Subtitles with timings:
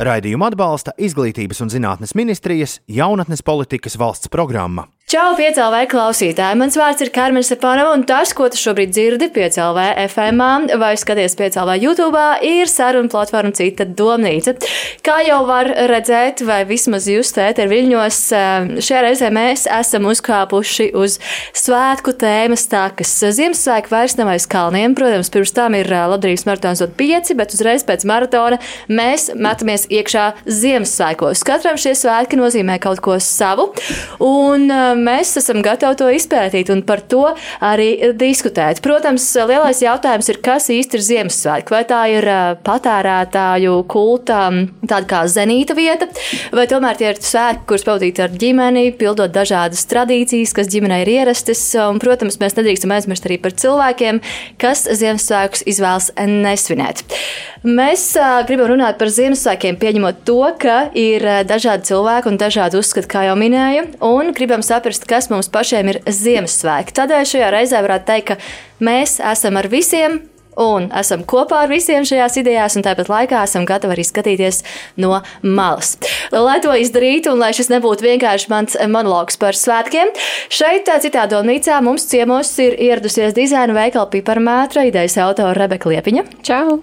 [0.00, 4.86] Raidījumu atbalsta Izglītības un zinātnes ministrijas jaunatnes politikas valsts programma.
[5.10, 6.54] Čau, piecēlē klausītāji!
[6.54, 11.34] Mans vārds ir Karmen Stepanova, un tas, ko tu šobrīd dzirdi piecēlē FM vai skaties
[11.34, 14.54] piecēlē YouTube, ir saruna platforma Cita domnīca.
[15.02, 18.20] Kā jau var redzēt, vai vismaz justēt ar viļņos,
[18.86, 21.18] šajā reizē mēs esam uzkāpuši uz
[21.58, 23.16] svētku tēmas takas.
[23.34, 27.82] Ziemassvētku vairs nav aiz kalniem, protams, pirms tam ir labdarības maratons dot pieci, bet uzreiz
[27.82, 31.44] pēc maratona mēs metamies iekšā Ziemassvētkos.
[31.46, 33.70] Katram šie svētki nozīmē kaut ko savu.
[34.24, 34.68] Un,
[35.00, 37.26] mēs esam gatavi to izpētīt un par to
[37.64, 38.82] arī diskutēt.
[38.84, 41.74] Protams, lielais jautājums ir, kas īsti ir Ziemassvētki?
[41.74, 42.28] Vai tā ir
[42.66, 44.42] patērētāju kulta,
[44.84, 46.08] tāda kā zenīta vieta,
[46.54, 51.14] vai tomēr tie ir svētki, kurus pavadīt ar ģimeni, pildot dažādas tradīcijas, kas ģimenei ir
[51.18, 51.62] ierastas.
[51.80, 54.20] Un, protams, mēs nedrīkstam aizmirst arī par cilvēkiem,
[54.60, 57.04] kas Ziemassvētkus izvēlas nesvinēt.
[57.66, 63.10] Mēs uh, gribam runāt par Ziemassvētkiem, pieņemot to, ka ir dažādi cilvēki un dažādi uzskati,
[63.10, 66.94] kā jau minēju, un gribam saprast, saprast, kas mums pašiem ir Ziemassvētki.
[66.96, 68.36] Tādēļ šajā reizē varētu teikt, ka
[68.80, 70.20] mēs esam ar visiem
[70.58, 74.62] un esam kopā ar visiem šajās idejās, un tāpat laikā esam gatavi arī skatīties
[75.00, 75.96] no malas.
[76.34, 80.12] Lai to izdarītu, un lai šis nebūtu vienkārši mans monologs par svētkiem,
[80.52, 86.26] šeit, citā domnīcā, mums ciemos ir ieradusies dizaina veikala piparmētra idejas autora Rebeka Liepiņa.
[86.46, 86.80] Čau!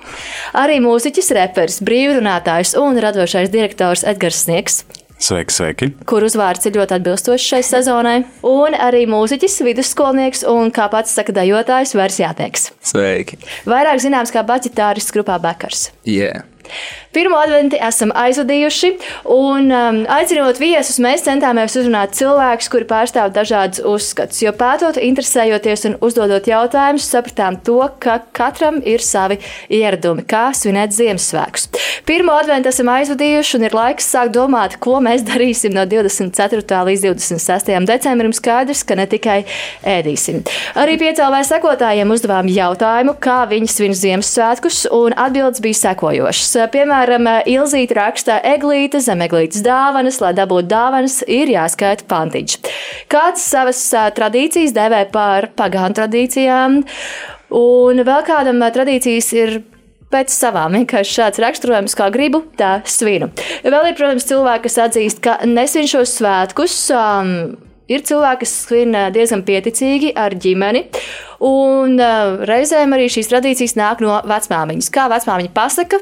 [0.58, 4.84] Arī mūziķis, reperis, brīvrunātājs un radošais direktors Edgars Sniegs.
[5.18, 5.88] Sveiki, sveiki!
[6.06, 8.18] Kur uzvārds ir ļoti atbilstošs šai sezonai.
[8.46, 12.68] Un arī mūziķis, vidusskolnieks un, kā pats saka, dejotājs Vērs Jāteiks.
[12.86, 13.40] Sveiki!
[13.66, 15.90] Vairāk zināms kā baķitārists grupā Bekars.
[16.06, 16.46] Yeah.
[17.16, 18.90] Pirmo adventi esam aizvadījuši,
[19.32, 24.42] un um, aicinot viesus, mēs centāmies uzrunāt cilvēkus, kuri pārstāv dažādus uzskatus.
[24.44, 29.40] Jo pētot, interesējoties un uzdodot jautājumus, sapratām to, ka katram ir savi
[29.72, 31.70] ieradumi, kā svinēt Ziemassvētkus.
[32.08, 36.84] Pirmo adventu esam aizvadījuši, un ir laiks sākt domāt, ko mēs darīsim no 24.
[36.92, 37.74] līdz 26.
[37.88, 38.36] decembrim.
[38.36, 39.40] Skaidrs, ka ne tikai
[39.88, 40.44] ēdīsim.
[40.78, 46.56] Arī piecēlē sekotājiem uzdevām jautājumu, kā viņi svin Ziemassvētkus, un atbildes bija sekojošas.
[46.74, 46.97] Piemēram,
[47.48, 52.58] Ilzīte raksta, eglīte, zem eglītes dāvanas, lai dabūtu dāvanas, ir jāskaita pantiņš.
[53.12, 53.82] Kāds savas
[54.18, 56.82] tradīcijas dēvē par pagānu tradīcijām,
[57.58, 59.60] un vēl kādam tradīcijas ir
[60.14, 60.76] pēc savām.
[60.80, 63.30] Vienkārši šāds raksturojums, kā gribu, tā svinu.
[63.66, 66.82] Vēl ir, protams, cilvēki, kas atzīst, ka nesvin šos svētkus.
[66.96, 67.34] Um,
[67.88, 70.82] Ir cilvēki, kas svin diezgan pieticīgi ar ģimeni,
[71.48, 74.90] un uh, reizēm arī šīs tradīcijas nāk no vecmāmiņas.
[74.92, 76.02] Kā vecmāmiņa pasaka,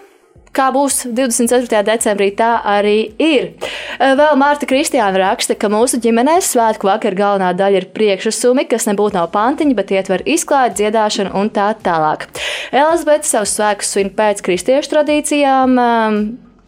[0.55, 1.81] kā būs 24.
[1.87, 3.51] decembrī, tā arī ir.
[3.99, 9.19] Vēl Mārta Kristiāna raksta, ka mūsu ģimenēs svētku vakar galvenā daļa ir priekšsumi, kas nebūtu
[9.19, 12.27] nav pantiņi, bet ietver izklādi, dziedāšanu un tā tālāk.
[12.71, 15.79] Elizabete savus svētkus svin pēc kristiešu tradīcijām.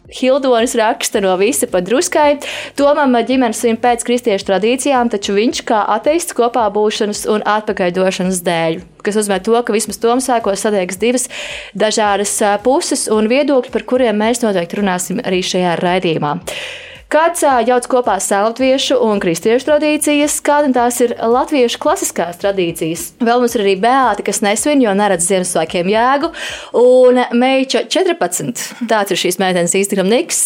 [0.08, 2.38] Hildonis raksta no visa pa druskai.
[2.78, 8.80] Tomam ģimenes svin pēc kristiešu tradīcijām, taču viņš kā ateists kopā būšanas un atpakaļdošanas dēļ.
[9.04, 11.28] Tas nozīmē, to, ka vismaz Tomsākos sadiegs divas
[11.76, 16.38] dažādas puses un viedokļi, par kuriem mēs noteikti runāsim arī šajā raidījumā.
[17.08, 23.04] Kāds jauc kopā sēlatviešu un kristiešu tradīcijas, kāda tās ir latviešu klasiskās tradīcijas.
[23.24, 26.28] Vēl mums ir arī bēāti, kas nesvin, jo neredz Ziemassvētkiem jēgu,
[26.76, 28.60] un meiča 14.
[28.90, 30.42] Tāds ir šīs meitenes Instagram niks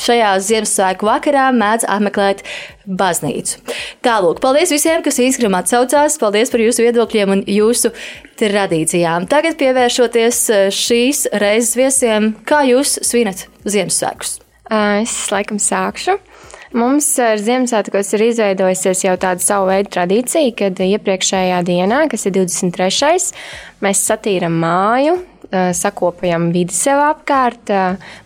[0.00, 2.40] šajā Ziemassvētku vakarā mēdz apmeklēt
[2.88, 3.60] baznīcu.
[4.00, 7.92] Tālāk, paldies visiem, kas Instagram atsaucās, paldies par jūsu viedokļiem un jūsu
[8.40, 9.28] tradīcijām.
[9.28, 10.40] Tagad pievēršoties
[10.72, 14.38] šīs reizes viesiem, kā jūs svinat Ziemassvētkus?
[14.70, 16.18] Es laikam sākšu.
[16.72, 22.32] Mums ar Ziemassvētkos ir izveidojusies jau tāda savu veidu tradīcija, kad iepriekšējā dienā, kas ir
[22.38, 23.34] 23.
[23.84, 25.18] mēs satīram māju,
[25.76, 27.74] sakopjam vidi sev apkārt,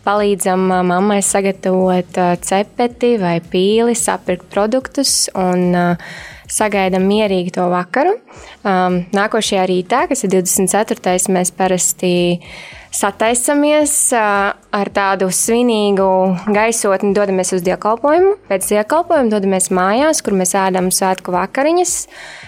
[0.06, 5.74] palīdzam mammai sagatavot cepeti vai pīli, sapirkt produktus un
[6.47, 8.14] sagaidām mierīgi to vakaru.
[8.62, 11.18] Nākošajā rītā, kas ir 24.
[11.34, 12.15] mēs parasti
[12.94, 16.09] sataisamies ar tādu svinīgu
[16.54, 18.36] gaisotni, dodamies uz dievkalpojumu.
[18.50, 21.97] Pēc dievkalpojuma dodamies mājās, kur mēs ēdam svētku vakariņas.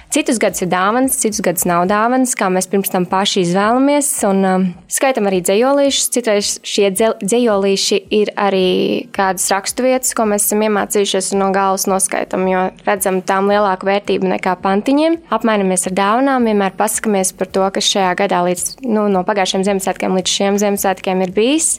[0.08, 4.06] Citus gadus ir dāvāns, citus gadus nav dāvāns, kā mēs pirms tam paši izvēlamies.
[4.25, 6.06] Un um, skaitam arī dzējolīšus.
[6.14, 8.70] Citreiz šie dzējolīši ir arī
[9.12, 14.56] kādas raksturvietas, ko mēs esam iemācījušies no galvas noskaitam, jo redzam tām lielāku vērtību nekā
[14.64, 15.19] pantiņiem.
[15.37, 20.16] Apmainamies ar dāvanām, vienmēr pasakamies par to, kas šajā gadā līdz nu, no pagājušiem Ziemassvētkiem
[20.22, 21.75] līdz šiem Ziemassvētkiem ir bijis,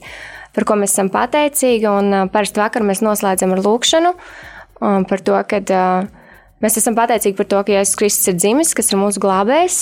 [0.54, 1.90] par ko mēs esam pateicīgi.
[1.90, 6.16] Un uh, parasti vakar mēs noslēdzam ar lūkšanu um, par to, ka uh,
[6.60, 9.78] Mēs esam pateicīgi par to, ka Jēzus Kristus ir dzimis, kas ir mūsu glābējs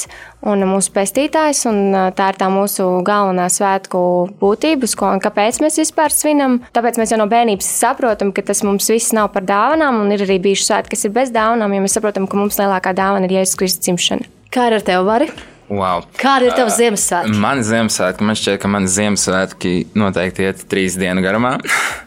[0.45, 1.63] un mūsu pestītājs.
[1.71, 4.00] Un tā ir tā mūsu galvenā svētku
[4.38, 6.59] būtība, ko un kāpēc mēs vispār svinam.
[6.77, 10.21] Tāpēc mēs jau no bērnības saprotam, ka tas mums viss nav par dāvanām, un ir
[10.27, 13.39] arī bijuši svētki, kas ir bez dāvanām, jo mēs saprotam, ka mums lielākā dāvana ir
[13.39, 14.30] Jēzus Kristus dzimšana.
[14.53, 15.31] Kā ir ar tevi, Vari?
[15.68, 16.06] Wow.
[16.15, 17.41] Kāda ir tava uh, Ziemassvētka?
[17.41, 21.57] Man Ziemassvētka, man šķiet, ka man Ziemassvētki noteikti iet trīs dienu garumā.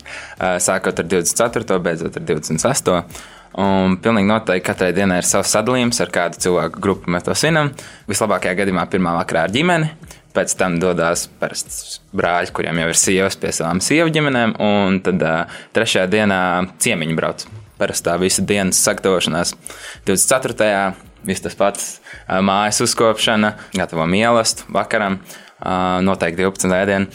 [0.70, 1.82] Sākot ar 24.
[1.84, 3.02] beidzot ar 28.
[3.58, 7.72] Un pilnīgi noteikti katrai dienai ir savs sadalījums, ar kādu cilvēku grupu mēs to svinam.
[8.10, 9.88] Vislabākajā gadījumā pirmā vakarā ar ģimeni,
[10.36, 15.24] pēc tam dodas brāļi, kuriem jau ir sievas pie savām sievu ģimenēm, un tad
[15.74, 16.40] trešajā dienā
[16.82, 17.46] ciemiņi brauc.
[17.80, 19.54] Parasti tā visa dienas sagatavošanās
[20.06, 20.70] 24.
[21.26, 21.88] Viss tas pats
[22.28, 25.18] mājas uzkopšana, gatavo mīlestību vakaram,
[26.06, 26.76] noteikti 12.
[26.78, 27.10] ēdienu.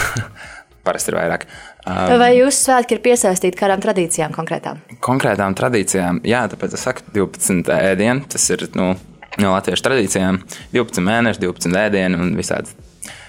[0.86, 1.44] Parasti ir vairāk.
[1.80, 4.82] Um, Vai jūsu svētki ir piesaistīti kādām tradīcijām konkrētām?
[5.04, 8.26] Konkrētām tradīcijām, jā, tāpēc es saku 12 ēdienu.
[8.28, 8.92] Tas ir nu,
[9.40, 10.42] no latviešu tradīcijām
[10.74, 12.76] 12 mēneši, 12 ēdienu un visādi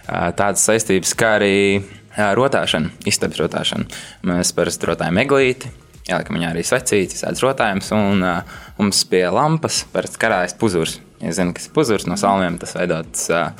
[0.07, 1.55] tādas saistības, kā arī
[2.17, 3.87] rotāšana, istabas rotāšana.
[4.27, 5.71] Mēs parasti rotājam eglīti,
[6.09, 10.99] ieliekam viņā arī svecīti, visādas rotājumus, un uh, mums pie lampas parasti karājas puzurs.
[11.21, 13.53] Ja zinu, kas ir puzurs no salmiem, tas veidots uh,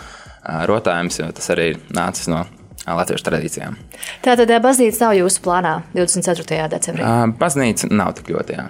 [0.68, 2.44] rotājums, jo tas arī nācis no
[2.88, 3.80] latviešu tradīcijām.
[4.26, 6.70] Tātad baznīca nav jūsu plānā 24.
[6.72, 7.10] decembrī?
[7.42, 8.70] Baznīca nav tik ļoti, jā.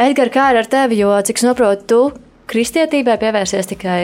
[0.00, 2.00] Edgars, kā ir ar tevi, jo, cik saprotu, tu
[2.50, 4.00] kristietībai pievērsies tikai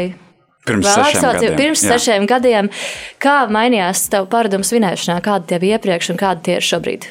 [0.67, 1.55] Pirms sešiem gadiem.
[1.57, 1.95] Pirms jā.
[1.95, 2.69] sešiem gadiem.
[3.23, 7.07] Kā mainījās tavs paradums svinēšanā, kāda tev iepriekš un kāda tie ir šobrīd?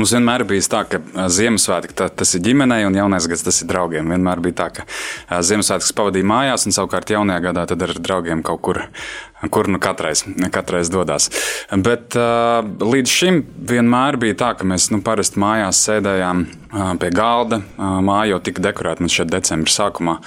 [0.00, 3.68] Mums vienmēr bija tā, ka Ziemassvētki tā, tas ir ģimenei un jaunais gads tas ir
[3.68, 4.14] draugiem.
[4.14, 8.62] Vienmēr bija tā, ka Ziemassvētkus pavadīja mājās un savukārt jaunajā gadā tad ar draugiem kaut
[8.64, 8.80] kur
[9.48, 11.30] kur nu katrais, katrais dodas.
[11.72, 12.16] Bet
[12.80, 16.42] līdz šim vienmēr bija tā, ka mēs nu, parasti mājās sēdējām
[17.00, 17.60] pie galda.
[17.78, 20.18] Māja jau tika dekorēta mums šeit decembra sākumā.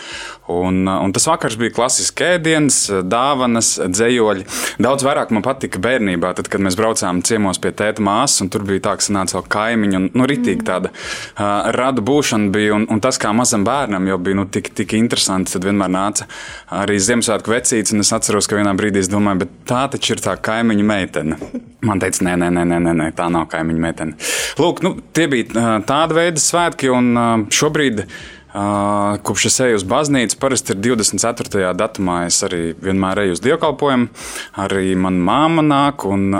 [0.52, 4.48] Un, un tas vakars bija klasisks ēdiens, dāvanas, dzējoļi.
[4.84, 8.66] Daudz vairāk man patika bērnībā, tad, kad mēs braucām ciemos pie tēta māsas, un tur
[8.68, 10.00] bija tā, ka sanāca vēl kaimiņi.
[10.00, 14.19] Un, nu, ritīgi tāda uh, rada būšana bija, un, un tas, kā mazam bērnam jau
[14.21, 16.27] bija nu, tik, tik interesanti, tad vienmēr nāca
[16.83, 20.24] arī Ziemassvētku vecīts, un es atceros, ka vienā brīdī es domāju, bet tā taču ir
[20.24, 21.39] tā kaimiņa meitene.
[21.88, 24.31] Man teica, nē, nē, nē, nē, nē tā nav kaimiņa meitene.
[24.62, 28.07] Lūk, nu, tie bija tādi veidi svētki, un šobrīd.
[28.54, 31.71] Uh, kopš es eju uz baznīcu, parasti ir 24.
[31.74, 32.19] datumā.
[32.30, 34.12] Es arī vienmēr eju uz dievkalpojumu.
[34.62, 36.38] Arī manā māma nāk, un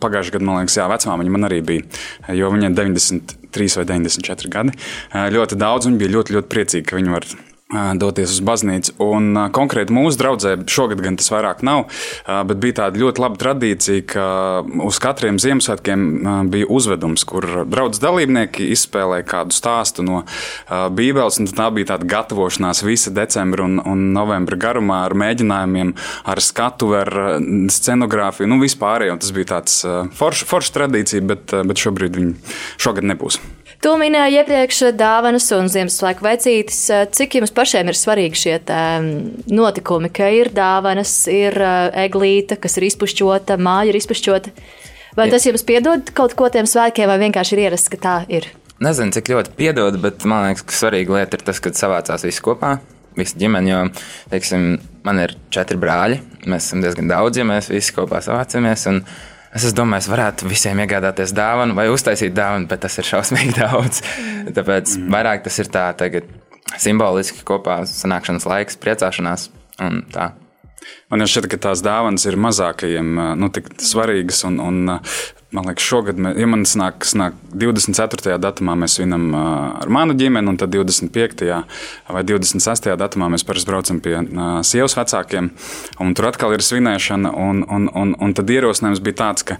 [0.00, 2.02] pagājušajā gadā, man liekas, jā, vecmāmiņa man arī bija,
[2.38, 4.76] jo viņai ir 93 vai 94 gadi.
[5.36, 7.28] Ļoti daudz, un bija ļoti, ļoti priecīgi, ka viņi var
[8.00, 8.96] doties uz baznīcu.
[9.02, 11.86] Un, konkrēti mūsu draudzē šogad gan tas vairāk nav,
[12.48, 14.26] bet bija tāda ļoti laba tradīcija, ka
[14.84, 16.04] uz katriem Ziemassvētkiem
[16.52, 20.22] bija uzvedums, kur draudzes dalībnieki izspēlēja kādu stāstu no
[20.68, 21.40] Bībeles.
[21.52, 25.94] Tā bija tāda gatavošanās visa decembra un, un novembra garumā ar mēģinājumiem,
[26.28, 27.10] ar skatu, ar
[27.72, 29.18] scenogrāfiju, nu vispārējo.
[29.22, 29.80] Tas bija tāds
[30.18, 33.40] foršs forš tradīcija, bet, bet šobrīd viņi šogad nebūs.
[33.82, 36.84] To minēja iepriekš dāvanas un Ziemassvētku vecītis.
[37.18, 38.52] Cik jums pašiem ir svarīgi šie
[39.50, 41.58] notikumi, ka ir dāvanas, ir
[42.04, 44.52] eglīte, kas ir izpušķota, māja ir izpušķota?
[45.18, 48.46] Vai tas jums piedod kaut ko tiem svētkiem, vai vienkārši ir ierasts, ka tā ir?
[48.82, 52.46] Nezinu, cik ļoti piedod, bet man liekas, ka svarīga lieta ir tas, kad savācās visi
[52.46, 52.76] kopā.
[53.18, 53.82] Visa ģimene, jo,
[54.30, 56.22] teiksim, man ir četri brāļi.
[56.46, 58.86] Mēs esam diezgan daudz, ja mēs visi kopā savācamies.
[58.88, 63.08] Un, uh, Es domāju, es varētu visiem iegādāties dāvanu vai uztaisīt dāvanu, bet tas ir
[63.08, 64.00] šausmīgi daudz.
[64.56, 65.10] Tāpēc mm.
[65.12, 66.30] vairāk tas ir tā tagad
[66.80, 69.50] simboliski kopā sanākšanas laiks, priecāšanās
[69.84, 70.30] un tā.
[71.12, 74.96] Man jau šķiet, ka tās dāvanas ir mazākajiem nu, tik svarīgas un, un
[75.52, 78.38] Man liekas, šogad, mēs, ja man sanāk, sanāk 24.
[78.40, 81.44] datumā mēs svinam ar manu ģimeni, un tad 25.
[82.08, 82.88] vai 26.
[82.96, 84.14] datumā mēs parasti braucam pie
[84.64, 85.50] sievas vecākiem,
[86.00, 89.58] un tur atkal ir svinēšana, un, un, un, un tad ierosinājums bija tāds, ka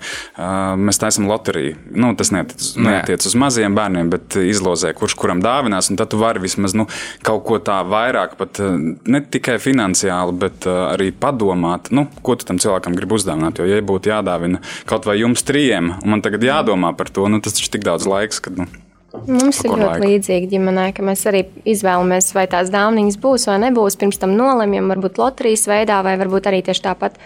[0.80, 1.76] mēs taisam loteriju.
[1.92, 6.22] Nu, tas neatiec, neatiec uz maziem bērniem, bet izlozē, kurš kuram dāvinās, un tad tu
[6.22, 6.88] vari vismaz nu,
[7.26, 12.62] kaut ko tā vairāk, pat ne tikai finansiāli, bet arī padomāt, nu, ko tu tam
[12.62, 13.60] cilvēkam gribi uzdāvināt.
[13.60, 17.28] Jo, ja būtu jādāvina kaut vai jums trijiem, tēma, un man tagad jādomā par to.
[17.28, 18.56] Nu, tas taču ir tik daudz laiks, kad.
[18.56, 18.66] Nu,
[19.12, 20.08] Mums ir ļoti laiku.
[20.08, 23.98] līdzīgi ģimenē, ka mēs arī izvēlamies, vai tās dāvanas būs vai nebūs.
[24.00, 27.18] Pirms tam nolemjam, varbūt loterijas veidā, vai varbūt arī tieši tāpat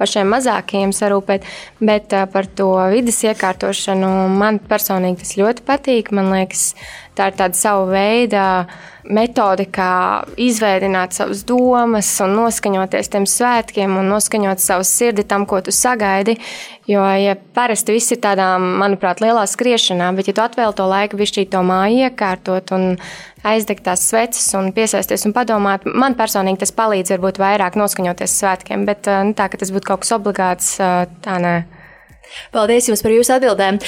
[0.00, 1.44] pašiem mazākajiem sarūpēt.
[1.84, 6.10] Bet par to vidas iekārtošanu man personīgi tas ļoti patīk.
[6.16, 6.72] Man liekas,
[7.16, 8.44] tā ir tāda sava veida
[9.04, 15.60] metode, kā izveidot savas domas un noskaņoties tiem svētkiem un noskaņot savu sirdi tam, ko
[15.64, 16.38] tu sagaidi.
[16.88, 21.20] Jo, ja parasti viss ir tādā, manuprāt, lielā skriešanā, bet ja tu atvēl to laiku,
[21.20, 22.96] bišķīt to māju iekārtot un
[23.44, 28.84] aizdegt tās sveces un piesaisties un padomāt, man personīgi tas palīdz varbūt vairāk noskaņoties svētkiem,
[28.88, 31.56] bet nu, tā, ka tas būtu kaut kas obligāts, tā nē.
[32.54, 33.78] Paldies jums par jūsu atbildēm.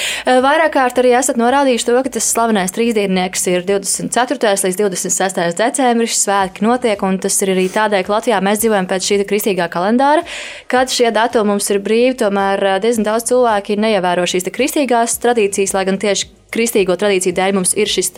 [0.44, 4.54] Vairāk kārt arī esat norādījuši to, ka tas slavenais trīsdiennieks ir 24.
[4.66, 5.42] līdz 26.
[5.60, 6.18] decembris.
[6.26, 10.24] Svētki notiek, un tas ir arī tādēļ, ka Latvijā mēs dzīvojam pēc šī kristīgā kalendāra,
[10.72, 12.16] kad šie datumi mums ir brīvi.
[12.22, 17.74] Tomēr diezgan daudz cilvēki neievēro šīs kristīgās tradīcijas, lai gan tieši kristīgo tradīciju dēļ mums
[17.78, 18.12] ir šis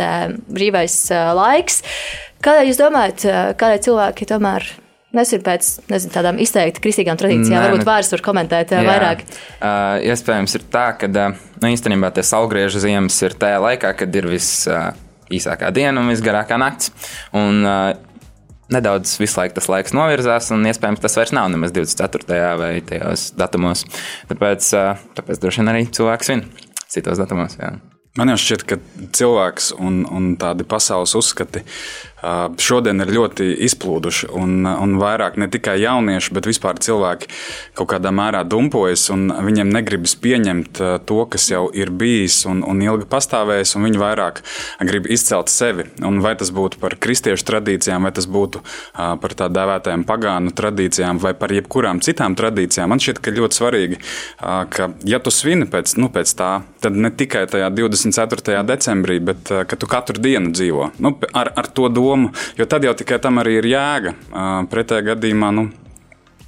[0.49, 0.99] brīvais
[1.38, 1.82] laiks.
[2.44, 4.68] Kādēļ jūs domājat, kādēļ cilvēki tomēr?
[5.16, 7.54] Nesir pēc nezinu, tādām izteikti kristīgām tradīcijām.
[7.54, 9.22] Nē, Varbūt vārds var komentēt jā, vairāk.
[9.56, 14.20] Uh, iespējams, ir tā, ka uh, nu, īstenībā tie saulgriežu ziemas ir tajā laikā, kad
[14.20, 16.92] ir visīsākā uh, diena un visgarākā nakts.
[17.32, 17.94] Un, uh,
[18.68, 22.40] nedaudz visu laiku tas laiks novirzās, un iespējams tas vairs nav nemaz 24.
[22.60, 23.86] vai tajos datumos.
[24.28, 26.44] Tāpēc, uh, tāpēc droši vien arī cilvēks svin
[26.88, 27.56] citos datumos.
[27.56, 27.78] Jā.
[28.18, 28.76] Man jau šķiet, ka
[29.14, 31.62] cilvēks un, un tādi pasaules uzskati
[32.22, 34.30] šodien ir ļoti izplūduši.
[34.38, 37.30] Un, un vairāk ne tikai jaunieši, bet vispār cilvēki
[37.78, 42.82] kaut kādā mērā dumpojas, un viņiem negribas pieņemt to, kas jau ir bijis un, un
[42.82, 44.42] ilgi pastāvējis, un viņi vairāk
[44.88, 45.87] grib izcelt sevi.
[46.04, 51.22] Un vai tas būtu par kristiešu tradīcijām, vai tas būtu par tā dēvētajām pagānu tradīcijām,
[51.22, 54.00] vai par jebkurām citām tradīcijām, man šķiet, ka ļoti svarīgi,
[54.75, 56.50] ka ja tu svini pēc, nu, pēc tā,
[56.82, 58.58] tad ne tikai tajā 24.
[58.66, 62.88] decembrī, bet ka tu katru dienu dzīvo nu, ar, ar to domu domu, jo tad
[62.88, 64.16] jau tikai tam arī ir jēga.
[64.72, 65.68] Pretējā gadījumā, nu,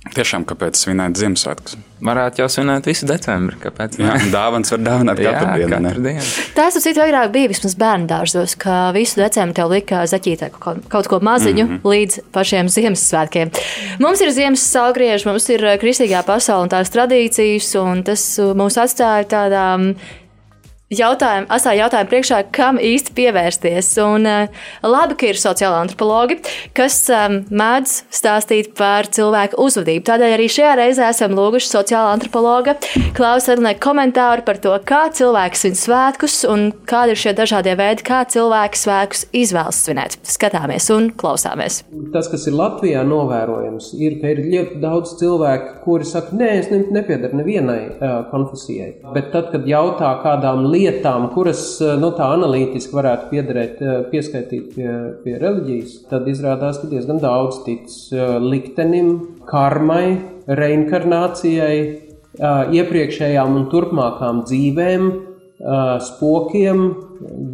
[0.01, 1.75] Tiešām, kāpēc svinēt Ziemassvētkus?
[2.09, 3.59] Varētu jau svinēt visu decembri.
[3.61, 3.99] Kāpēc?
[4.01, 5.91] Jā, dāvāns var dāvināt katru Jā, dienu.
[5.91, 6.23] Katru dienu.
[6.57, 10.81] Tas tas citu agrāk bija vismaz bērnu dārzos, ka visu decembri tev lika zaķītē kaut,
[10.89, 11.93] kaut ko maziņu mm -hmm.
[11.93, 13.53] līdz pašiem Ziemassvētkiem.
[14.01, 19.29] Mums ir Ziemas salgrieži, mums ir kristīgā pasaule un tās tradīcijas, un tas mūs atstāja
[19.29, 19.95] tādā
[20.91, 23.93] jautājumu, asā jautājumu priekšā, kam īsti pievērsties.
[24.03, 26.41] Un uh, labi, ka ir sociāla antropologi,
[26.75, 30.03] kas um, mēdz stāstīt par cilvēku uzvedību.
[30.09, 32.75] Tādēļ arī šajā reizē esam lūguši sociāla antropologa
[33.15, 38.05] Klausa Edlē komentāru par to, kā cilvēks svin svētkus un kādi ir šie dažādie veidi,
[38.07, 40.19] kā cilvēki svētkus izvēlas svinēt.
[40.27, 41.85] Skatāmies un klausāmies.
[42.11, 46.71] Tas, kas ir Latvijā novērojams, ir, ka ir ļoti daudz cilvēku, kuri saka, nē, es
[46.75, 48.91] nepiedaru nevienai uh, konfesijai.
[49.15, 53.97] Bet tad, kad jautā kādām lietām, lietām, kuras eh, nu, tā analītiski varētu piederēt, eh,
[54.13, 54.91] pieskaitīt pie,
[55.25, 59.17] pie reliģijas, tad izrādās, ka diezgan daudz tic eh, liktenim,
[59.51, 60.21] karmai,
[60.51, 62.07] reinkarnācijai,
[62.41, 65.07] iepriekšējām un turpmākām dzīvēm,
[66.07, 66.85] spokiem,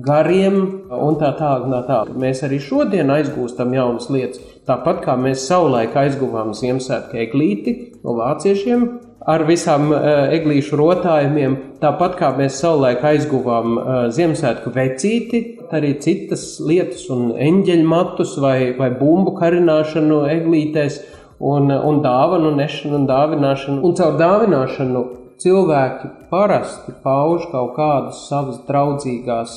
[0.05, 0.59] gariem
[0.93, 1.89] un tā tālāk.
[1.89, 1.97] Tā.
[2.21, 4.45] Mēs arī šodien aizgūstam jaunas lietas.
[4.69, 8.87] Tāpat kā mēs savulaik aizguvām Ziemassvētku eglīti no vāciešiem,
[9.27, 9.99] ar visām uh,
[10.35, 15.43] eglīšu rotājumiem, tāpat kā mēs savulaik aizguvām uh, Ziemassvētku vecīti,
[15.75, 21.01] arī citas lietas, un eņģeļu matus vai, vai bumbu karināšanu eglītēs,
[21.41, 23.83] un, un dāvanu nešanu un dāvināšanu.
[23.85, 25.05] Un caur dāvināšanu
[25.43, 29.57] cilvēki parasti pauž kaut kādus savus draudzīgās,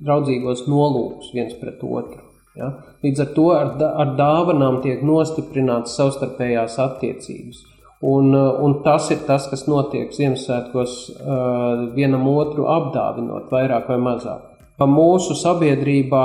[0.00, 2.22] draudzīgos nolūkus viens pret otru.
[2.56, 2.72] Ja?
[3.04, 3.74] Līdz ar to ar,
[4.04, 7.66] ar dāvanām tiek nostiprināts savstarpējās attiecības.
[8.00, 13.98] Un, uh, un tas ir tas, kas notiek Ziemassvētkos, uh, vienam otru apdāvinot, vairāk vai
[14.00, 14.46] mazāk.
[14.80, 16.22] Pa mūsu sabiedrībā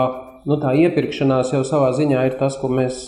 [0.47, 3.01] nu, tā iepirkšanās jau savā ziņā ir tas, ko mēs,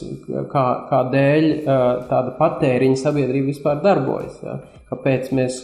[0.52, 4.42] kā, kā dēļ uh, tāda patēriņa sabiedrība vispār darbojas.
[4.44, 4.58] Ja?
[4.92, 5.62] Kāpēc, mēs,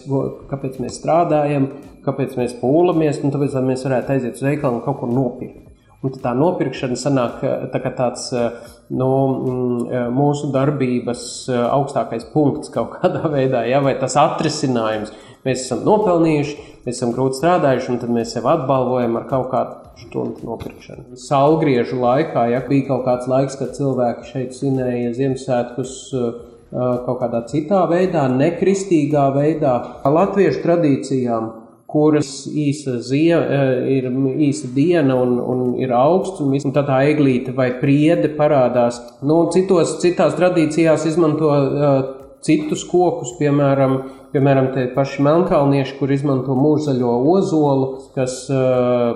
[0.52, 1.68] kāpēc mēs strādājam,
[2.08, 5.63] kāpēc mēs pūlamies, un tāpēc, lai mēs varētu aiziet uz veikalu un kaut ko nopirkt.
[6.04, 13.64] Un tā nopirkšana sanāk tā tāds nu, mm, mūsu darbības augstākais punkts kaut kādā veidā,
[13.70, 15.14] ja, vai tas atrisinājums.
[15.44, 16.54] Mēs esam nopelnījuši,
[16.86, 21.18] mēs esam grūti strādājuši, un tad mēs sev atbalvojam ar kaut kādu stundu nopirkšanu.
[21.20, 25.98] Saulgriežu laikā, ja bija kaut kāds laiks, kad cilvēki šeit svinēja Ziemassvētkus
[26.74, 31.52] kaut kādā citā veidā, nekristīgā veidā, latviešu tradīcijām
[31.94, 34.10] kuras īsa, zie, eh, ir
[34.48, 38.98] īsa diena un, un ir augsts, un, un tā tā eglīte vai priede parādās.
[39.22, 41.94] Nu, citos, citās tradīcijās izmanto uh,
[42.44, 44.00] citus kokus, piemēram,
[44.34, 49.14] piemēram tie paši melnkalnieši, kur izmanto mūžzaļo ozolu, kas uh,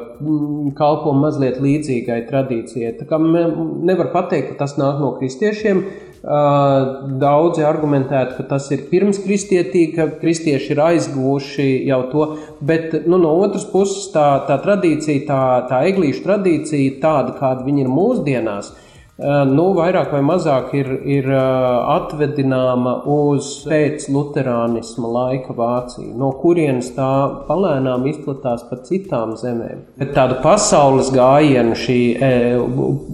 [0.77, 2.93] kalpo mazliet līdzīgai tradīcijai.
[2.99, 5.81] Tā kā nevar pateikt, ka tas nāk no kristiešiem,
[6.27, 12.25] Daudzi argumentētu, ka tas ir pirms kristietīgi, ka kristieši ir aizguvuši jau to,
[12.59, 17.85] bet nu, no otras puses tā, tā tradīcija, tā, tā eglīšu tradīcija, tāda kāda viņa
[17.85, 18.73] ir mūsdienās,
[19.17, 27.09] nu, vairāk vai mazāk ir, ir atvedināma uz pēc-luterānisma laika Vāciju, no kurienes tā
[27.47, 29.87] palēnām izplatās pa citām zemēm.
[29.97, 31.99] Bet tādu pasaules gājienu, šī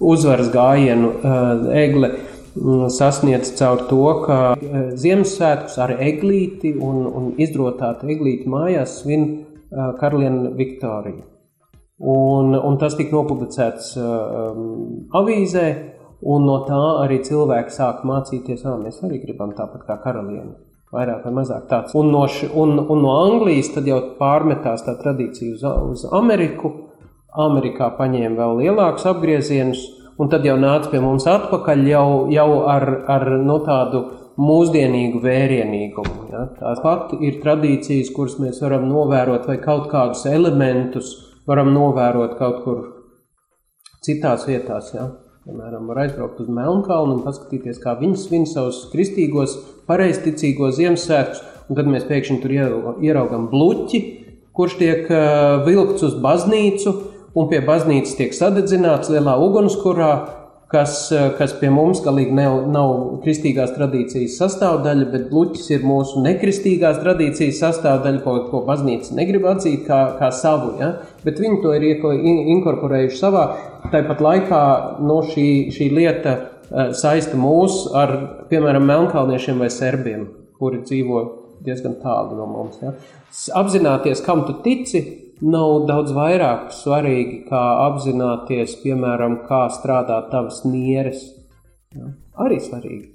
[0.02, 1.14] uzvaras gājienu
[1.78, 2.16] egle
[2.94, 9.38] sasniedz caur to, ka e, Ziemassvētkus ar eglīti un, un izdrotātu eglīti mājās svin e,
[10.00, 11.24] karaliene Viktorija.
[12.04, 14.64] Un, un tas tika nopublicēts um,
[15.16, 15.68] avīzē,
[16.26, 20.58] un no tā arī cilvēki sāk mācīties, ka mēs arī gribam tāpat kā karaliene.
[20.94, 21.94] Vairāk vai mazāk tāds.
[21.98, 26.74] Un no, š, un, un no Anglijas tad jau pārmetās tā tradīcija uz, uz Ameriku.
[27.34, 29.86] Amerikā paņēma vēl lielākus apgriezienus,
[30.20, 34.04] un tad jau nāca pie mums atpakaļ jau, jau ar, ar no nu, tādu
[34.42, 36.28] mūsdienīgu vērienīgumu.
[36.32, 36.46] Ja?
[36.58, 41.14] Tāpat ir tradīcijas, kuras mēs varam novērot, vai kaut kādus elementus
[41.50, 42.82] varam novērot kaut kur
[44.06, 44.94] citās vietās.
[44.96, 45.10] Ja?
[45.44, 49.58] Piemēram, var aizbraukt uz Melnkalnu un paskatīties, kā viņi svin savus kristīgos,
[49.90, 54.02] pareizticīgos Ziemassvētkus, un tad mēs pēkšņi tur ieraugam bluķi,
[54.56, 56.94] kurš tiek uh, vilkts uz baznīcu,
[57.38, 60.14] un pie baznīcas tiek sadedzināts lielā ugunskurā,
[60.74, 60.96] kas,
[61.38, 67.60] kas pie mums galīgi nav, nav kristīgās tradīcijas sastāvdaļa, bet bluķis ir mūsu nekristīgās tradīcijas
[67.62, 70.74] sastāvdaļa, ko, ko baznīca negrib atzīt kā, kā savu.
[70.82, 70.96] Ja?
[71.26, 71.86] Bet viņi to ir
[72.56, 73.46] inkorporējuši savā.
[73.94, 74.64] Tāpat laikā
[75.06, 78.16] no šī, šī lieta eh, saista mūs ar,
[78.50, 80.26] piemēram, melnkalniešiem vai serbiem,
[80.58, 81.26] kuri dzīvo
[81.64, 82.82] diezgan tālu no mums.
[82.82, 82.96] Ja?
[83.62, 85.06] Apzināties, kam tu tici,
[85.42, 91.26] nav daudz vairāk svarīgi, kā apzināties, piemēram, kā strādā tavas nieres.
[91.96, 92.12] Ja?
[92.44, 93.10] Arī svarīgi.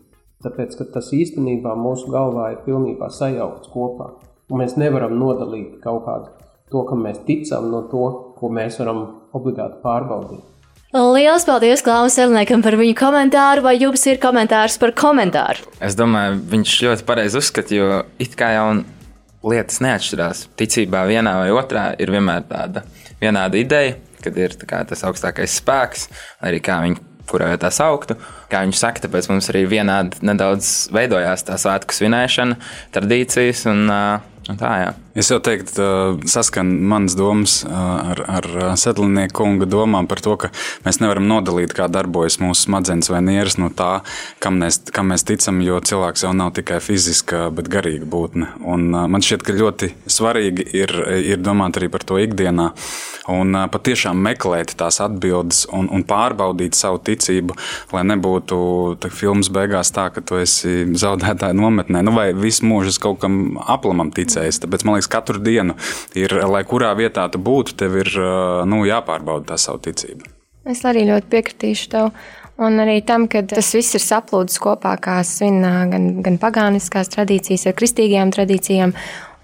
[0.45, 4.13] Tāpēc, ka tas īstenībā mūsu galvā ir pilnībā sajaukts kopā.
[4.49, 6.31] Un mēs nevaram nodalīt kaut kādu
[6.71, 8.05] to, kam mēs ticam, no to,
[8.39, 9.03] ko mēs varam
[9.37, 10.45] obligāti pārbaudīt.
[10.89, 15.67] Lielas paldies Klaus Elniekam par viņu komentāru, vai jums ir komentārs par komentāru?
[15.85, 18.71] Es domāju, viņš ļoti pareizi uzskata, jo it kā jau
[19.47, 20.47] lietas neatšķirās.
[20.59, 22.85] Ticībā vienā vai otrā ir vienmēr tāda
[23.21, 26.09] vienāda ideja, kad ir kā, tas augstākais spēks,
[26.45, 28.17] arī kā viņi kurā tā sauktu.
[28.49, 32.57] Kā viņš saka, tāpēc mums arī vienādi nedaudz veidojās tā svētku svinēšana,
[32.97, 34.73] tradīcijas un, un tā.
[34.83, 34.95] Jā.
[35.19, 35.83] Es jau teiktu,
[36.31, 38.47] saskan manas domas ar, ar
[38.79, 40.53] Sedlinieku kunga domām par to, ka
[40.85, 44.05] mēs nevaram nodalīt, kā darbojas mūsu smadzenes vai nieres no tā,
[44.43, 48.53] kam mēs, kam mēs ticam, jo cilvēks jau nav tikai fiziska, bet garīga būtne.
[48.63, 50.95] Un man šķiet, ka ļoti svarīgi ir,
[51.35, 52.71] ir domāt arī par to ikdienā
[53.29, 57.57] un patiešām meklēt tās atbildes un, un pārbaudīt savu ticību,
[57.93, 58.61] lai nebūtu
[59.03, 63.59] tā, filmas beigās tā, ka tu esi zaudētāja nometnē, nu, vai visu mūžu kaut kam
[63.67, 64.63] aplamam ticējis.
[64.63, 65.77] Tāpēc man liekas, katru dienu
[66.19, 68.11] ir, lai kurā vietā tu būtu, tev ir
[68.69, 70.35] nu, jāpārbauda tā savu ticību.
[70.69, 72.13] Es arī ļoti piekritīšu tev.
[72.59, 77.69] Un arī tam, ka tas viss ir saplūdis kopā, kā svin gan, gan pagāniskās tradīcijas
[77.71, 78.95] ar kristīgajām tradīcijām.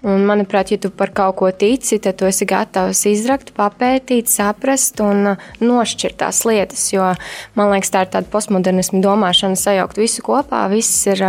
[0.05, 4.99] Un, manuprāt, ja tu par kaut ko tici, tad tu esi gatavs izrakt, papētīt, saprast
[5.01, 5.31] un
[5.63, 6.83] nošķirt tās lietas.
[6.91, 7.15] Jo
[7.57, 10.67] man liekas, tā ir tāda postmodernisma domāšana, sajaukt visu kopā.
[10.69, 11.23] Viss ir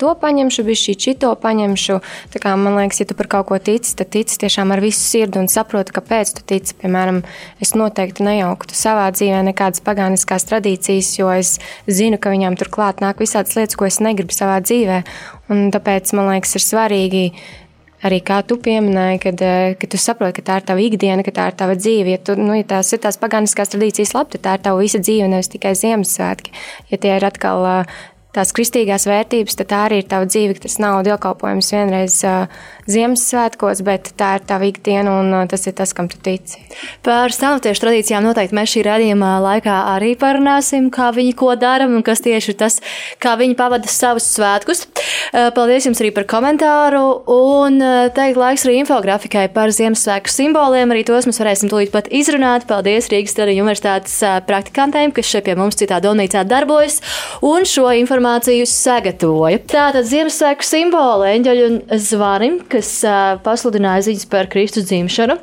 [0.00, 1.98] to paņemšu, bija šī čito paņemšu.
[2.32, 5.02] Tā kā, man liekas, ja tu par kaut ko tici, tad tici tiešām ar visu
[5.02, 6.76] sirdi un saproti, kāpēc tu tici.
[6.80, 7.22] Piemēram,
[7.64, 11.56] es noteikti nejauktu savā dzīvē nekādas pagāniskās tradīcijas, jo es
[11.86, 15.02] zinu, ka viņām turklāt nāk visādas lietas, ko es negribu savā dzīvē.
[15.52, 17.24] Un tāpēc man liekas, ir svarīgi
[18.06, 21.34] arī kā tu pieminēji, kad, eh, kad tu saproti, ka tā ir tava ikdiena, ka
[21.34, 22.14] tā ir tava dzīve.
[22.14, 24.98] Ja, tu, nu, ja tās ir tās pagāniskās tradīcijas, labi, tad tā ir tava visa
[24.98, 26.54] dzīve, nevis tikai Ziemassvētki.
[26.90, 27.98] Ja tie ir atkal uh,
[28.36, 32.44] tās kristīgās vērtības, tad tā arī ir tava dzīve, tas nav dievkalpojums vienreiz uh,
[32.88, 36.62] Ziemassvētkos, bet tā ir tava ikdiena un uh, tas ir tas, kam tu tici.
[37.04, 42.00] Par stāvotiešu tradīcijām noteikti mēs šī radījuma laikā arī parunāsim, kā viņi ko dara un
[42.06, 42.78] kas tieši ir tas,
[43.20, 44.86] kā viņi pavada savus svētkus.
[44.88, 47.76] Uh, paldies jums arī par komentāru un
[48.16, 50.88] teikt laiks arī infografikai par Ziemassvētku simboliem.
[50.94, 52.64] Arī tos mēs varēsim tūlīt pat izrunāt.
[52.70, 54.16] Paldies Rīgas Tradiņu universitātes
[54.48, 57.02] praktikantiem, kas šeit pie mums citā domnīcā darbojas
[57.44, 59.60] un šo informāciju sagatavoja.
[59.68, 62.77] Tātad Ziemassvētku simboli, eņģeļu un zvani, kas
[63.46, 65.38] pasludināja ziņas par Kristus dzimšanu.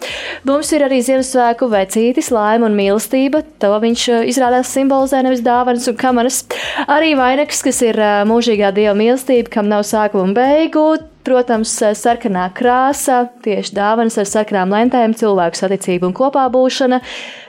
[0.47, 3.43] Mums ir arī Ziemassvētku vecītis, laima un mīlestība.
[3.63, 6.43] To viņš izrādās simbolizē nevis dāvanas un kamaras.
[6.85, 10.87] Arī vainags, kas ir mūžīgā dieva mīlestība, kam nav sākuma un beigu.
[11.25, 16.99] Protams, sarkanā krāsa, tieši dāvanas ar sarkanām lentēm, cilvēku saticība un kopā būšana.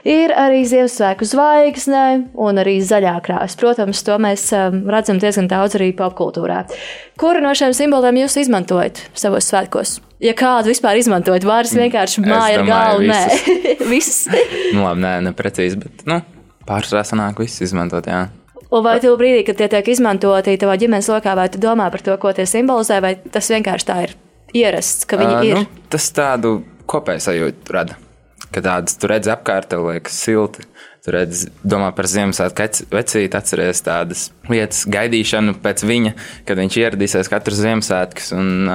[0.07, 3.59] Ir arī Ziemassvētku zvaigzne un arī zaļā krāsa.
[3.59, 4.47] Protams, to mēs
[4.89, 6.63] redzam diezgan daudz arī popkultūrā.
[7.21, 9.99] Kuru no šiem simboliem jūs izmantojat savos svētkos?
[10.23, 14.25] Ja kādu vispār izmantojat, vārds vienkārši māja ar galvu, nē, viss.
[14.73, 16.23] nu, labi, nē, neprecīzi, bet, nu,
[16.65, 18.25] pārsvarā sanāk viss izmantot, jā.
[18.67, 22.03] Un vai tu brīdī, kad tie tiek izmantoti tavā ģimenes lokā, vai tu domā par
[22.03, 24.15] to, ko tie simbolizē, vai tas vienkārši tā ir
[24.57, 25.61] ierasts, ka viņi uh, ir?
[25.61, 26.57] Nu, tas tādu
[26.89, 27.95] kopēju sajūtu rada.
[28.51, 30.67] Kad tādas tu redzi apkārt, tev liekas silti.
[31.03, 36.13] Tu redzi, domā par Ziemassvētku vecīti, atceries tādas lietas, gaidīšanu pēc viņa,
[36.47, 38.27] kad viņš ieradīsies katru Ziemassvētku.
[38.35, 38.73] Un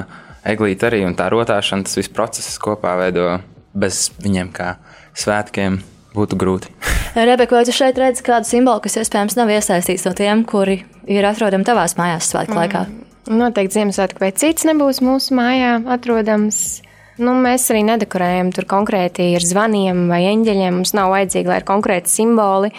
[0.49, 3.35] eglīte arī un tā rotāšana, tas viss process kopā veido
[3.77, 4.77] bez viņiem kā
[5.19, 5.81] svētkiem
[6.17, 6.73] būtu grūti.
[7.29, 11.27] Rebeka, vai tu šeit redzi kādu simbolu, kas iespējams nav iesaistīts no tiem, kuri ir
[11.29, 12.87] atrodami tavās mājās svētku laikā?
[12.87, 16.83] Mm, noteikti Ziemassvētku vai cits nebūs mūsu mājā atrodams.
[17.23, 20.79] Nu, mēs arī nedekorējam tur konkrēti ar zvaniem vai eņģeļiem.
[20.81, 22.73] Mums nav vajadzīgi, lai ir konkrēti simboli.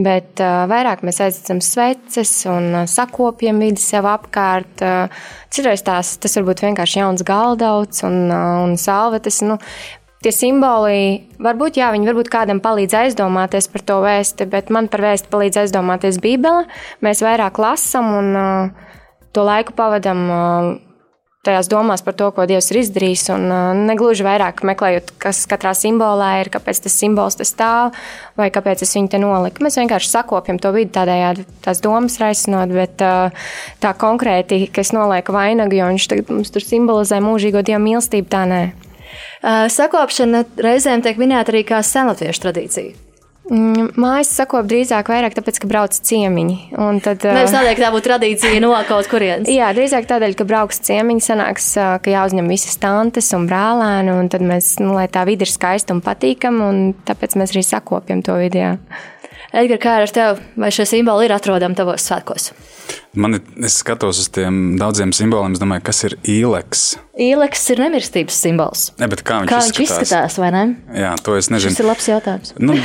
[0.00, 4.84] Bet uh, vairāk mēs aizsacām sveces un uh, sakopjam vidi sev apkārt.
[4.86, 9.40] Uh, citreiz tās, tas var būt vienkārši jauns galdauts un, uh, un salvetes.
[9.42, 9.58] Nu,
[10.20, 15.00] Tie simboli, varbūt, jā, viņi varbūt kādam palīdz aizdomāties par to vēsti, bet man par
[15.00, 16.66] vēsti palīdz aizdomāties Bībele.
[17.00, 18.90] Mēs vairāk lasām un uh,
[19.32, 20.68] to laiku pavadām uh,
[21.40, 23.22] tajās domās par to, ko Dievs ir izdarījis.
[23.32, 27.96] Un uh, negluži vairāk meklējot, kas katrā simbolā ir, kāpēc tas simbols te stāv
[28.36, 29.64] vai kāpēc es viņu te noliku.
[29.64, 33.48] Mēs vienkārši sakopjam to vidi tādējādi, tās domas raisinot, bet uh,
[33.80, 38.28] tā konkrēti, ka es nolieku vainagu, jo viņš tagad mums tur simbolizē mūžīgo Dieva mīlestību,
[38.36, 38.62] tā nē.
[39.76, 43.06] Sakopšana reizēm tiek minēta arī kā senlatviešu tradīcija.
[43.50, 46.56] Mm, mājas sakop drīzāk vairāk tāpēc, ka brauc ciemiņi.
[47.02, 49.50] Tad, Nevis tādēļ, ka tā būtu tradīcija no kaut kurienes.
[49.58, 54.44] Jā, drīzāk tādēļ, ka brauks ciemiņi, sanāks, ka jāuzņem visas tantes un brālēni, un tad
[54.46, 58.38] mēs, nu, lai tā vidi ir skaista un patīkama, un tāpēc mēs arī sakopjam to
[58.38, 58.76] video.
[59.50, 60.50] Edgars, kā ar tevi?
[60.62, 62.52] Vai šie simboli ir atrodami tavos svētkos?
[63.14, 66.84] Man ir, es skatos uz tiem daudziem simboliem, es domāju, kas ir īleks.
[67.20, 68.84] Īleks ir nemirstības simbols.
[69.00, 70.06] Ne, kā viņš, kā viņš izskatās?
[70.06, 70.64] izskatās, vai ne?
[70.94, 71.74] Jā, to es nezinu.
[71.74, 72.54] Tas ir labs jautājums.
[72.60, 72.78] Nu,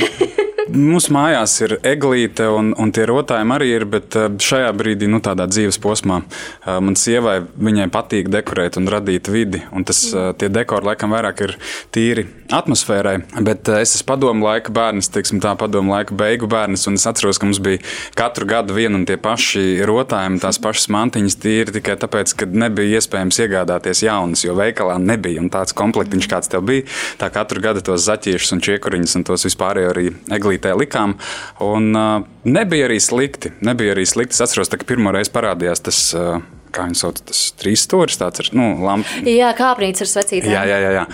[0.66, 5.20] Mums mājās ir eglīte, un, un tie rotājumi arī ir, bet eh, šajā brīdī, nu,
[5.22, 9.62] tādā dzīves posmā, eh, man sievai viņai patīk dekorēt un radīt vidi.
[9.70, 11.54] Un tas, eh, tie dekori laikam vairāk ir
[11.94, 13.14] tīri atmosfērai,
[13.46, 17.38] bet es esmu padomu laika bērns, teiksim tā, padomu laika beigu bērns, un es atceros,
[17.38, 17.78] ka mums bija
[18.18, 23.00] katru gadu vien un tie paši rotājumi, tās pašas mantiņas tīri tikai tāpēc, ka nebija
[23.00, 26.86] iespējams iegādāties jaunas, jo veikalā nebija, un tāds komplektiņš, kāds tev bija,
[27.20, 31.16] tā katru gadu tos zaķiešus un čiekuriņus un tos vispārējo arī eglītē likām.
[31.64, 33.54] Un, uh, nebija arī slikti.
[33.66, 34.36] Nebija arī slikti.
[34.36, 36.04] Es atceros, ka pirmo reizi parādījās tas.
[36.16, 38.50] Uh, kā viņi sauc, tas trīs stūris, tāds ir.
[38.56, 39.08] Nu, lamp...
[39.26, 40.52] Jā, kāpnīca ar svecītēm.
[40.52, 41.04] Jā, jā, jā, jā.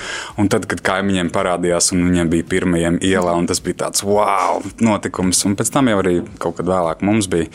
[0.42, 4.62] Un tad, kad kaimiņiem parādījās, un viņiem bija pirmajiem ielā, un tas bija tāds wow,
[4.82, 5.44] notikums.
[5.48, 7.50] Un pēc tam jau arī kaut kad vēlāk mums bija.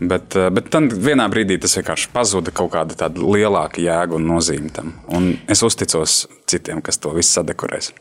[0.00, 4.72] Bet, bet tad vienā brīdī tas vienkārši pazuda kaut kāda tāda lielāka jēga un nozīme
[4.74, 4.94] tam.
[5.12, 7.92] Un es uzticos citiem, kas to visu sadekorēs.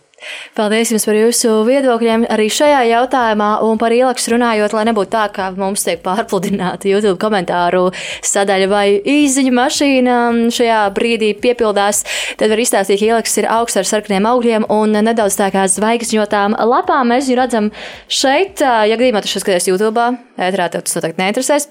[0.57, 5.25] Paldies jums par jūsu viedokļiem arī šajā jautājumā, un par ielakstu runājot, lai nebūtu tā,
[5.33, 7.85] ka mums tiek pārpludināta YouTube komentāru
[8.25, 10.17] sadaļa vai īziņa mašīna
[10.55, 12.03] šajā brīdī piepildās.
[12.39, 16.57] Tad var izstāstīt, ka ielaksts ir augsts ar sarkaniem augļiem un nedaudz tā kā zvaigžņotām
[16.69, 17.13] lapām.
[17.13, 17.71] Mēs viņu redzam
[18.11, 21.69] šeit, ja gadījumā tu skaties YouTube, ētrā tev tas noteikti neinteresēs.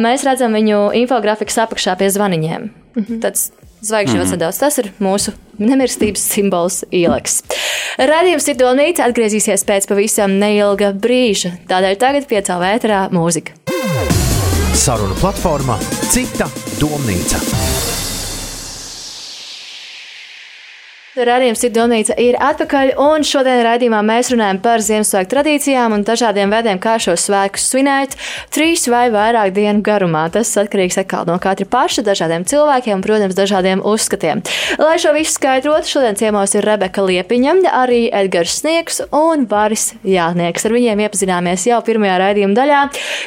[0.00, 2.70] Mēs redzam viņu infografikas apakšā pie zvaniņiem.
[2.98, 3.20] Mhm.
[3.22, 4.30] Tāds Zvaigžņu mm -hmm.
[4.30, 4.58] nedaudz.
[4.58, 7.42] Tas ir mūsu nemirstības simbols ieleks.
[7.98, 11.52] Radījums ir domnīca atgriezīsies pēc pavisam neilga brīža.
[11.68, 13.52] Tādēļ tagad piecā vētrā mūzika.
[14.74, 15.78] Saruna platforma
[16.10, 16.48] Cita
[16.80, 17.69] domnīca.
[21.10, 26.52] Radījums ir Donīca ir atpakaļ, un šodien raidījumā mēs runājam par Ziemassvētku tradīcijām un dažādiem
[26.54, 28.12] veidiem, kā šos svētkus svinēt
[28.54, 30.28] trīs vai vairāk dienu garumā.
[30.30, 34.44] Tas atkarīgs atkal no katra paša, dažādiem cilvēkiem un, protams, dažādiem uzskatiem.
[34.78, 40.68] Lai šo visu skaidrotu, šodien ciemos ir Rebeka Liepiņa, arī Edgars Sniegs un Varis Jānieks.
[40.70, 42.84] Ar viņiem iepazināmies jau pirmajā raidījuma daļā,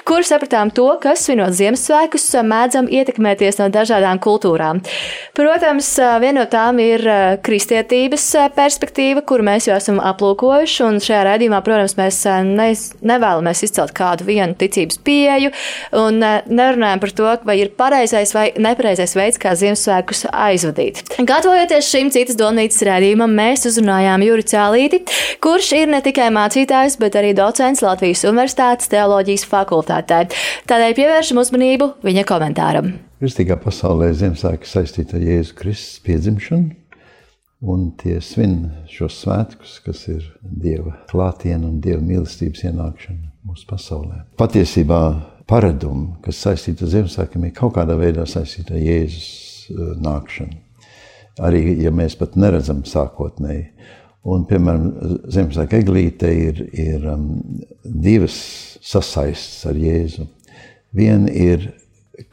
[0.08, 4.80] kur sapratām to, kas svinot Ziemassvētkus mēdzam ietekmēties no dažādām kultūrām.
[5.36, 5.91] Protams,
[6.24, 7.04] viena no tām ir
[7.43, 10.81] Kristīna kristietības perspektīva, kuru mēs jau esam aplūkojuši.
[10.86, 12.69] Un šajā raidījumā, protams, mēs ne,
[13.01, 15.51] nevēlamies izcelt kādu vienu ticības pieeju
[15.97, 21.03] un nerunājam par to, vai ir pareizais vai nepareizais veids, kā Ziemassvētkus aizvadīt.
[21.17, 25.01] Gatavojoties šim citas domnīcas raidījumam, mēs uzrunājām Juri Cēlīti,
[25.43, 30.27] kurš ir ne tikai mācītājs, bet arī docents Latvijas Universitātes teoloģijas fakultātē.
[30.69, 32.93] Tādēļ pievēršam uzmanību viņa komentāram.
[33.23, 36.73] Kristīgā pasaulē Ziemassvētku saistīta ar Jēzu Kristus piedzimšanu,
[37.63, 38.58] un tie svin
[38.91, 44.23] šos svētkus, kas ir Dieva klātienē un Dieva mīlestības ienākšana mūsu pasaulē.
[44.39, 44.99] Patiesībā
[45.49, 49.30] paradumi, kas saistīti ar Ziemassvētkiem, ir kaut kādā veidā saistīti ar Jēzus
[49.71, 50.60] uh, nākšanu.
[51.43, 53.69] Arī ja mēs pat neredzam sākotnēji.
[54.30, 54.89] Un, piemēram,
[55.32, 57.30] Ziemassvētku eglīte ir, ir um,
[57.84, 58.38] divas
[58.84, 60.28] sasaistes ar Jēzu.
[60.93, 61.71] Viena ir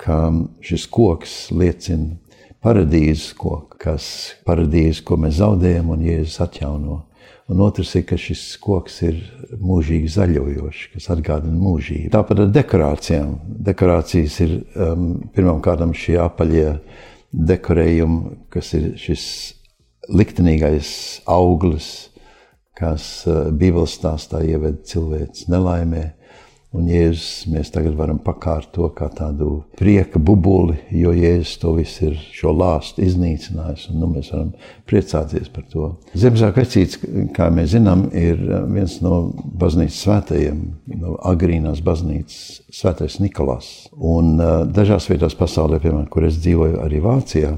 [0.00, 0.28] ka
[0.64, 2.18] šis koks liecina
[2.64, 4.06] paradīzes koku, kas
[4.46, 7.04] paradīze, ko mēs zaudējam un Jēzus atjauno.
[7.50, 9.16] Un otrs ir, ka šis koks ir
[9.58, 12.12] mūžīgi zaļojošs, kas atgādina mūžību.
[12.14, 13.32] Tāpat ar dekorācijām.
[13.66, 16.68] Dekorācijas ir um, pirmkārt šie apaļie
[17.50, 19.24] dekorējumi, kas ir šis
[20.14, 20.92] liktenīgais
[21.30, 21.90] auglis,
[22.78, 26.06] kas uh, Bībeles stāstā ieved cilvēks nelaimē.
[26.70, 32.04] Un Jēzus mēs tagad varam pakārt to kā tādu prieka bubuli, jo Jēzus to visu
[32.12, 34.52] ir šo lāstu iznīcinājis, un nu, mēs varam
[34.86, 35.88] priecāties par to.
[36.14, 37.00] Ziemassvētku vecīts,
[37.34, 38.38] kā mēs zinām, ir
[38.70, 39.18] viens no
[39.58, 40.62] baznīcas svētajiem,
[41.00, 43.72] no agrīnās baznīcas svētais Nikolās.
[43.98, 44.38] Un
[44.70, 47.56] dažās vietās pasaulē, piemēram, kur es dzīvoju arī Vācijā,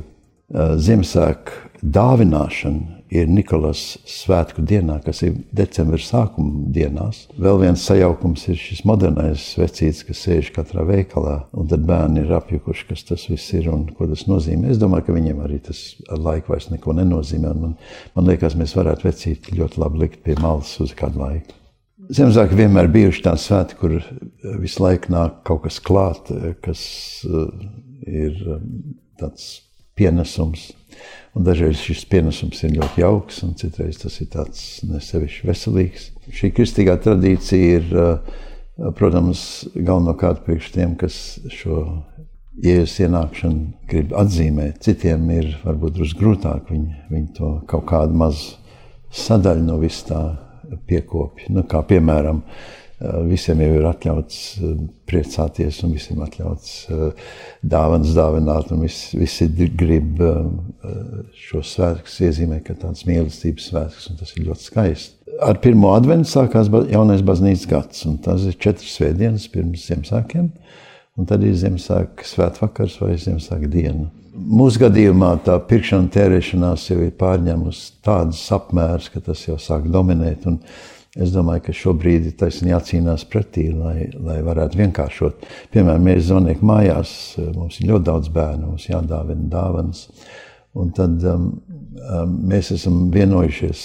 [0.53, 7.27] Ziemassvētku dāvināšana ir Nikolas svētku dienā, kas ir decembra sākuma dienās.
[7.37, 12.33] Vēl viens sajaukums ir šis modernais vecītis, kas sēž katrā veikalā, un tad bērni ir
[12.39, 14.71] apjukuši, kas tas viss ir un ko tas nozīmē.
[14.73, 17.53] Es domāju, ka viņiem arī tas ar laiku vairs neko nenozīmē.
[17.59, 17.75] Man,
[18.17, 21.59] man liekas, mēs varētu vecīti ļoti labi likt pie malas uz kādu laiku.
[22.13, 23.93] Ziemassvētku vienmēr bijuši tādi svētki, kur
[24.61, 26.33] visu laiku nāk kaut kas klāt,
[26.65, 26.81] kas
[27.29, 27.53] uh,
[28.09, 28.41] ir
[29.21, 29.53] tāds
[30.03, 30.73] pienesums
[31.33, 36.11] Un dažreiz šis pienesums ir ļoti jauks, un citreiz tas ir tāds nesevišķi veselīgs.
[36.29, 42.03] Šī kristīgā tradīcija ir, eh, protams, galvenokārt priekš tiem, kas šo
[42.63, 44.83] jēzus ienākšanu grib atzīmēt.
[44.85, 48.59] Citiem ir varbūt drusku grūtāk, viņi, viņi to kaut kādu mazu
[49.13, 50.21] sadaļu no vis tā
[50.87, 51.49] piekopja.
[51.49, 52.82] Nu, kā piemēram, uh,
[53.27, 54.77] visiem jau ir atļauts eh,
[55.09, 57.25] priecāties, un visiem atļauts eh,
[57.75, 58.71] dāvanas dāvināt.
[58.83, 60.23] Visi, visi grib
[61.43, 65.19] šo svētkus iezīmēt kā tāds mīlestības svētkus, un tas ir ļoti skaisti.
[65.43, 70.51] Ar pirmo adventu sākās jaunais baznīcas gads, un tas ir četras svētdienas pirms Ziemassvētkiem,
[71.19, 74.11] un tad ir Ziemassvētku svētvakars vai Ziemassvētku diena.
[74.33, 80.47] Mūsu gadījumā tā pirkšana tērēšanās jau ir pārņēmusi tādus apmērus, ka tas jau sāk dominēt.
[80.49, 80.57] Un,
[81.13, 85.43] Es domāju, ka šobrīd ir taisnība jācīnās pretī, lai, lai varētu vienkāršot.
[85.75, 87.11] Piemēram, mēs zvaniekam mājās,
[87.53, 90.07] mums ir ļoti daudz bērnu, mums jādāvina dāvanas.
[90.73, 91.51] Un tad um,
[92.01, 93.83] um, mēs esam vienojušies,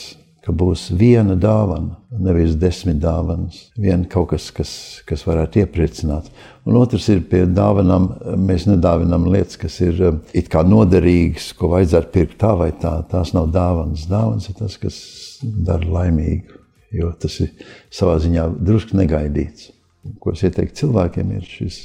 [0.47, 3.65] ka būs viena dāvana, nevis desmit dāvanas.
[3.75, 4.71] Viena kaut kas, kas,
[5.03, 6.29] kas varētu iepriecināt.
[6.63, 8.05] Un otrs ir pie dāvanām,
[8.39, 13.01] mēs nedāvinām lietas, kas ir um, it kā noderīgas, ko vajadzētu pirkt tā vai tā.
[13.11, 14.07] Tās nav dāvanas.
[14.07, 15.01] Dāvanas ir tas, kas
[15.43, 16.56] dara laimīgu
[16.97, 17.53] jo tas ir
[17.93, 19.71] savā ziņā drusku negaidīts.
[20.23, 21.79] Ko es ieteiktu cilvēkiem, ir šis,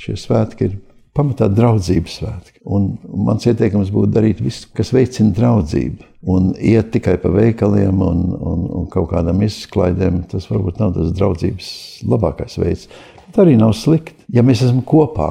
[0.00, 0.76] šie svētki, ir
[1.16, 2.60] pamatā draudzības svētki.
[2.76, 2.94] Un
[3.26, 6.12] mans ieteikums būtu darīt visu, kas veicina draudzību.
[6.32, 11.12] Un iet tikai pa veikaliem un, un, un kaut kādām izklaidēm, tas varbūt nav tas
[11.16, 11.68] draudzības
[12.08, 12.88] labākais veids.
[13.26, 15.30] Bet arī nav slikti, ja mēs esam kopā.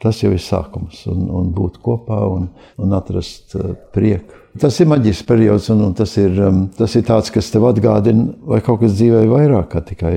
[0.00, 2.46] Tas jau ir sākums, un, un būt kopā un,
[2.80, 7.04] un atrast uh, prieku Tas ir maģisks periods, un, un tas, ir, um, tas ir
[7.06, 10.16] tāds, kas tev atgādina, vai kaut kas dzīvē ir vairāk kā tikai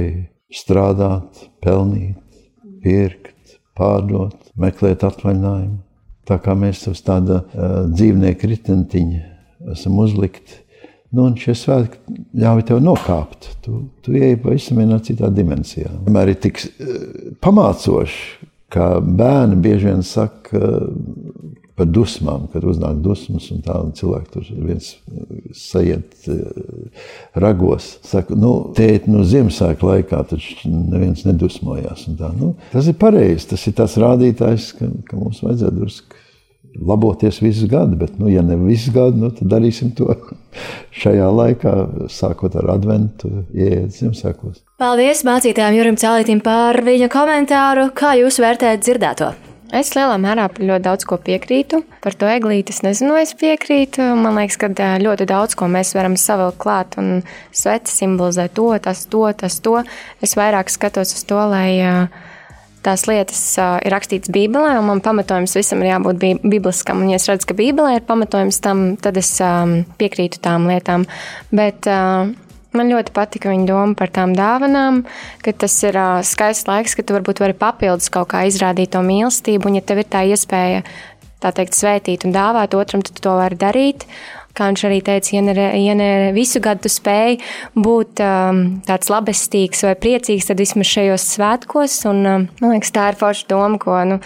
[0.53, 2.17] strādāt, pelnīt,
[2.81, 5.77] pirkt, pārdot, meklēt atvaļinājumu.
[6.29, 9.23] Tā kā mēs uz tāda uh, dzīvnieku ritentiņa
[9.73, 10.61] esam uzlikti,
[11.13, 13.51] nu, un šie svētki ļauj tev nokāpt.
[13.63, 15.91] Tu, tu ieej pavisam vienā citā dimensijā.
[16.07, 17.03] Vienmēr ir tik uh,
[17.43, 23.93] pamācoši, ka bērni bieži vien saka, uh, par dusmām, kad uznāk dusmas, un tā un
[23.97, 24.89] cilvēki tur viens
[25.57, 26.41] sajiet eh,
[27.41, 27.95] ragos.
[28.05, 32.05] Saka, nu, tēt, nu, Ziemassvētku laikā taču neviens nedusmojās.
[32.19, 36.21] Tā, nu, tas ir pareizi, tas ir tas rādītājs, ka, ka mums vajadzētu drusku
[36.81, 40.09] laboties visu gadu, bet, nu, ja ne visu gadu, nu, tad darīsim to
[41.01, 41.73] šajā laikā,
[42.11, 44.61] sākot ar adventu, ieiet Ziemassvētkos.
[44.81, 47.89] Paldies mācītājiem Jurim Cēlītim par viņa komentāru.
[47.97, 49.33] Kā jūs vērtējat dzirdēto?
[49.73, 51.79] Es lielā mērā par ļoti daudz ko piekrītu.
[52.03, 54.05] Par to eglīti es nezinu, es piekrītu.
[54.21, 54.69] Man liekas, ka
[55.01, 59.79] ļoti daudz ko mēs varam savilkt klāt un sveci simbolizē to, tas, to, tas, to.
[60.21, 61.71] Es vairāk skatos uz to, lai
[62.85, 67.01] tās lietas ir rakstītas Bībelē, un man pamatojums visam ir jābūt bibliskam.
[67.01, 69.31] Un, ja es redzu, ka Bībelē ir pamatojums tam, tad es
[69.97, 71.07] piekrītu tām lietām.
[71.49, 71.89] Bet
[72.73, 75.03] Man ļoti patika viņa doma par tām dāvanām,
[75.45, 79.03] ka tas ir uh, skaists laiks, ka tu varbūt vari papildus kaut kā izrādīt to
[79.05, 80.81] mīlestību, un ja tev ir tā iespēja,
[81.43, 84.07] tā teikt, svētīt un dāvāt otram, tad to vari darīt.
[84.53, 87.39] Kā viņš arī teica, ja ne, ja ne visu gadu spēj
[87.73, 91.95] būt um, tāds labestīgs vai priecīgs, tad vismaz šajos svētkos.
[92.11, 94.19] Un, um, man liekas, tā ir forša doma, ko nu,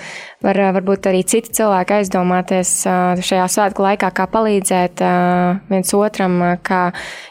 [0.43, 6.35] var varbūt arī citi cilvēki aizdomāties uh, šajā svētku laikā, kā palīdzēt uh, viens otram,
[6.43, 6.81] uh, kā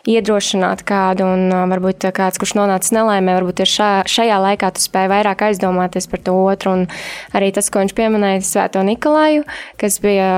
[0.09, 1.27] iedrošināt kādu.
[1.37, 5.45] Un uh, varbūt kāds, kurš nonācis nelaimē, varbūt ir šā, šajā laikā tu spēj vairāk
[5.51, 6.73] aizdomāties par to otru.
[6.79, 9.45] Un arī tas, ko viņš pieminēja Svēto Nikolaju,
[9.77, 10.31] kas bija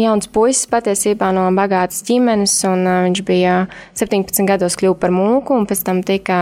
[0.00, 3.56] jauns puisis patiesībā no bagātas ģimenes, un viņš bija
[3.98, 6.40] 17 gados kļuvis par mūku, un pēc tam tika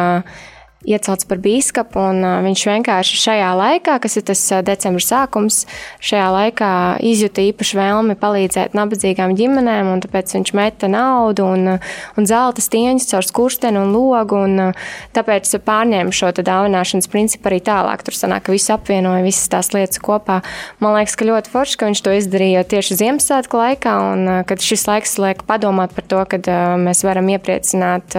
[0.86, 5.64] iecelts par biskupu, un viņš vienkārši šajā laikā, kas ir tas decembra sākums,
[6.04, 6.70] šajā laikā
[7.02, 11.74] izjuta īpašu vēlmi palīdzēt nabadzīgām ģimenēm, un tāpēc viņš meta naudu un,
[12.14, 14.72] un zelta stieņus caur skursteni un logu, un
[15.18, 18.06] tāpēc pārņēma šo dāvināšanas principu arī tālāk.
[18.06, 20.40] Tur sanāk, ka viss apvienoja visas tās lietas kopā.
[20.78, 24.86] Man liekas, ka ļoti forši, ka viņš to izdarīja tieši Ziemassvētku laikā, un kad šis
[24.86, 26.50] laiks liek padomāt par to, kad
[26.86, 28.14] mēs varam iepriecināt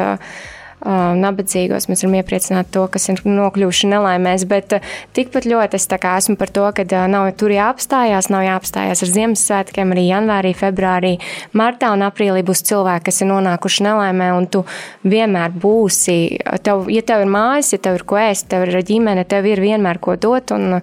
[0.85, 4.45] nabadzīgos, mēs varam iepriecināt to, kas ir nokļuvuši nelaimēs.
[4.49, 4.77] Bet
[5.17, 10.05] tikpat ļoti es esmu par to, ka nav tur jāapstājās, nav jāapstājās ar Ziemassvētkiem, arī
[10.07, 11.13] janvārī, februārī,
[11.53, 14.63] martā un aprīlī būs cilvēki, kas ir nonākuši nelaimē, un tu
[15.03, 16.17] vienmēr būsi,
[16.63, 19.61] tev, ja tev ir mājas, ja tev ir ko ēst, tev ir ģimene, tev ir
[19.63, 20.79] vienmēr ko dot, un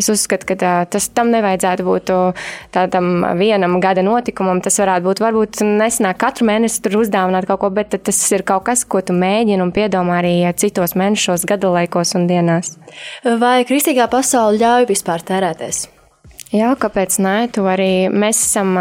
[0.00, 2.14] es uzskatu, ka tas tam nevajadzētu būt
[2.74, 7.72] tādam vienam gada notikumam, tas varētu būt, varbūt nesanāk katru mēnesi tur uzdāvināt kaut ko,
[7.74, 12.14] bet tas ir kaut kas, ko tu mēģini mēģina un piedomā arī citos mēnešos, gadalaikos
[12.18, 12.76] un dienās.
[13.24, 15.88] Vai kristīgā pasaule ļauj vispār tērēties?
[16.50, 17.34] Jā, kāpēc nē?
[17.54, 18.74] Tu arī mēs esam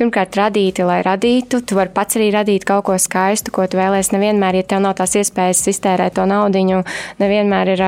[0.00, 1.60] pirmkārt radīti, lai radītu.
[1.60, 4.14] Tu vari pats arī radīt kaut ko skaistu, ko tu vēlēsies.
[4.14, 6.80] Nevienmēr, ja tev nav tās iespējas iztērēt to naudu,
[7.20, 7.84] nevienmēr ir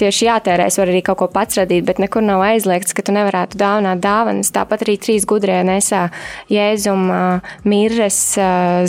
[0.00, 0.68] tieši jātērē.
[0.68, 4.02] Es varu arī kaut ko pats radīt, bet nekur nav aizliegts, ka tu nevarētu dāvināt
[4.04, 4.52] dāvanas.
[4.54, 6.06] Tāpat arī trīs gudrie nesā
[6.52, 8.20] jēzumu, mirres,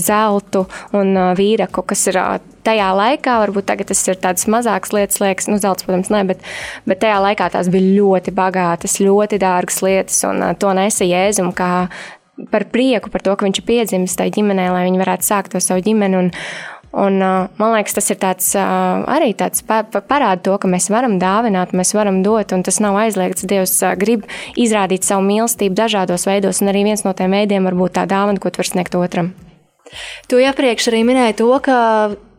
[0.01, 2.21] zeltu un vīraku, kas ir
[2.65, 6.43] tajā laikā, varbūt tagad tas ir tādas mazākas lietas, liekas, nu, zelts, protams, ne, bet,
[6.89, 11.87] bet tajā laikā tās bija ļoti bagātas, ļoti dārgas lietas, un to nesa Jēzum kā
[12.51, 15.63] par prieku, par to, ka viņš ir piedzimis tajā ģimenē, lai viņi varētu sākt to
[15.63, 16.19] savu ģimeni.
[16.19, 16.29] Un,
[16.89, 21.19] Un, man liekas, tas ir tāds, arī tāds pa, pa, parāda to, ka mēs varam
[21.21, 23.45] dāvināt, mēs varam dot, un tas nav aizliegts.
[23.49, 24.25] Dievs grib
[24.57, 28.41] izrādīt savu mīlestību dažādos veidos, un arī viens no tiem veidiem var būt tā dāvana,
[28.41, 29.35] ko tu vari sniegt otram.
[30.29, 31.77] Tu iepriekš arī minēji to, ka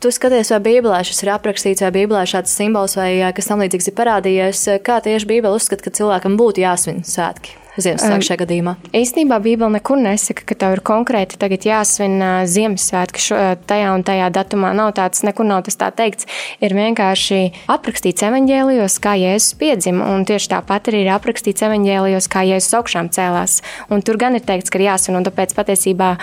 [0.03, 3.91] tu skaties, vai Bībelē šis ir aprakstīts, vai Bībelē šāds simbols vai kas tam līdzīgs
[3.91, 4.67] ir parādījies.
[4.87, 7.60] Kā tieši Bībele uzskata, ka cilvēkam būtu jāsvin svētki?
[7.85, 8.75] Ziemassvētku šajā gadījumā?
[8.97, 12.19] Īstenībā Bībele nekur nesaka, ka tev ir konkrēti tagad jāsvin
[12.51, 13.41] Ziemassvētki šo,
[13.71, 14.73] tajā un tajā datumā.
[14.77, 16.29] Nav tāds, nekur nav tas tā teikts.
[16.63, 17.41] Ir vienkārši
[17.73, 23.13] aprakstīts evaņģēlijos, kā Jēzus piedzima, un tieši tāpat arī ir aprakstīts evaņģēlijos, kā Jēzus augšām
[23.15, 23.61] cēlās.
[23.91, 26.17] Un tur gan ir teikts, ka ir jāsvin, un tāpēc patiesībā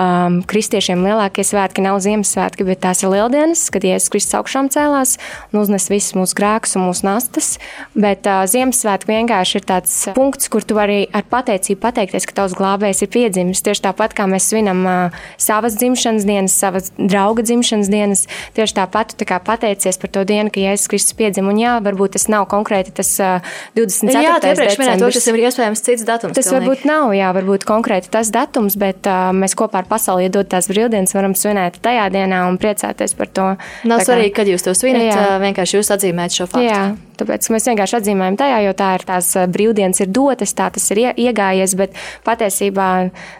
[0.00, 5.16] um, kristiešiem lielākie svētki nav Ziemassvētki, bet tās ir lieldienas, kad Jēzus Kristus augšām cēlās
[5.50, 7.56] un uznes visus mūsu grēkus un mūsu nastas.
[7.96, 12.56] Bet uh, Ziemassvētki vienkārši ir tāds punkts, kur tu vari ar pateicību pateikties, ka tavs
[12.58, 13.64] glābējs ir piedzimis.
[13.66, 19.16] Tieši tāpat kā mēs svinam uh, savas dzimšanas dienas, savas drauga dzimšanas dienas, tieši tāpat
[19.16, 21.52] tu tā pateicies par to dienu, ka Jēzus Kristus piedzima.
[21.54, 24.24] Un jā, varbūt tas nav konkrēti tas uh, 24.
[24.26, 26.36] Jā, tu iepriekš minēji to, tas ir iespējams cits datums.
[26.36, 26.66] Tas pilnīgi.
[26.66, 30.48] varbūt nav, jā, varbūt konkrēti tas datums, bet uh, mēs kopā ar ar pasauli iedod
[30.50, 33.48] tās brīvdienas, varam svinēt tajā dienā un priecāties par to.
[33.86, 35.26] Nav kā, svarīgi, kad jūs to svinat, jā.
[35.42, 36.66] vienkārši jūs atzīmējat šo faktu.
[36.66, 36.82] Jā,
[37.20, 41.04] tāpēc mēs vienkārši atzīmējam tajā, jo tā ir tās brīvdienas ir dotas, tā tas ir
[41.14, 41.94] iegājies, bet
[42.26, 42.88] patiesībā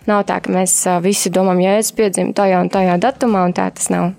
[0.06, 3.68] nav tā, ka mēs visi domājam, ja es piedzimu tajā un tajā datumā, un tā
[3.74, 4.14] tas nav.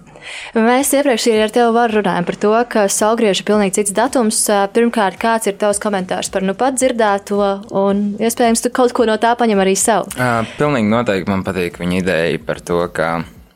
[0.58, 4.40] Mēs iepriekš ar tevi runājām par to, ka salgrieža ir pilnīgi cits datums.
[4.76, 7.40] Pirmkārt, kāds ir tavs komentārs par nu pat dzirdēto,
[7.78, 10.08] un iespējams, tu kaut ko no tā paņem arī sev?
[10.18, 13.12] Uh, pilnīgi noteikti man patīk viņa ideja par to, ka,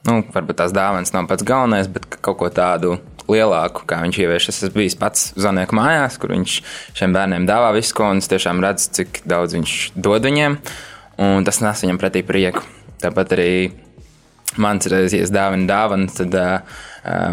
[0.09, 2.97] nu, varbūt tās dāvāns nav pats galvenais, bet kaut ko tādu
[3.31, 4.49] lielāku, kā viņš ievieš.
[4.51, 6.57] Es esmu bijis pats Zanieku mājās, kur viņš
[6.97, 10.57] šiem bērniem dāvā visu, un es tiešām redzu, cik daudz viņš dod viņiem,
[11.21, 12.65] un tas nes viņam pretī prieku.
[13.01, 13.51] Tāpat arī
[14.59, 16.81] mans reizes dāvana dāvana, tad uh,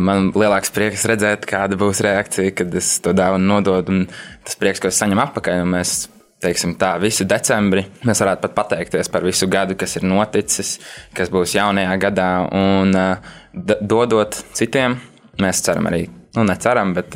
[0.05, 4.05] man lielāks prieks redzēt, kāda būs reakcija, kad es to dāvanu nododu.
[4.47, 5.97] Tas prieks, ko es saņemu atpakaļ, un mēs
[6.43, 7.85] teiksim, tā, visu decembri.
[8.07, 10.77] Mēs varētu pat pateikties par visu gadu, kas ir noticis,
[11.17, 12.95] kas būs jaunajā gadā, un
[13.81, 14.99] dodot citiem.
[15.43, 16.05] Mēs ceram arī,
[16.37, 17.15] nu, neceram, bet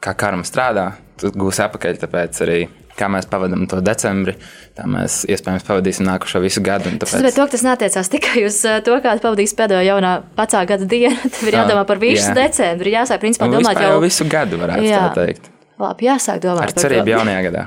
[0.00, 2.00] kā karma strādā, tas gūs atpakaļ.
[2.00, 2.60] Tāpēc arī
[2.98, 4.34] kā mēs pavadām to decembri,
[4.76, 6.92] tā mēs iespējams pavadīsim nākošo visu gadu.
[7.00, 7.22] Tāpēc...
[7.26, 11.16] Bet to, tas neatiecās tikai uz to, kāda pavadīs pēdējo jaunā vecā gada dienu.
[11.22, 12.36] Tad ir jādomā par visu jā.
[12.42, 12.94] decembri.
[12.96, 13.94] Jāsāk, principā, domāt jau...
[13.94, 15.06] jau visu gadu, varētu jā.
[15.08, 15.50] tā teikt.
[15.80, 17.12] Labi, jāsāk domāt Ar par cerību to.
[17.14, 17.62] jaunajā gadā.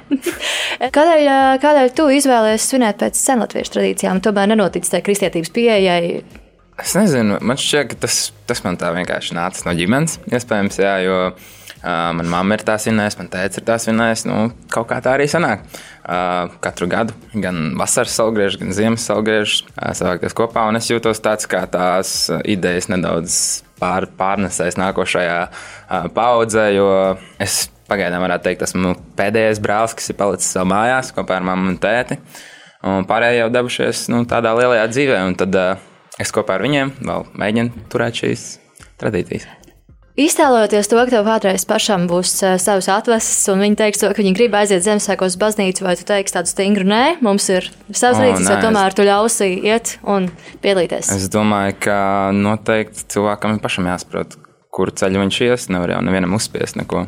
[0.97, 1.29] kādēļ,
[1.63, 4.21] kādēļ tu izvēlējies svinēt pēc senlatviešu tradīcijām?
[4.21, 6.21] Tomēr nenotic tai kristietības pieejai.
[6.83, 8.19] Es nezinu, man šķiet, ka tas,
[8.49, 10.19] tas man tā vienkārši nāca no ģimenes.
[10.29, 11.52] Iespējams, jā, jo Uh,
[11.83, 14.27] Manā mamma ir tā svinējusi, man teica, ir tā svinējusi.
[14.29, 14.37] Nu,
[14.71, 15.65] kaut kā tā arī sanāk.
[16.03, 20.65] Uh, katru gadu, gan vasaras salgriežu, gan ziemas salgriežu, uh, savākties kopā.
[20.71, 23.35] Un es jūtos tāds, kā tās idejas nedaudz
[23.79, 26.89] pār, pārnesēs nākošajā uh, paudzē, jo
[27.43, 31.73] es pagaidām varētu teikt, esmu pēdējais brālis, kas ir palicis savā mājās kopā ar mammu
[31.73, 32.19] un tēti.
[32.87, 35.83] Un pārējie jau devušies nu, tādā lielajā dzīvē, un tad uh,
[36.19, 38.47] es kopā ar viņiem vēl mēģinu turēt šīs
[38.99, 39.62] tradīcijas.
[40.13, 44.21] Iztēlojoties to, ka tev kādreiz pašam būs uh, savs atvases, un viņi teiks, to, ka
[44.21, 48.45] viņi grib aiziet Ziemassvētkos baznīcu, vai tu teiksi tādu stingru nē, mums ir savs rīcis,
[48.45, 50.29] vai tomēr tu ļausi iet un
[50.61, 51.09] piedalīties?
[51.17, 51.97] Es domāju, ka
[52.29, 54.37] noteikti cilvēkam pašam jāsaprot,
[54.69, 55.67] kur ceļu viņš ies.
[55.73, 57.07] Nevar jau nevienam uzspiest neko.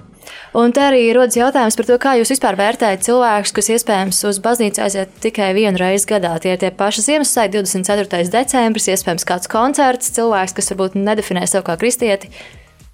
[0.57, 4.41] Un te arī rodas jautājums par to, kā jūs vispār vērtējat cilvēkus, kas iespējams uz
[4.41, 6.33] baznīcu aiziet tikai vienu reizi gadā.
[6.41, 8.25] Tie ir tie paši Ziemassvētki, 24.
[8.33, 12.33] decembris, iespējams kāds koncerts, cilvēks, kas varbūt nedefinē sev kā kristieti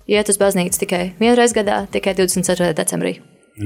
[0.10, 2.74] iet uz baznīcu tikai vienreiz gadā, tikai 24.
[2.78, 3.20] decembrī.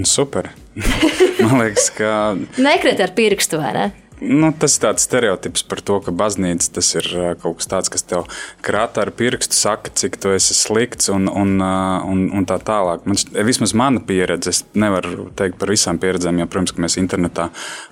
[0.04, 0.50] Super.
[1.44, 2.10] Man liekas, ka.
[2.58, 3.86] Nekrit ar pirkstu, vai ne?
[4.24, 7.08] Nu, tas ir tāds stereotips par to, ka baznīca tas ir
[7.42, 8.30] kaut kas tāds, kas tev
[8.64, 13.04] krāta ar pirkstu, saka, cik tu esi slikts un, un, un, un tā tālāk.
[13.10, 13.20] Man,
[13.50, 17.50] vismaz mana pieredze, es nevaru teikt par visām pieredzēm, jo, protams, mēs internetā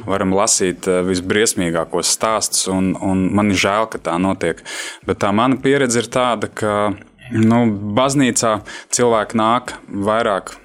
[0.08, 4.64] varam lasīt visbriesmīgākos stāstus, un, un man ir žēl, ka tā notiek.
[5.04, 6.94] Bet tā mana pieredze ir tāda, ka
[7.34, 7.64] Nu,
[7.98, 8.60] baznīcā
[8.94, 10.58] cilvēki nāk vairāk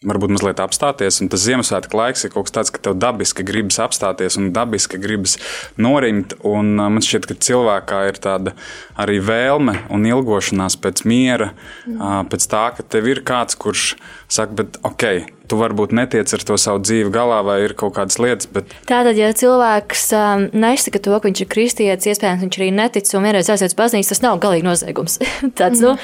[0.00, 1.18] varbūt mazliet apstāties.
[1.20, 5.00] Un tas Ziemassvētku laiks ir kaut kas tāds, ka tev dabiski gribas apstāties un dabiski
[5.00, 5.36] gribas
[5.80, 6.32] norimt.
[6.46, 8.54] Un man šķiet, ka cilvēkā ir tāda
[9.00, 11.52] arī vēlme un ilgošanās pēc miera,
[11.84, 12.30] mm.
[12.32, 13.92] pēc tā, ka tev ir kāds, kurš
[14.28, 15.06] saka, bet ok.
[15.50, 18.46] Tu varbūt netiec ar to savu dzīvi galā, vai ir kaut kādas lietas.
[18.54, 18.70] Bet...
[18.86, 23.26] Tātad, ja cilvēks um, nesaka to, ka viņš ir kristietis, iespējams, viņš arī netic un
[23.26, 25.18] vienreiz aiziet uz baznīcu, tas nav galīgi noziegums.
[25.58, 25.96] Tāds, nu,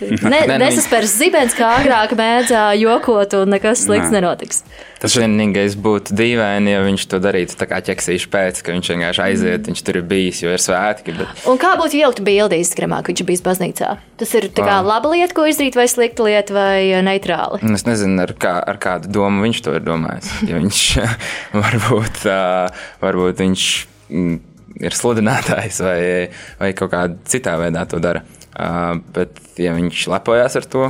[0.30, 4.20] Ne, nesaspērs zibens, kā agrāk mēdzā jokot, un nekas slikts Nē.
[4.20, 4.62] nenotiks.
[5.00, 9.22] Tas vienīgais būtu dīvaini, ja viņš to darītu tā kā ķeksīšu pēc, ka viņš vienkārši
[9.24, 11.14] aiziet, viņš tur ir bijis, jo ir svētki.
[11.16, 11.44] Bet...
[11.50, 13.94] Un kā būtu ielikt bildi Instagramā, ka viņš ir bijis baznīcā?
[14.20, 17.62] Tas ir kā laba lieta, ko izdarīt, vai slikta lieta, vai neitrāli?
[17.72, 20.34] Es nezinu, ar, kā, ar kādu domu viņš to ir domājis.
[20.48, 20.84] Ja viņš
[21.62, 22.22] varbūt,
[23.00, 23.66] varbūt viņš
[24.12, 24.36] mm,
[24.84, 26.02] ir sludinātājs vai,
[26.60, 28.24] vai kaut kādā citā veidā to dara.
[28.50, 30.88] Uh, bet, ja viņš lepojas ar to,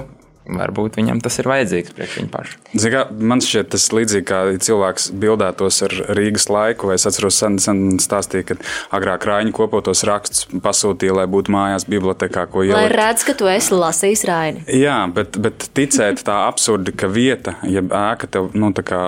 [0.56, 2.58] varbūt viņam tas ir vajadzīgs priekš viņa paša.
[2.82, 7.58] Zikā, man šķiet, tas līdzīgi kā cilvēks bildētos ar Rīgas laiku, vai es atceros, sen,
[7.62, 8.58] sen stāstīja, ka
[8.96, 12.78] agrāk Rāņi kopotos rakstus pasūtīja, lai būtu mājās bibliotekā, ko ielikt.
[12.78, 14.66] Lai redz, ka tu esi lasījis Rāņi.
[14.80, 19.02] Jā, bet, bet ticēt tā absurdi, ka vieta, ja ēka tev, nu tā kā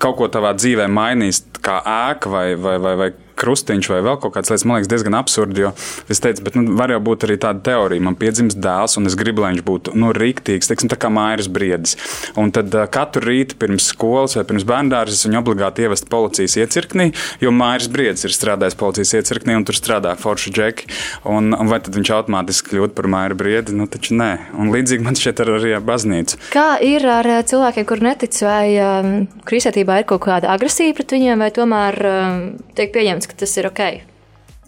[0.00, 3.10] kaut ko tavā dzīvē mainīs, kā ēka vai, vai, vai, vai
[3.40, 5.64] krustiņš vai vēl kaut kādas lietas, man liekas, diezgan absurdi.
[5.66, 5.72] Jo
[6.12, 8.04] es teicu, bet nu, var jau būt arī tāda teorija.
[8.04, 11.50] Man piedzimst dēls, un es gribu, lai viņš būtu nu, rīktīgs, teiksim, tā kā mājas
[11.52, 11.96] briedis.
[12.40, 16.56] Un tad uh, katru rītu pirms skolas vai pirms bērndārzes es viņu obligāti ievestu policijas
[16.60, 17.10] iecirknī,
[17.42, 20.90] jo mājas briedis ir strādājis policijas iecirknī, un tur strādā forši džeki.
[21.30, 23.76] Un, un vai tad viņš automātiski kļūst par mājas briedi?
[23.76, 24.30] Nu, taču nē.
[24.60, 26.40] Un līdzīgi man šķiet ar arī ar baznīcu.
[26.54, 29.12] Kā ir ar cilvēkiem, kur netic, vai um,
[29.48, 32.40] kristietībā ir kaut kāda agresija pret viņiem, vai tomēr um,
[32.78, 33.82] tiek pieņemts, ka tas ir ok.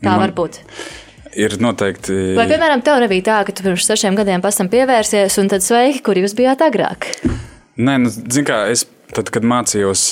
[0.02, 0.60] Tā Man var būt.
[1.38, 2.14] Ir noteikti.
[2.36, 5.64] Vai, piemēram, tev nebija tā, ka tu pirms sešiem gadiem pēc tam pievērsies, un tad
[5.64, 7.08] sveiki, kur jūs bijāt agrāk?
[7.80, 10.02] Nē, nu, zin kā, es Tad, kad mācījos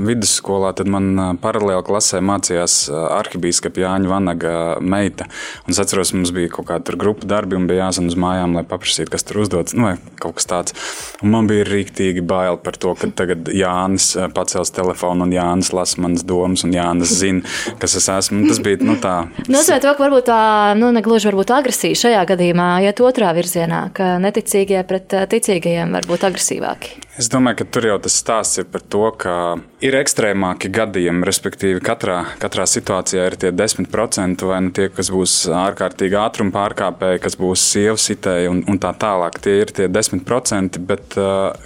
[0.00, 5.26] vidusskolā, tad man paralēli klasē mācījās arhibīskapa Jāņa Vanaga meita.
[5.66, 8.64] Un es atceros, mums bija kaut kāda grupa darbi un bija jāzvan uz mājām, lai
[8.68, 9.76] paprasītu, kas tur uzdodas.
[9.76, 9.90] Nu,
[10.22, 10.76] kaut kas tāds.
[11.20, 16.00] Un man bija rīktīgi bail par to, ka tagad Jānis pacels telefonu un Jānis lasa
[16.00, 17.44] manas domas un Jānis zina,
[17.82, 18.40] kas es esmu.
[18.40, 19.16] Un tas bija nu, tā.
[19.44, 20.40] Nozīmē to, ka varbūt tā,
[20.80, 26.24] nu, negluži varbūt agresija šajā gadījumā iet otrā virzienā, ka neticīgie pret ticīgajiem var būt
[26.30, 27.07] agresīvāki.
[27.18, 29.32] Es domāju, ka tur jau tas stāsts ir par to, ka
[29.82, 35.34] ir ekstrēmāki gadījumi, respektīvi, katrā, katrā situācijā ir tie 10%, vai nu tie, kas būs
[35.50, 39.40] ārkārtīgi ātruma pārkāpēji, kas būs sievas sitēji un, un tā tālāk.
[39.42, 41.18] Tie ir tie 10%, bet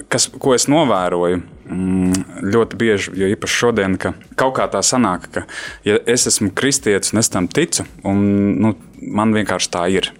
[0.09, 1.45] kas, ko es novēroju?
[1.69, 5.45] Mm, ļoti bieži, jo īpaši šodien, ka kaut kā tā sanāk, ka
[5.85, 8.25] ja es esmu kristietis un es tam ticu, un
[8.57, 8.73] nu,
[9.05, 10.15] man vienkārši tā ir.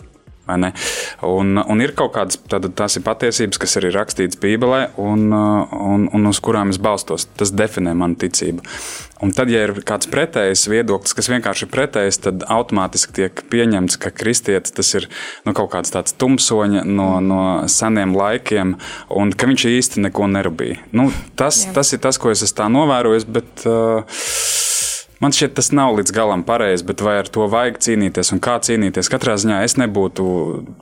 [1.27, 6.31] Un, un ir kaut kādas ir patiesības, kas arī ir rakstītas Bībelē, un, un, un
[6.31, 7.29] uz kurām es balstos.
[7.39, 8.65] Tas definē manu ticību.
[9.23, 14.01] Un tad, ja ir kāds pretējs viedoklis, kas vienkārši ir pretējs, tad automātiski tiek pieņemts,
[14.03, 15.07] ka kristietis tas ir
[15.47, 18.75] nu, kaut kāds tāds tumsoņa no, no seniem laikiem,
[19.15, 20.81] un ka viņš īsti neko nerūpīja.
[20.99, 21.07] Nu,
[21.39, 21.77] tas, Jā.
[21.79, 23.29] tas ir tas, ko es esmu novērojis.
[23.31, 24.03] Bet, uh,
[25.23, 28.57] Man šķiet, tas nav līdz galam pareizi, bet vai ar to vajag cīnīties un kā
[28.67, 29.07] cīnīties?
[29.13, 30.25] Katrā ziņā es nebūtu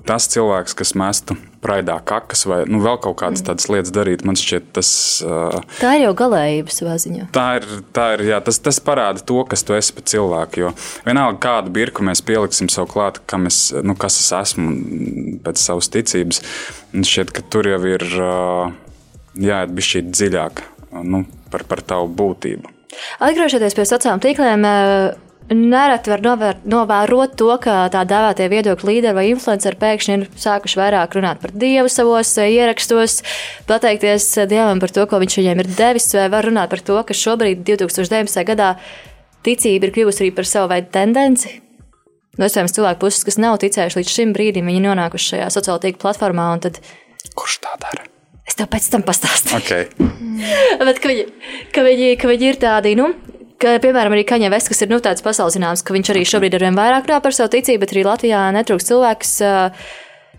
[0.09, 4.25] tas cilvēks, kas mestu praidā kakas vai nu, vēl kaut kādas tādas lietas darīt.
[4.25, 4.93] Man šķiet, tas.
[5.21, 7.29] Uh, tā ir jau galējība savā ziņā.
[7.37, 10.65] Tā ir, tā ir jā, tas, tas parāda to, kas tu esi par cilvēku.
[10.65, 10.73] Jo
[11.05, 14.73] vienalga, kādu birku mēs pieliksim sev klāt, es, nu, kas es esmu
[15.45, 16.41] pēc savas ticības,
[16.97, 18.73] šķiet, ka tur jau ir uh,
[19.37, 20.69] jāiet bišķīt dziļāk
[21.05, 22.80] nu, par, par tavu būtību.
[23.23, 29.15] Atgriežoties pie sociālajiem tīkliem, eh, nereti var novēr, novērot to, ka tā dēvētie viedokļu līderi
[29.15, 33.23] vai influenceri pēkšņi ir sākuši vairāk runāt par Dievu savos eh, ierakstos,
[33.71, 37.01] pateikties eh, Dievam par to, ko viņš viņiem ir devis, vai var runāt par to,
[37.07, 38.45] ka šobrīd, 2019.
[38.53, 38.77] gadā,
[39.47, 41.61] ticība ir kļuvusi arī par savu veidu tendenci.
[42.39, 46.05] No iespējams cilvēku puses, kas nav ticējuši līdz šim brīdim, viņi nonākuši šajā sociālajā tīkla
[46.07, 46.47] platformā.
[46.63, 46.81] Tad...
[47.37, 48.07] Kurš tā dara?
[48.51, 49.59] Es tev pēc tam pastāstīšu.
[49.63, 49.87] Okay.
[50.89, 51.27] Bet ka viņi,
[51.71, 53.13] ka, viņi, ka viņi ir tādi, nu,
[53.63, 56.59] ka, piemēram, arī Kaņa Vests, kas ir nu, tāds pasaules zināms, ka viņš arī šobrīd
[56.59, 59.35] ar vien vairāk runā par savu ticību, bet arī Latvijā netrūks cilvēks.
[59.47, 59.91] Uh,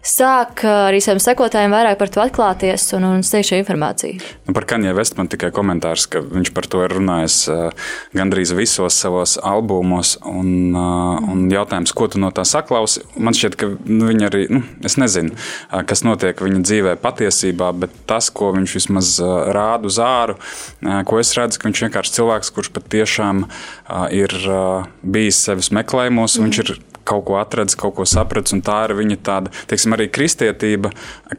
[0.01, 4.17] sāk arī saviem sekotājiem vairāk par to atklāties un, un sniegt šo informāciju.
[4.47, 8.53] Nu, par Kanjē Vestu man tikai komentārs, ka viņš par to ir runājis uh, gandrīz
[8.57, 10.15] visos savos albumos.
[10.25, 14.43] Un, uh, un jautājums, ko tu no tā saklausi, man šķiet, ka nu, viņi arī,
[14.53, 19.51] nu, es nezinu, uh, kas notiek viņa dzīvē patiesībā, bet tas, ko viņš vismaz uh,
[19.53, 24.33] rāda uz āru, uh, ko es redzu, ka viņš vienkārši cilvēks, kurš patiešām uh, ir
[24.47, 26.49] uh, bijis sevis meklējumos, mm.
[26.49, 26.73] viņš ir
[27.07, 30.91] kaut ko atradis, kaut ko sapratis, un tā ir viņa tāda, teiksim, arī kristietība,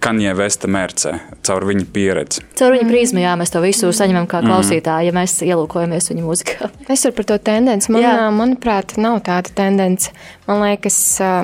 [0.03, 1.15] Kanjē Vesta mērcē,
[1.47, 2.45] caur viņa pieredzi.
[2.59, 4.51] Caur viņa prizmu, jā, mēs to visu saņemam kā mhm.
[4.51, 6.71] klausītāji, ja mēs ielūkojamies viņa mūzikā.
[6.93, 7.89] Es varu par to tendenci.
[7.95, 8.15] Man, jā.
[8.35, 10.13] manuprāt, nav tāda tendence.
[10.45, 10.97] Man liekas,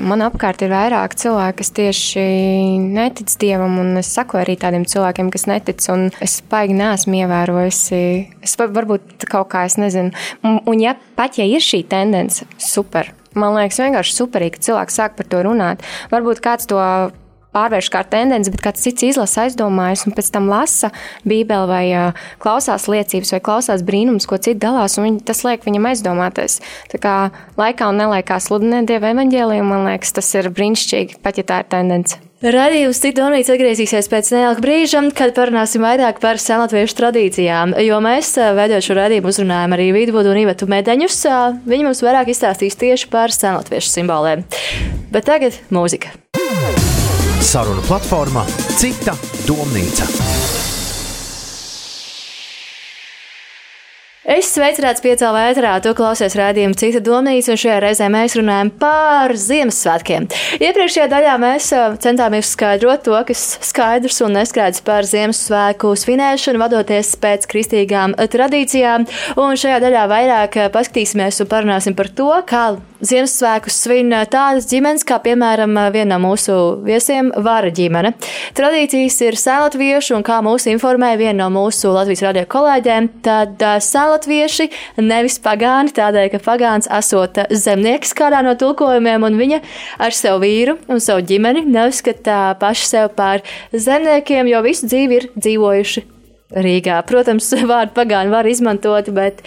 [0.05, 2.25] man apkārt ir vairāk cilvēku, kas tieši
[2.83, 8.01] netic Dievam, un es saku arī tādiem cilvēkiem, kas netic, un es baigi neesmu ievērojusi.
[8.45, 10.13] Es varbūt kaut kā, es nezinu.
[10.43, 14.99] Un, un ja pat ja ir šī tendence, super Man liekas, vienkārši superīgi, ka cilvēks
[15.01, 15.83] sāk par to runāt.
[16.13, 16.79] Varbūt kāds to
[17.55, 20.91] pārvērš kā tendenci, bet kāds cits izlasa aizdomājas un pēc tam lasa
[21.27, 25.65] Bībeli vai uh, klausās liecības vai klausās brīnums, ko citi dalās, un viņi, tas liek
[25.65, 26.59] viņam aizdomāties.
[26.93, 27.17] Tā kā
[27.59, 31.71] laikā un nelaikā sludināt Dieva evaņģēliju, man liekas, tas ir brīnišķīgi, pat ja tā ir
[31.71, 32.19] tendence.
[32.39, 38.31] Radījums Cita Donīts atgriezīsies pēc neilga brīža, kad parunāsim vairāk par senlatviešu tradīcijām, jo mēs,
[38.55, 41.19] veidojot šo radījumu, uzrunājam arī Vidvudu un Ivetu Medeņus.
[41.67, 44.47] Viņi mums vairāk izstāstīs tieši par senlatviešu simboliem.
[45.11, 46.15] Bet tagad mūzika.
[47.49, 48.43] Saruna platformā
[48.77, 49.15] Cita
[49.47, 50.05] Domnīca.
[54.29, 59.33] Es sveicināts piecēlā ēterā, tu klausies rādījumu cita domnīca, un šajā reizē mēs runājam par
[59.33, 60.27] Ziemassvētkiem.
[60.61, 61.71] Iepriekšējā daļā mēs
[62.03, 69.09] centāmies skaidrot to, kas skaidrs un neskaidrs par Ziemassvētku svinēšanu, vadoties pēc kristīgām tradīcijām,
[69.41, 72.67] un šajā daļā vairāk paskatīsimies un parunāsim par to, kā
[72.99, 78.11] Ziemassvētkus svin tādas ģimenes, kā piemēram viena no mūsu viesiem- Vara ģimene.
[78.57, 84.69] Tradīcijas ir sēlatviešu, un kā mūs informēja viena no mūsu Latvijas radio kolēģiem, tad sēlatvieši
[84.97, 89.61] nevis pagāni, tādēļ, ka pagāns esot zemnieks kādā no tulkojumiem, un viņa
[89.97, 93.39] ar savu vīru un savu ģimeni neuzskata paši sev par
[93.71, 96.18] zemniekiem, jo visu dzīvi ir dzīvojuši
[96.49, 96.97] Rīgā.
[97.05, 99.43] Protams, vārdu pagāni var izmantot, bet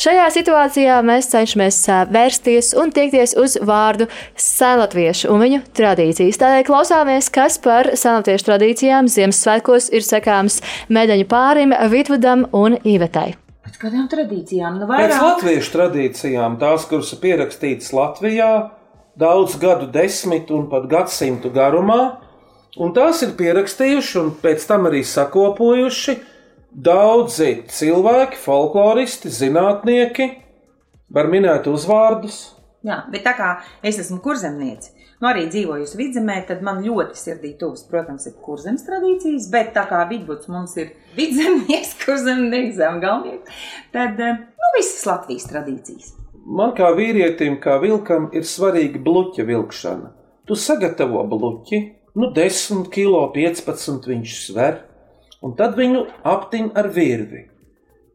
[0.00, 1.80] šajā situācijā mēs cenšamies
[2.12, 4.08] vērsties un tiekties uz vārdu
[4.40, 6.40] sēlatviešu un viņu tradīcijas.
[6.40, 13.34] Tādēļ klausāmies, kas par sēlatviešu tradīcijām Ziemassvētkos ir sekāms medaļu pārim Vitvudam un Ivetai.
[13.66, 14.78] Pēc kādām tradīcijām?
[14.80, 15.10] Nu, vairāk...
[15.10, 18.50] Pēc latviešu tradīcijām, tās, kuras ir pierakstītas Latvijā
[19.18, 22.00] daudz gadu desmitu un pat gadsimtu garumā,
[22.80, 26.16] un tās ir pierakstījuši un pēc tam arī sakopojuši
[26.72, 30.28] Daudzi cilvēki, folkloristi, zinātnieki
[31.12, 32.42] var minēt uzvārdus.
[32.86, 33.48] Jā, bet tā kā
[33.86, 38.84] es esmu kurzemniece, nu, arī dzīvojusi vidzemē, tad man ļoti sirdī tuvs, protams, ir kurzemes
[38.86, 43.64] tradīcijas, bet tā kā vidvuds mums ir vidzemnieks, kurzemnieks, zemgalnieks,
[43.94, 46.12] tad, eh, nu, visas Latvijas tradīcijas.
[46.46, 50.12] Man kā vīrietim, kā vilkam, ir svarīga bluķa vilkšana.
[50.46, 51.80] Tu sagatavo bluķi,
[52.20, 54.84] nu, 10 kilo, 15 viņš sver,
[55.46, 57.46] un tad viņu aptiņ ar virvi.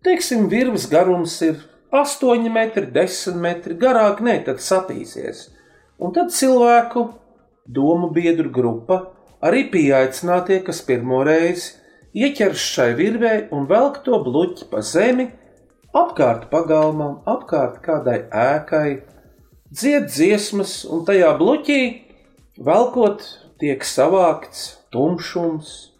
[0.04, 1.60] Teiksim, virves garums ir
[1.96, 5.50] 8 metri, 10 metri, garāk nē, tad sapīsies.
[6.02, 7.06] Un tad cilvēku
[7.70, 9.04] domu biedru grupa,
[9.44, 11.78] arī pieaicinātie, kas pirmo reizi
[12.18, 15.30] ieķers šai virvei un velk to bluķi pa zemi,
[15.96, 19.02] apkārt pagalmam, apkārt kādai ēkai,
[19.72, 21.82] dzied dziesmas, un tajā bluķī
[22.60, 23.24] velkot
[23.62, 25.91] tiek savākts tumšums,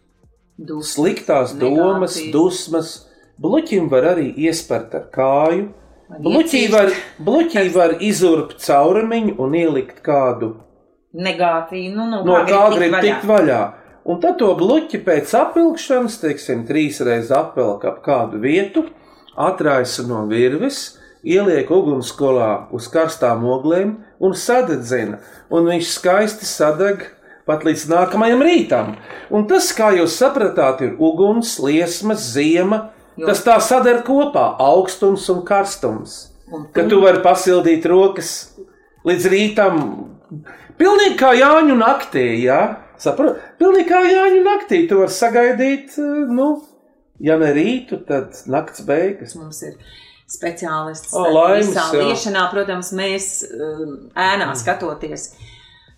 [0.66, 2.32] Dus, sliktās domas, negācijas.
[2.32, 2.90] dusmas.
[3.42, 5.70] Bluķim var arī iespērt ar kāju.
[6.22, 10.52] Bluķī var, bluķī var izurbt caurumiņu un ielikt kādu
[11.12, 13.60] Negātīvi, nu, no, no kā grib tikt vaļā.
[14.08, 18.86] Un tad to bluķi pēc apvilkšanas, teiksim, trīs reizes apvelk ap kādu vietu,
[19.36, 25.20] atraisa no virves, ieliek ugunskolā uz karstām oglēm un sadedzina.
[25.52, 27.04] Un viņš skaisti sadeg
[27.48, 28.94] pat līdz nākamajam rītam.
[29.34, 32.90] Un tas, kā jūs sapratāt, ir uguns, liesmas, ziema.
[33.16, 33.28] Jo.
[33.28, 36.32] Tas tā sadara kopā- augstums un karstums.
[36.52, 38.52] Un Ka tu vari pasildīt rokas
[39.04, 39.82] līdz rītam.
[40.78, 42.76] Pilnīgi kā Jāņu naktī, jā.
[42.98, 43.38] Saprot?
[43.60, 44.88] Pilnīgi kā Jāņu naktī.
[44.88, 46.62] Tu vari sagaidīt, eh, nu,
[47.20, 49.34] ja ne rītu, tad nakts beigas.
[49.36, 49.76] Mums ir
[50.32, 51.12] speciālists.
[51.12, 55.32] O, laimes, visā liešanā, protams, mēs um, ēnā skatoties.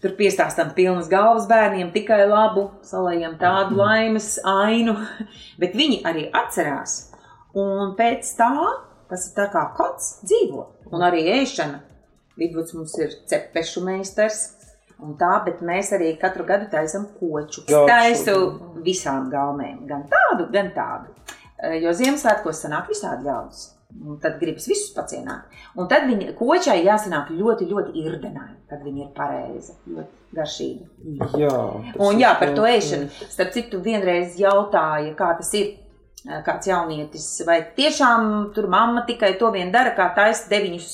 [0.04, 4.98] Tur piestāstām pilnas galvas bērniem, tikai labu, salējam tādu laimes ainu,
[5.62, 6.98] bet viņi arī atcerās.
[7.56, 8.50] Un pēc tā,
[9.08, 11.80] tas ir tā kā kods dzīvo, un arī ēšana.
[12.36, 14.42] Vidvuds mums ir cepešu meistars,
[15.00, 17.64] un tā, bet mēs arī katru gadu taisam koču.
[17.64, 18.36] Es taisu
[18.84, 21.14] visām galmēm, gan tādu, gan tādu.
[21.62, 23.70] Eh, Jo Ziemassvētkos sanāk visādi ļaudis.
[24.20, 25.46] Tad gribas visus pacienāt.
[25.78, 30.88] Un tad viņa kočai jāsanāk ļoti, ļoti irdenai, kad viņa ir pareiza, ļoti garšīga.
[31.38, 31.54] Jā,
[32.02, 33.08] Un jā, par to ēšanu.
[33.30, 35.72] Starp citu, vienreiz jautāja, kā tas ir.
[36.24, 40.86] Kāds jaunietis, vai tiešām tur mamma tikai to vien dara, kā taisa deviņus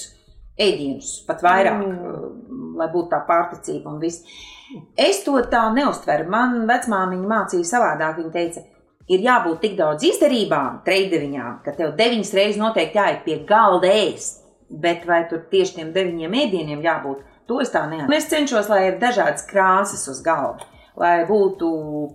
[0.58, 2.72] ēdienus, pat vairāk, mm.
[2.80, 4.24] lai būtu tā pārticība un viss.
[4.98, 6.28] Es to tā neuztveru.
[6.30, 8.20] Man vecmāmiņa mācīja savādāk.
[8.20, 8.64] Viņa teica,
[9.10, 14.44] ir jābūt tik daudz izdarībām, trījdeviņām, ka tev deviņas reizes noteikti jāiet pie galda ēst.
[14.70, 18.14] Bet vai tur tieši tiem deviņiem ēdieniem jābūt, to es tā neesmu.
[18.14, 20.68] Es cenšos, lai ir dažādas krāsas uz galda,
[21.00, 21.70] lai būtu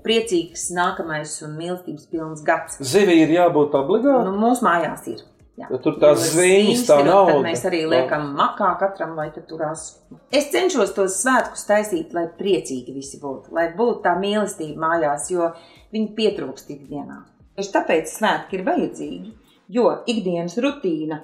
[0.05, 2.79] priecīgs nākamais un mīlestības pilns gads.
[2.79, 4.29] Zivi ir jābūt obligāti.
[4.29, 5.25] Nu, mūsu mājās ir.
[5.55, 5.69] Jā.
[5.71, 7.37] Jo tur tās zviņas tā nauda.
[7.37, 9.85] Tad mēs arī liekam makā katram, lai tur turās.
[10.27, 15.53] Es cenšos tos svētkus taisīt, lai priecīgi visi būtu, lai būtu tā mīlestība mājās, jo
[15.95, 17.21] viņi pietrūkst ikdienā.
[17.55, 19.33] Tieši tāpēc svētki ir vajadzīgi,
[19.71, 21.21] jo ikdienas rutīna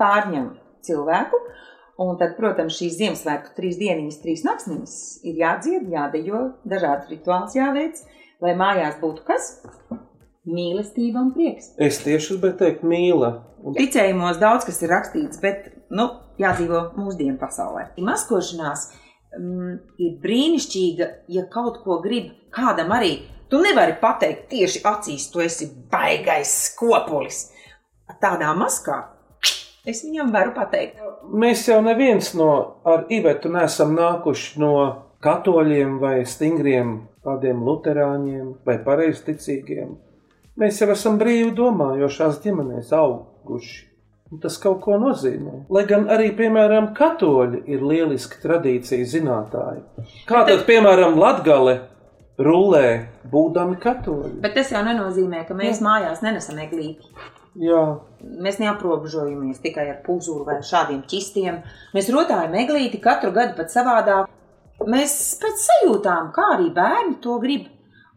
[0.00, 0.48] pārņem
[0.82, 1.38] cilvēku,
[2.02, 4.96] un tad, protams, šīs Ziemassvētku trīs dienas, trīs naktsnes
[5.28, 8.00] ir jādzied, jādejo, dažādas rituāls jāveic,
[8.42, 9.52] lai mājās būtu kas?
[10.42, 11.70] Mīlestība un prieks.
[11.78, 13.30] Es tieši gribēju teikt, mīla.
[13.76, 16.08] Ticējumos daudz kas ir rakstīts, bet nu,
[16.42, 17.92] jādzīvo mūsdienu pasaulē.
[18.02, 18.88] Maskošanās
[19.38, 23.20] mm, ir brīnišķīga, ja kaut ko grib kādam arī.
[23.52, 27.50] Tu nevari pateikt tieši acīs, tu esi baigais skopulis.
[28.22, 28.96] Tādā maskā
[29.84, 31.02] es viņam varu pateikt.
[31.28, 32.48] Mēs jau neviens no
[32.88, 34.72] ar Ivetu nesam nākuši no
[35.22, 36.96] katoļiem vai stingriem
[37.26, 39.94] tādiem luterāņiem vai pareizticīgiem.
[40.58, 43.88] Mēs jau esam brīvi domājošās ģimenēs auguši.
[44.32, 45.66] Un tas kaut ko nozīmē.
[45.68, 49.82] Lai gan arī, piemēram, katoļi ir lieliski tradīcija zinātāji.
[50.24, 51.74] Kā tad, piemēram, Latgale
[52.38, 52.86] rulē,
[53.32, 54.38] būdami katoļi?
[54.44, 57.10] Bet tas jau nenozīmē, ka mēs mājās nenesam eglīti.
[57.60, 57.82] Jā,
[58.22, 61.60] Mēs neaprobežojamies tikai ar puzuru vai šādiem čistiem.
[61.94, 64.30] Mēs rotājam eglīti katru gadu pat savādāk.
[64.88, 67.66] Mēs pēc sajūtām, kā arī bērni to grib.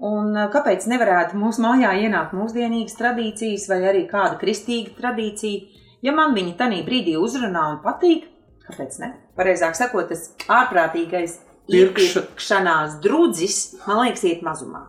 [0.05, 5.81] Un eh, kāpēc nevarētu mūsu mājā ienākt mūsdienīgas tradīcijas vai arī kāda kristīga tradīcija?
[6.05, 8.27] Ja man viņa tajā brīdī uzrunā un patīk,
[8.67, 9.13] kāpēc ne?
[9.39, 11.39] Pareizāk sakot, tas ārprātīgais
[11.71, 14.85] iepirkšanās drudzis, man liekas, iet mazumā.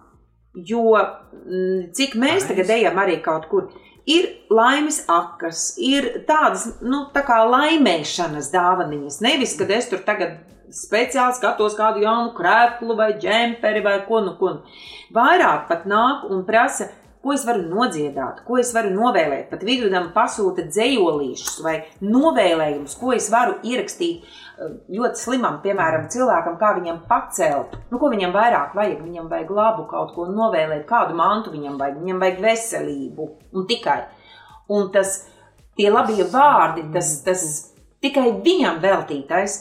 [0.56, 3.70] Jo mm, cik mēs tagad ejam arī kaut kur,
[4.08, 9.20] ir laimes akas, ir tādas nu, tā kā laimēšanas dāvanas.
[9.24, 10.38] Nevis, kad es tur tagad
[10.72, 14.56] speciāli skatos kādu jaunu krēslu vai džemperi vai ko nu ko.
[15.14, 16.88] Vairāk pat nāk un prasa,
[17.26, 19.48] ko es varu nodziedāt, ko es varu novēlēt.
[19.50, 24.26] Pat vidudam pasūta dzējolīšus vai novēlējumus, ko es varu ierakstīt
[24.56, 29.00] ļoti slimam, piemēram, cilvēkam, kā viņam pacelt, nu, ko viņam vairāk vajag.
[29.04, 34.00] Viņam vajag labu kaut ko novēlēt, kādu mantu viņam vajag, viņam vajag veselību un tikai.
[34.72, 35.18] Un tas,
[35.78, 37.46] tie labie vārdi, tas, tas
[38.04, 39.60] tikai viņam veltītais,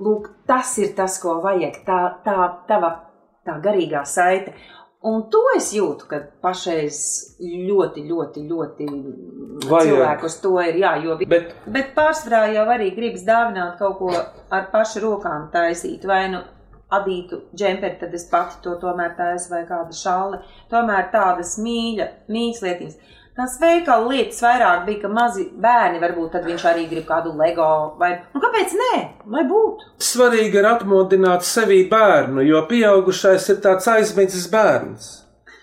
[0.00, 2.94] lūk, tas ir tas, ko vajag, tā, tā tava
[3.44, 4.56] tā garīgā saite.
[5.04, 6.98] Un to es jūtu, ka pašreiz
[7.40, 8.86] ļoti, ļoti, ļoti
[9.68, 9.88] Vajag.
[9.90, 14.08] cilvēku uz to ir jā, jo, Bet- bet pārsvarā jau arī gribas dāvināt kaut ko
[14.50, 16.40] ar pašu rokām taisīt, vai nu
[16.90, 20.40] adītu džemperi, tad es pati to tomēr taisu, vai kāda šāle,
[20.72, 22.96] tomēr tādas mīļa, mīļas lietiņas.
[23.34, 27.70] Tās veikala lietas vairāk bija, ka mazi bērni varbūt tad viņš arī grib kādu LEGO
[27.98, 28.90] vai, nu kāpēc nē,
[29.34, 29.88] lai būtu.
[30.08, 35.08] Svarīgi ir atmodināt sevī bērnu, jo pieaugušais ir tāds aizmidzis bērns.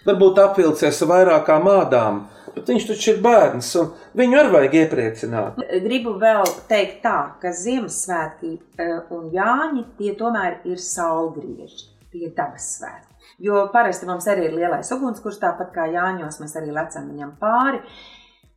[0.03, 2.17] Varbūt apvilcies ar vairākām ādām,
[2.57, 5.61] bet viņš taču ir bērns, un viņu arī vajag iepriecināt.
[5.85, 8.51] Gribu vēl teikt tā, ka Ziemassvētki
[8.83, 13.10] eh, un Jāņi tie tomēr ir saulgrieži, tie ir dabas svētki.
[13.41, 17.81] Jo parasti mums arī ir lielais ugunskurs, tāpat kā Jāņos, mēs arī lecam viņam pāri.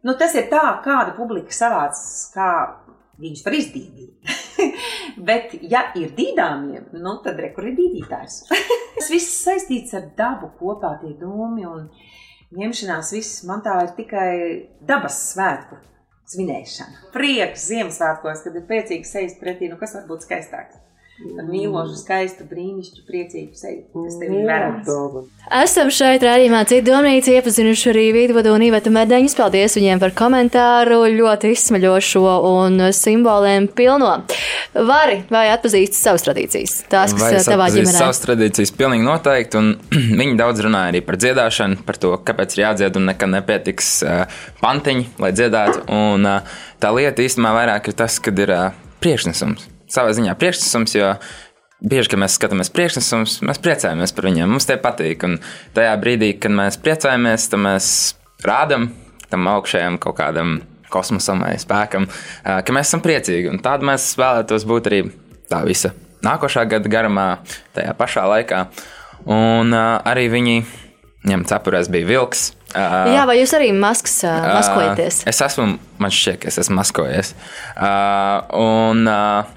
[0.05, 1.97] Nu, tas ir tā, kāda publika savāc,
[2.35, 2.51] kā
[3.23, 4.35] viņš var izdīvīt.
[5.29, 8.43] Bet, ja ir dīdāmie, nu, tad rekur ir dīdītājs.
[8.95, 11.89] Tas viss saistīts ar dabu kopā, tie dūmi un
[12.55, 14.31] ņemšanās, viss man tā ir tikai
[14.87, 15.81] dabas svētku
[16.31, 17.11] svinēšana.
[17.15, 20.84] Prieks Ziemassvētkos, kad ir priecīgi sejas pretī, nu kas var būt skaistāks?
[21.15, 24.89] Ar mīlošu, skaistu, brīnišķīgu, priecīgu seju, kas tev ir vērts.
[25.61, 29.37] Esam šeit rādījumā citu domnīcu iepazinuši arī Vīdvodu un Iveta Medeņus.
[29.39, 34.11] Paldies viņiem par komentāru, ļoti izsmaļošo un simboliem pilno.
[34.75, 36.73] Vari vai atpazīsti savas tradīcijas?
[36.91, 37.95] Tās, Vai kas es tavā ģimenē.
[37.95, 39.71] Savas tradīcijas pilnīgi noteikti, un
[40.21, 44.43] viņi daudz runāja arī par dziedāšanu, par to, kāpēc ir jādzied un nekad nepietiks uh,
[44.65, 45.87] pantiņi, lai dziedātu.
[45.95, 48.67] Un uh, tā lieta īstenībā vairāk ir tas, kad ir uh,
[49.05, 49.71] priekšnesums.
[49.91, 51.11] Savā ziņā priekšnesums, jo
[51.85, 55.27] bieži, kad mēs skatāmies priekšnesumus, mēs priecājamies par viņiem, mums tie patīk.
[55.29, 55.39] Un
[55.77, 57.89] tajā brīdī, kad mēs priecājamies, tad mēs
[58.45, 58.89] rādām
[59.33, 60.57] tam augšējam kaut kādam
[60.93, 62.07] kosmosam vai spēkam,
[62.45, 63.51] ka mēs esam priecīgi.
[63.51, 65.01] Un tādu mēs vēlētos būt arī
[65.51, 65.91] tā visa
[66.25, 67.29] nākošā gada garumā,
[67.77, 68.65] tajā pašā laikā.
[69.31, 70.57] Un arī viņi
[71.29, 72.51] ņem cepurēs bija vilks.
[72.77, 75.23] ā, Jā, vai jūs arī maskas, ā, maskojaties?
[75.25, 77.33] Ā, Es esmu, man šķiet, ka es esmu maskojies.
[77.75, 79.55] Uh, un uh,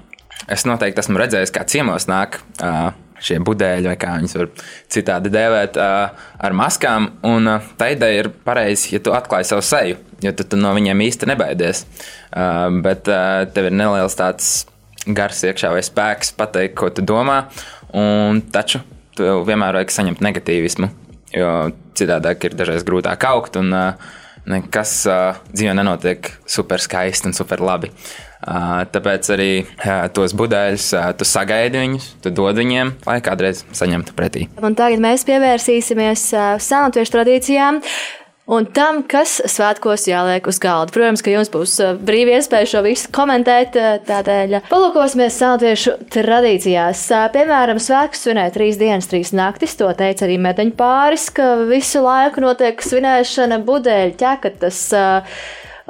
[0.48, 2.90] es noteikti esmu redzējis, kā ciemos nāk uh,
[3.24, 4.50] šie budeļi, vai kā viņus var
[4.92, 7.10] citādi dēvēt, uh, ar maskām.
[7.26, 10.72] Un uh, tā ideja ir pareizi, ja tu atklāji savu seju, jo tad tu no
[10.76, 11.84] viņiem īsti nebaidies.
[12.30, 14.52] Uh, bet uh, tev ir neliels tāds
[15.08, 17.42] gars iekšā vai spēks pateikt, ko tu domā.
[17.96, 18.82] Un taču
[19.18, 20.90] tu vienmēr vajag saņemt negatīvismu,
[21.34, 21.52] jo
[21.98, 23.58] citādi ir dažreiz grūtāk augt.
[23.60, 24.16] Un, uh,
[24.48, 27.90] nekas uh, dzīvē nenotiek super skaisti un super labi.
[28.38, 33.64] Uh, tāpēc arī uh, tos budeļus uh, tu sagaidi viņus, tu dod viņiem, lai kādreiz
[33.74, 34.46] saņemtu pretī.
[34.62, 37.82] Un tagad mēs pievērsīsimies uh, senātviešu tradīcijām.
[38.48, 40.92] Un tam, kas svētkos jāliek uz galda.
[40.94, 43.76] Protams, ka jums būs uh, brīva iespēja šo visu komentēt.
[43.76, 47.02] uh, Tādēļ uh, palūkosimies senātviešu tradīcijās.
[47.34, 49.76] Piemēram, svētkus svinēt trīs dienas, trīs naktis.
[49.82, 54.82] To teica arī medaļu pāris, ka visu laiku notiek svinēšana, budeļu ķekatas,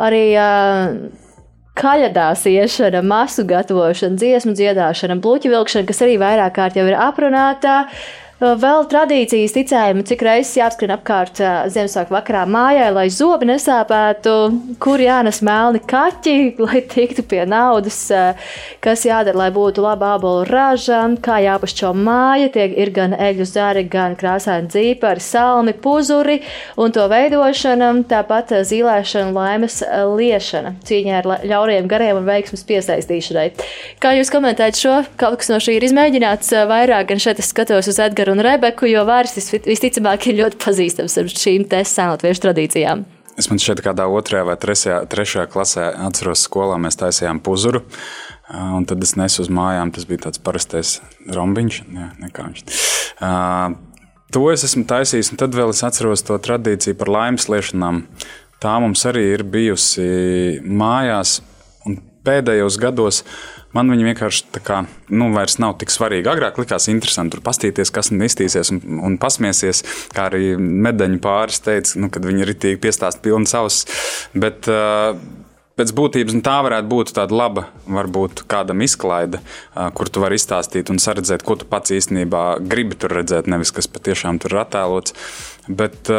[0.08, 0.24] arī
[1.78, 7.84] kaļadās iešana, masu gatavošana, dziesmu dziedāšana, bluķu vilkšana, kas arī vairāk kārt jau ir aprunāta.
[8.38, 14.34] Vēl tradīcijas ticējumi, cik reizes jāapskrien apkārt ā, Ziemassvētku vakarā mājai, lai zobi nesāpētu,
[14.78, 18.36] kur jānes melni kaķi, lai tiktu pie naudas, ā,
[18.78, 23.82] kas jādara, lai būtu laba ābolu raža, kā jāpašķo māja, tie ir gan eļu zari,
[23.90, 26.38] gan krāsaini dzīpari, salmi, puzuri
[26.78, 29.80] un to veidošana, tāpat zīlēšana, laimes
[30.14, 33.48] liešana, cīņā ar ļauriem gariem un veiksmas piesaistīšanai.
[33.98, 34.96] Kā jūs komentējat šo?
[35.18, 37.98] Kaut kas no šī ir izmēģināts vairāk, gan šeit es skatos uz
[38.28, 43.04] Edgars un Rebeku, jo vis- visticamāk ir ļoti pazīstams ar šīm te senlatviešu tradīcijām.
[43.38, 47.84] Es man šeit kādā otrajā vai trešajā, trešajā klasē atceros, skolā mēs taisījām puzuru.
[48.50, 49.92] Un tad es nesu uz mājām.
[49.92, 51.82] Tas bija tāds parastais rombiņš.
[51.94, 52.62] Jā, viņš.
[53.20, 53.76] Uh,
[54.32, 55.30] to es esmu taisījis.
[55.32, 58.06] Un tad vēl es atceros to tradīciju par laimes liešanām.
[58.58, 61.40] Tā mums arī ir bijusi mājās.
[61.86, 63.22] Un pēdējos gados
[63.78, 64.82] man viņa vienkārši tā kā,
[65.14, 66.34] nu, vairs nav tik svarīga.
[66.34, 69.84] Agrāk likās interesanti tur paskatīties, kas nu iztīsies un, un pasmiesies.
[70.14, 74.00] Kā arī medaļu pāris teica, nu, kad viņi ir itī piestāst pilnas ausis.
[74.34, 75.14] Bet, uh,
[75.78, 79.38] Pēc būtības nu, tā varētu būt tāda laba, varbūt kādam izklaide,
[79.94, 83.86] kur tu vari izstāstīt un saredzēt, ko tu pats īstenībā gribi tur redzēt, nevis kas
[83.86, 85.14] patiešām tur ir attēlots.
[85.70, 86.10] Bet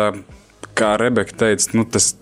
[0.80, 2.14] kā Rebeka teica, nu, tas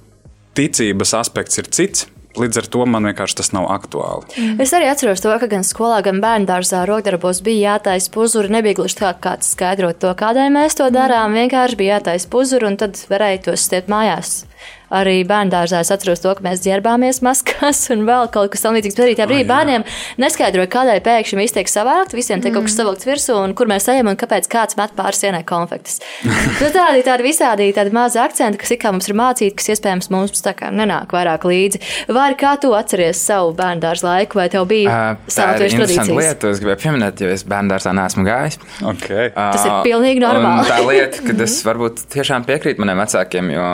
[0.57, 2.07] ticības aspekts ir cits.
[2.38, 4.27] Līdz ar to man vienkārši tas nav aktuāli.
[4.38, 4.61] Mm.
[4.63, 8.53] Es arī atceros to, ka gan skolā, gan bērnu dārzā rokdarbos bija jātaisa puzuri.
[8.57, 11.38] Nebija gluži tā, kā kāds skaidrot to, kādēļ mēs to darām.
[11.38, 14.46] Vienkārši bija jātaisa puzuri, un tad varēja tos stiet mājās
[14.93, 18.99] arī bērnu dārzā es atceros to, ka mēs ģērbāmies maskās un vēl kaut kas tamlīdzīgs.
[19.03, 19.86] Arī tajā brīdī bērniem
[20.22, 22.58] neskaidroja, kādēļ pēkšņi viss tiek savākt, visiem tiek mm.
[22.58, 25.99] kaut kas savilkts virsū un kur mēs ejam un kāpēc kāds met pāri sienai konfektes.
[26.62, 30.43] nu, tādi tādi visādi tādi mazi akcenti, kas ikā mums ir mācīti, kas iespējams mums
[30.45, 31.84] tā kā nenāk vairāk līdzi.
[32.16, 36.16] Vai kā tu atceries savu bērnu dārza laiku, vai tev bija uh, savātojuši tradīcijas?
[36.18, 38.60] Lieta, es gribēju pieminēt, jo es bērnu dārzā neesmu gājis.
[38.93, 39.32] Okay.
[39.34, 40.68] Uh, Tas ir pilnīgi normāli.
[40.70, 43.70] tā lieta, ka es varbūt tiešām piekrītu maniem vecākiem, jo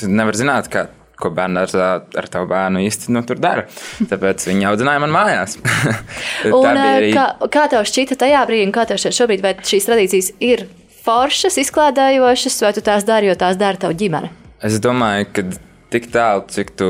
[0.00, 0.86] tu nevari zināt, kā,
[1.20, 3.66] ko bērns ar, ar tavu bērnu īsti nu, tur dara.
[4.10, 5.58] Tāpēc viņi audzināja man mājās.
[6.50, 7.12] un, arī...
[7.16, 10.66] kā, kā tev šķita tajā brīdī, un kā tev šķiet šobrīd, vai šīs tradīcijas ir
[11.04, 14.32] foršas, izklādējošas, vai tu tās dari, jo tās dara tavu ģimene?
[14.64, 15.44] Es domāju, ka
[15.92, 16.88] tik tālu, cik tu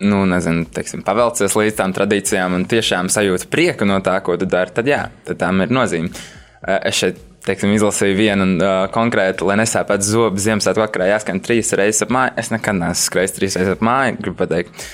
[0.00, 4.48] nu, nezinu, teiksim, pavelcies līdz tām tradīcijām un tiešām sajūti prieku no tā, ko tu
[4.48, 6.12] dari, tad jā, tad tam ir nozīme.
[6.60, 12.04] Es šeit teiksim, izlasīju vienu uh, konkrētu, lai nesāpētu zobu Ziemassvētku vakarā jāskan trīs reizes
[12.06, 12.34] ap māju.
[12.40, 14.90] Es nekad neesmu skrējis trīs reizes ap māju, gribu pateikt.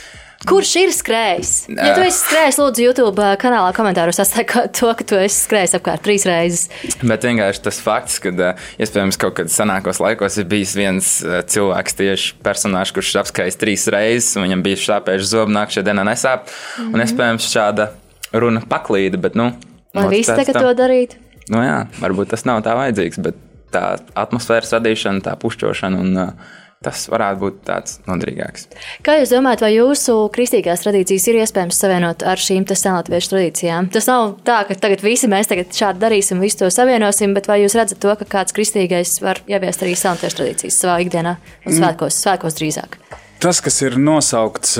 [0.47, 1.51] Kurš ir skrējis?
[1.73, 4.45] Ja tu esi skrējis, lūdzu, YouTube kanālā komentāros atstāj
[4.77, 6.67] to, ka tu esi skrējis apkārt trīs reizes.
[7.01, 12.33] Bet vienkārši tas fakts, ka iespējams kaut kad senākos laikos ir bijis viens cilvēks, tieši
[12.47, 16.47] personāžs, kurš ir apskrējis trīs reizes, un viņam bija šāpējuši zobu, nākamajā dienā nesāp.
[16.47, 16.93] Mm -hmm.
[16.93, 17.07] Un mhm.
[17.09, 17.91] iespējams šāda
[18.37, 19.55] runa paklīda, bet nu.
[19.97, 21.17] Vai visi tagad to darīt?
[21.53, 23.43] Nu, jā, varbūt tas nav tā vajadzīgs, bet
[23.75, 28.69] tā atmosfēras radīšana, tā pušķošana un uh, tas varētu būt tāds noderīgāks.
[29.05, 33.91] Kā jūs domājat, vai jūsu kristīgās tradīcijas ir iespējams savienot ar šīm senlatviešu tradīcijām?
[33.95, 37.63] Tas nav tā, ka tagad visi mēs tagad šādi darīsim, visu to savienosim, bet vai
[37.65, 41.79] jūs redzat to, ka kāds kristīgais var ieviest arī senlatviešu tradīcijas savā ikdienā un mm.
[41.81, 43.01] svētkos, svētkos drīzāk?
[43.37, 44.79] Tas, kas ir nosaukts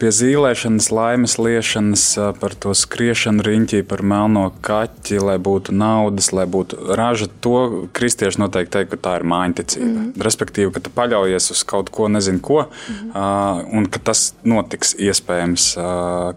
[0.00, 2.06] pie zīlēšanas, laimes liešanas,
[2.40, 8.42] par to skriešanu riņķī, par melno kaķi, lai būtu naudas, lai būtu raža, to kristieši
[8.42, 9.86] noteikti teikt, ka tā ir mājiņticība.
[9.86, 10.26] Mm -hmm.
[10.28, 13.78] Respektīvi, ka tu paļaujies uz kaut ko, nezinu ko, mm -hmm.
[13.78, 15.76] un ka tas notiks iespējams.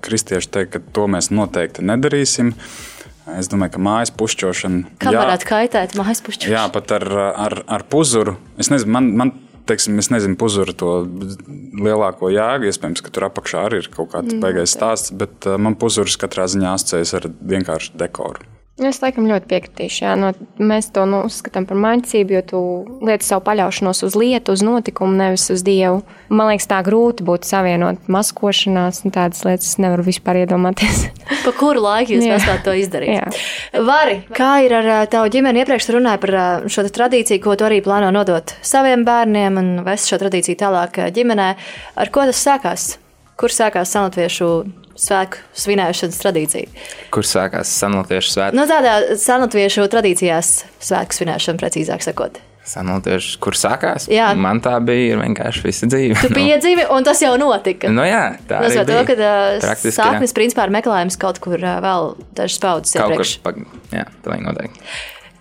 [0.01, 2.53] Kristieši teikt, ka to mēs noteikti nedarīsim.
[3.39, 4.83] Es domāju, ka mājas pušķošana.
[4.97, 6.53] Kā jā, varētu kaitēt mājas pušķošana?
[6.53, 8.37] Jā, pat ar, ar, ar puzuru.
[8.57, 9.31] Es nezinu, man, man
[9.69, 10.93] teiksim, es nezinu, puzura to
[11.79, 12.69] lielāko jēgu.
[12.69, 16.19] Iespējams, ka tur apakšā arī ir kaut kāds mm, baigais stāsts, bet uh, man puzuris
[16.19, 18.58] katrā ziņā asociējas ar vienkāršu dekoru.
[18.79, 20.03] Es laikam ļoti piekritīšu.
[20.05, 20.29] Jā, no,
[20.63, 22.61] mēs to nu, uzskatām par mācību, jo tu
[23.03, 25.99] lieti savu paļaušanos uz lietu, uz notikumu, nevis uz dievu.
[26.31, 29.73] Man liekas, tā grūti būtu savienot maskošanās un tādas lietas.
[29.73, 31.09] Es nevaru vispār iedomāties.
[31.45, 33.17] pa kuru laiku jūs spējat to izdarīt?
[33.17, 33.83] Jā.
[33.85, 35.65] Vari, kā ir ar tavu ģimeni?
[35.65, 36.37] Iepriekš runāju par
[36.71, 41.51] šo tradīciju, ko tu arī plāno nodot saviem bērniem un vest šo tradīciju tālāk ģimenē.
[41.99, 42.93] Ar ko tas sākās?
[43.39, 44.49] Kur sākās sanatviešu
[44.99, 46.67] svētku svinēšanas tradīcija.
[47.13, 48.59] Kur sākās senlatviešu svētki?
[48.59, 52.41] Nu, tādā senlatviešu tradīcijās svētku svinēšana, precīzāk sakot.
[52.69, 54.09] Senlatviešu, kur sākās?
[54.11, 54.27] Jā.
[54.37, 56.19] Man tā bija vienkārši visa dzīve.
[56.19, 57.89] Tu piedzīvi, un tas jau notika.
[57.93, 58.75] Nu, jā, tā ir.
[58.75, 63.39] Tas to, ka sāknis principā ir meklējums kaut kur vēl dažas paudzes iepriekš.
[63.45, 64.91] Kaut kur, jā, pilnīgi noteikti.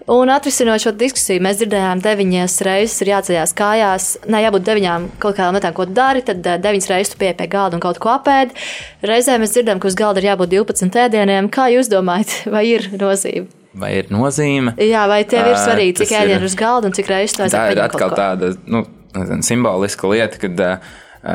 [0.09, 4.07] Un atrisinot šo diskusiju, mēs dzirdējām, deviņas reizes ir jāceļās kājās.
[4.25, 7.49] Nē, jābūt deviņām kaut kādām lietām, ko dari, tad eh, deviņas reizes tu pieeji pie
[7.53, 8.57] galda un kaut ko apēdi.
[9.05, 11.51] Reizē mēs dzirdam, ka uz galda ir jābūt 12 ēdieniem.
[11.53, 13.53] Kā jūs domājat, vai ir nozīme?
[13.79, 14.73] Vai ir nozīme?
[14.81, 17.59] Jā, vai tev ir svarīgi, cik ēdienu ir uz galda un cik reizes tu aizsāc?
[17.61, 20.63] Tā ir atkal tāda nu, nezinu, simboliska lieta, kad,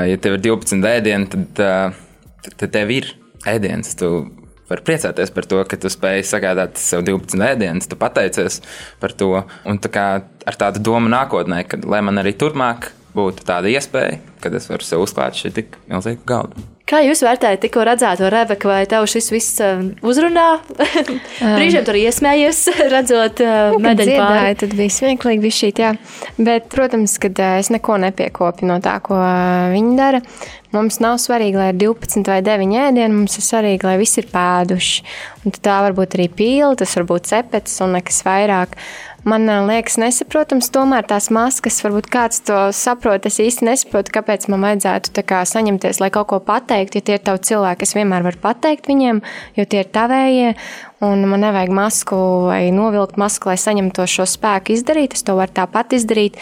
[0.09, 1.61] ja tev ir 12 ēdieni, tad,
[2.49, 3.13] tad tev ir
[3.53, 3.93] ēdiens.
[4.01, 4.09] Tu
[4.73, 8.59] var priecāties par to, ka tu spēj sagādāt sev 12 ēdienus, tu pateicies
[9.03, 9.31] par to.
[9.69, 14.19] Un tā kā ar tādu domu nākotnē, ka lai man arī turpmāk būtu tāda iespēja,
[14.43, 16.69] kad es varu sev uzklāt šī tik milzīgu galdu.
[16.83, 20.47] Kā jūs vērtējat tikko redzēto Rebeku, vai tev šis viss um, uzrunā?
[21.55, 22.59] Brīžiem tur iesmējies,
[22.93, 24.57] redzot uh, medaļu pāri.
[24.59, 25.93] Tad bija smieklīgi, bija šī, jā.
[26.35, 30.19] Bet, protams, kad uh, es neko nepiekopju no tā, ko uh, viņi dara.
[30.75, 34.27] Mums nav svarīgi, lai ir 12 vai 9 ēdieni, mums ir svarīgi, lai visi ir
[34.33, 35.07] pēduši.
[35.45, 38.75] Un tā var būt arī pīle, tas var būt cepets un nekas vairāk.
[39.23, 43.23] Man liekas, nesaprotams, tomēr tās maskas, varbūt kāds to saprot.
[43.29, 47.17] Es īsti nesaprotu, kāpēc man vajadzētu kā, saņemties, lai kaut ko pateiktu pateikt, ja tie
[47.17, 49.21] ir tavi cilvēki, es vienmēr varu pateikt viņiem,
[49.57, 50.53] jo tie ir tavējie,
[51.03, 55.53] un man nevajag masku vai novilkt masku, lai saņemtu šo spēku izdarīt, es to varu
[55.53, 56.39] tāpat izdarīt.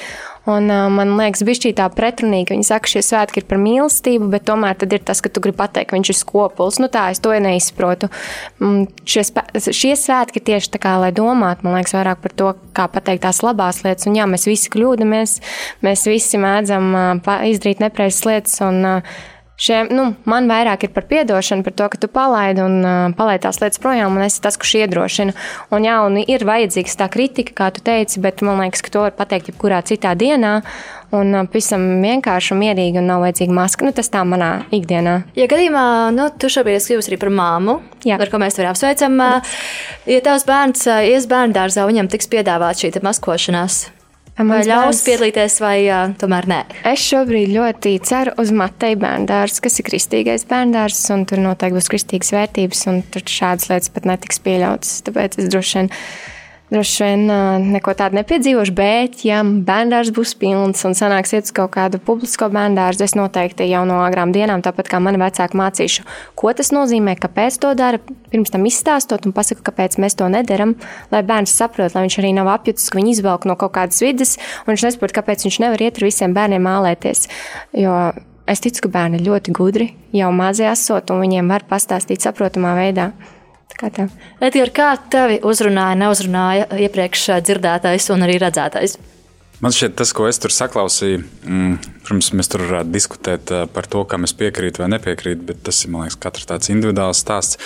[0.50, 4.30] Un, uh, man liekas, bija tā pretrunīga, viņi saka, ka šie svētki ir par mīlestību,
[4.34, 6.80] bet tomēr tad ir tas, ka tu gribi pateikt, ka viņš ir skopuls.
[6.82, 8.10] Nu, tā es to neizprotu.
[8.58, 9.26] Mm, šie,
[9.70, 13.44] šie svētki tieši tā kā, lai domātu, man liekas, vairāk par to, kā pateikt tās
[13.46, 14.10] labās lietas.
[14.10, 15.38] Un jā, mēs visi kļūdāmies,
[15.86, 18.58] mēs visi mēdzam uh, izdarīt nepreizes lietas.
[18.66, 19.22] Un, uh,
[19.62, 23.44] Šie, nu, man vairāk ir par atdošanu, par to, ka tu palaidi un uh, palaidi
[23.44, 25.36] tās lietas projām, un es esmu tas, kurš iedrošina.
[25.70, 29.06] Un, jā, un ir vajadzīgs tā kritika, kā tu teici, bet man liekas, ka to
[29.06, 30.64] var pateikt jebkurā citā dienā.
[31.14, 33.86] Un uh, pavisam vienkārši un mierīgi, un nav vajadzīga maska.
[33.86, 35.16] Nu, tas tā manā ikdienā.
[35.38, 35.86] Ja gadījumā
[36.18, 38.18] nu, tu šobrīd esi kļuvusi arī par māmu, jā.
[38.18, 39.56] ar ko mēs tevi apsveicam, uh,
[40.10, 43.84] ja tavs bērns uh, ies bērnu dārzā, viņam tiks piedāvāta šī maskošanās.
[44.50, 46.60] Vai ļaus piedalīties, vai uh, tomēr nē?
[46.92, 51.90] Es šobrīd ļoti ceru uz Mateja bērndārs, kas ir kristīgais bērndārs, un tur noteikti būs
[51.94, 55.02] kristīgas vērtības, un tur šādas lietas pat netiks pieļautas.
[55.08, 55.92] Tāpēc es droši vien
[56.72, 57.26] Droši vien
[57.74, 62.48] neko tādu nepiedzīvošu, bet, ja bērngārs būs pilns un sanāks iet uz kaut kādu publisko
[62.48, 66.06] bērngārzu, es noteikti jau no agrām dienām, tāpat kā mani vecāki mācīšu,
[66.40, 68.00] ko tas nozīmē, kāpēc to dara,
[68.32, 70.78] pirms tam izstāstot un pasaku, kāpēc mēs to nedaram,
[71.12, 74.38] lai bērns saprot, lai viņš arī nav apjutis, ka viņi izvelk no kaut kādas vidas,
[74.64, 77.26] un viņš nesaprot, kāpēc viņš nevar iet ar visiem bērniem mālēties.
[77.84, 77.98] Jo
[78.48, 82.78] es ticu, ka bērni ir ļoti gudri, jau mazie esot, un viņiem var pastāstīt saprotamā
[82.80, 83.12] veidā.
[83.80, 84.12] Kā tev?
[84.44, 88.98] Edgars, kā tevi uzrunāja, neuzrunāja iepriekš dzirdētais un arī redzētais?
[89.62, 93.86] Man šķiet, tas, ko es tur saklausīju, mm, protams, mēs tur varētu diskutēt eh, par
[93.94, 97.60] to, kam es piekrītu vai nepiekrītu, bet tas ir, liekas, katrs tāds individuāls stāsts.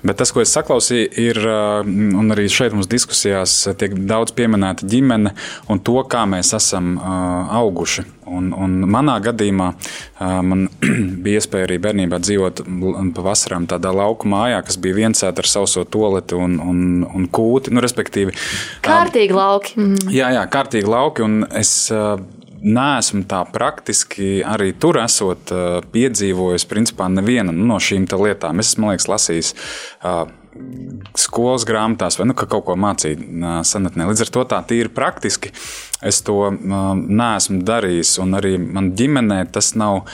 [0.00, 1.90] Bet tas, ko es saklausīju, ir, eh,
[2.22, 5.34] un arī šeit mums diskusijās tiek daudz pieminēta ģimene
[5.68, 8.06] un to, kā mēs esam eh, auguši.
[8.30, 9.68] Un, un manā gadījumā
[10.46, 10.66] man
[11.24, 12.62] bija iespēja arī bērnībā dzīvot
[13.16, 17.72] pavasarām tādā lauku mājā, kas bija viensēta ar sauso toleti un, un, un kūti.
[17.74, 18.36] Nu, respektīvi,
[18.84, 19.74] kārtīgi lauki.
[19.80, 20.12] Mm.
[20.14, 21.26] Jā, jā, kārtīgi lauki.
[21.26, 21.74] Un es
[22.62, 25.50] neesmu tā praktiski arī tur esot
[25.92, 28.62] piedzīvojis principā nevienu no šīm lietām.
[28.62, 29.54] Es esmu, liekas, lasījis
[31.18, 33.22] skolas grāmatās, vai nu, ka kaut ko mācīt
[33.68, 34.08] senatnē.
[34.10, 35.52] Līdz ar to tā tīri praktiski
[36.02, 40.04] es to neesmu darījis, un arī man ģimenē tas nav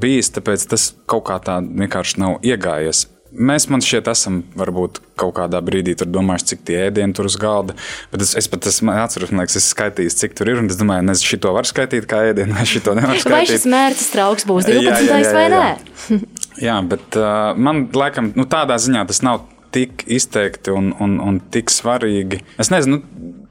[0.00, 3.06] bijis, tāpēc tas kaut kā tā vienkārši nav iegājies.
[3.28, 7.74] Mēs, man šķiet, esam varbūt kaut kādā brīdī domājuši, cik tie ēdieni tur uz galda.
[8.08, 10.62] Bet es, es pat esmu atceros, liekas, es skaitīju, cik tur ir.
[10.62, 13.34] Un es domāju, nezinu, šito var skaitīt kā ēdienu, vai šito nevar skaitīt.
[13.36, 14.80] Vai šis mērķis trauks būs 12.
[14.80, 16.18] Jā, jā, jā, jā, vai nē?
[16.64, 19.44] jā, bet uh, man laikam nu, tādā ziņā tas nav
[19.74, 22.40] tik izteikti un, un, un tik svarīgi.
[22.60, 23.02] Es nezinu,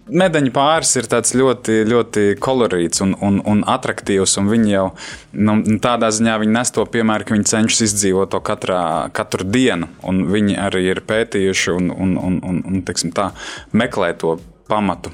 [0.08, 4.38] medaļu pāris ir ļoti, ļoti kolorīts un, un, un attraktīvs.
[4.42, 4.86] Un viņi jau
[5.34, 8.82] nu, tādā ziņā nes to piemēru, ka viņi cenšas izdzīvot to katrā,
[9.16, 9.90] katru dienu.
[10.04, 13.32] Viņi arī ir pētījuši un, un, un, un, un tā,
[13.72, 14.38] meklē to
[14.68, 15.14] pamatu.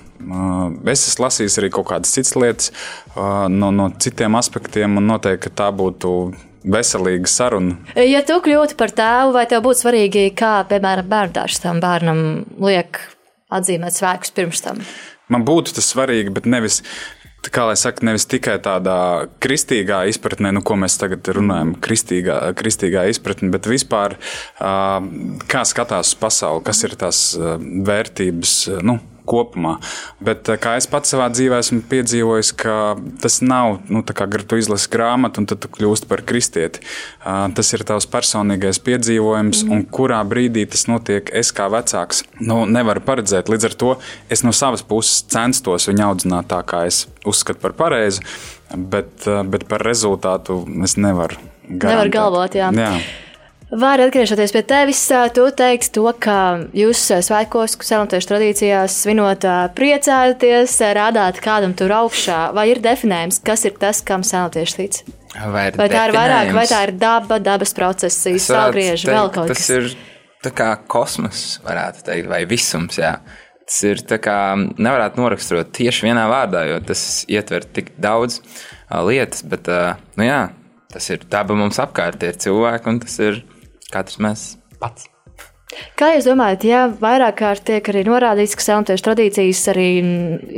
[0.90, 2.72] Es esmu lasījis arī kaut kādas citas lietas
[3.52, 6.14] no, no citiem aspektiem, un noteikti tā būtu
[6.64, 7.78] veselīga saruna.
[8.00, 12.22] Ja tu kļūtu par tēvu, vai tev būtu svarīgi, kā, piemēram, bērnās tam bērnam
[12.64, 13.02] liek
[13.54, 14.80] atzīmēt svētkus pirms tam?
[15.32, 16.82] Man būtu tas svarīgi, bet nevis.
[17.44, 23.04] Kā lai saka, nevis tikai tādā kristīgā izpratnē, nu, ko mēs tagad runājam, kristīgā, kristīgā
[23.12, 24.16] izpratnē, bet vispār
[24.56, 27.20] kā skatās uz pasauli, kas ir tās
[27.90, 28.54] vērtības,
[28.88, 28.96] nu,
[29.30, 29.76] kopumā.
[30.24, 32.76] Bet kā es pats savā dzīvē esmu piedzīvojis, ka
[33.24, 36.84] tas nav nu, tā kā tu izlasi grāmatu un tad tu kļūsti par kristieti.
[37.24, 39.74] Tas ir tavs personīgais piedzīvojums, mm.
[39.74, 43.52] un kurā brīdī tas notiek, es kā vecāks nu, nevaru paredzēt.
[43.52, 43.96] Līdz ar to
[44.34, 48.24] es no savas puses censtos viņu audzināt tā, kā es uzskatu par pareizi,
[48.74, 51.40] bet, bet par rezultātu es nevaru.
[51.64, 51.90] Garantēt.
[51.94, 52.72] Nevar galvot, jā.
[52.76, 52.96] jā.
[53.74, 55.00] Var atgriežoties pie tevis,
[55.34, 56.36] tu teiksi to, ka
[56.78, 63.74] jūs svētkos, senotiešu tradīcijās svinot, priecājaties, rādāt kādam tur augšā, vai ir definējums, kas ir
[63.82, 65.00] tas, kam senotieši tic?
[65.34, 69.64] Vai, vai tā ir vairāk, vai tā ir daba, dabas procesi, saulgrieži, vēl kaut kas?
[69.64, 69.90] Tas ir
[70.46, 73.16] tā kā kosmos, varētu teikt, vai visums, jā.
[73.66, 78.38] Tas ir tā kā nevarētu noraksturot tieši vienā vārdā, jo tas ietver tik daudz
[79.10, 79.72] lietas, bet,
[80.20, 80.44] nu jā,
[80.94, 83.42] tas ir daba mums apkārt, tie ir cilvēki, un tas ir
[83.94, 85.10] katrs mēs pats.
[85.98, 89.88] Kā jūs domājat, ja vairāk kārt tiek arī norādīts, ka senotiešu tradīcijas arī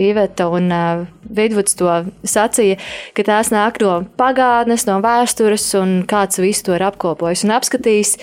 [0.10, 1.06] Iveta un uh,
[1.36, 1.92] Vidvuds to
[2.28, 2.80] sacīja,
[3.16, 8.16] ka tās nāk no pagātnes, no vēstures, un kāds visu to ir apkopojis un apskatījis,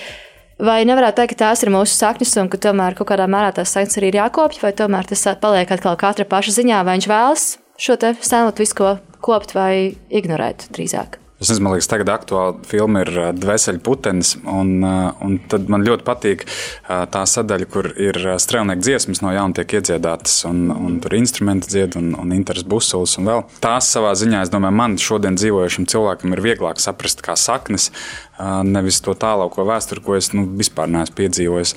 [0.62, 3.72] vai nevarētu teikt, ka tās ir mūsu saknes, un ka tomēr kaut kādā mērā tās
[3.74, 7.48] saknes arī ir jākopja, vai tomēr tas paliek atkal katra paša ziņā, vai viņš vēlas
[7.82, 8.94] šo te senotu visu ko
[9.24, 11.22] kopt vai ignorēt drīzāk?
[11.43, 14.36] Es nezinu, man liekas, tagad aktuāla filma ir Dvēseli putenis.
[14.47, 16.45] Un, un tad man ļoti patīk
[16.86, 21.99] tā sadaļa, kur ir strēlnieku dziesmas no jauna tiek iedziedātas, un, un tur instrumenti dzied,
[21.99, 23.16] un, un intereses busulis.
[23.18, 23.43] Un vēl.
[23.64, 27.90] Tās savā ziņā, es domāju, man šodien dzīvojušam cilvēkam ir vieglāk saprast kā saknes,
[28.39, 31.74] nevis to tālāko vēsturi, ko es nu, vispār neesmu piedzīvojis.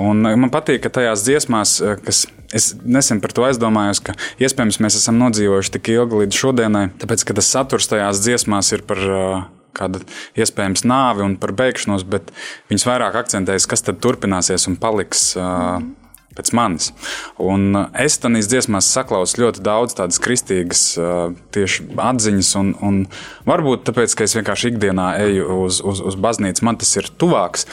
[0.00, 2.24] Un man patīk, ka tajās dziesmās, kas
[2.54, 7.26] es nesen par to aizdomājos, ka iespējams mēs esam nodzīvojuši tik ilgi līdz šodienai, tāpēc
[7.26, 9.02] ka tas saturs tajās dziesmās ir par
[9.74, 10.04] kādu
[10.38, 12.30] iespējams nāvi un par beigšanos, bet
[12.70, 15.32] viņas vairāk akcentējas, kas tad turpināsies un paliks.
[15.40, 16.03] Mm
[16.36, 16.90] pēc manis.
[17.42, 23.00] Un uh, es tam dziesmās saklausu ļoti daudz tādas kristīgas uh, tieši atziņas, un, un
[23.48, 27.68] varbūt tāpēc, ka es vienkārši ikdienā eju uz, uz, uz baznīcu, man tas ir tuvāks.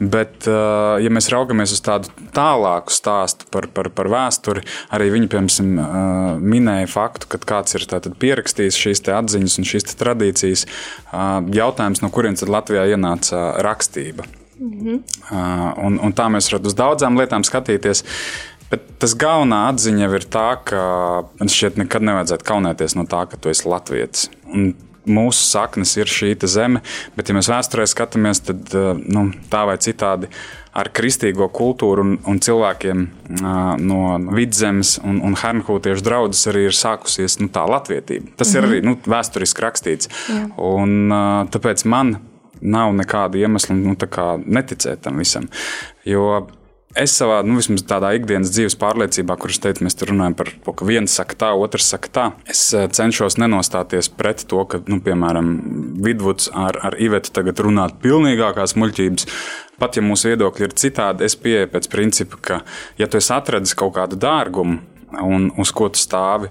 [0.00, 5.30] Bet, uh, ja mēs raugamies uz tādu tālāku stāstu par, par, par vēsturi, arī viņi,
[5.30, 7.86] piemēram, minēja faktu, ka kāds ir
[8.20, 10.66] pierakstījis šīs atziņas un šīs tradīcijas.
[11.60, 14.28] Jautājums, no kurienes Latvijā ienāca rakstība?
[14.60, 15.84] Mm -hmm.
[15.86, 18.04] un, un tā mēs varam uz daudzām lietām skatīties.
[18.70, 20.82] Bet tas galvenā atziņa ir tā, ka
[21.40, 24.28] man šķiet, nekad nevajadzētu kaunēties no tā, ka tu esi latviečs.
[25.06, 26.82] Mūsu saknes ir šī zeme,
[27.16, 28.74] bet, ja mēs vēsturē skatāmies, tad
[29.08, 30.28] nu, tā vai citādi
[30.72, 33.08] ar kristīgo kultūru un, un cilvēkiem
[33.80, 34.00] no
[34.36, 38.36] vidzemes un, un hernhūtiešu draudzes arī ir sākusies nu, tā latvietība.
[38.36, 38.64] Tas mm -hmm.
[38.64, 40.08] ir arī nu, vēsturiski rakstīts.
[40.28, 40.50] Jā.
[40.56, 41.10] Un,
[41.50, 42.20] tāpēc man
[42.62, 43.96] nav nekāda iemesla nu,
[44.46, 45.48] neticēt tam visam.
[46.04, 46.46] Jo
[46.98, 50.72] Es savā, nu, vismaz tādā ikdienas dzīves pārliecībā, kurš teicu, mēs tur runājam par to,
[50.74, 52.24] ka viens saka tā, otrs saka tā.
[52.50, 55.52] Es eh, cenšos nenostāties pret to, ka, nu, piemēram,
[56.02, 59.28] Vidvuds ar, ar Ivetu tagad runāt pilnīgākās muļķības.
[59.78, 62.60] Pat ja mūsu viedokļi ir citādi, es pieeju pēc principa, ka,
[62.98, 64.80] ja tu esi atradis kaut kādu dārgumu
[65.22, 66.50] un uz ko tu stāvi,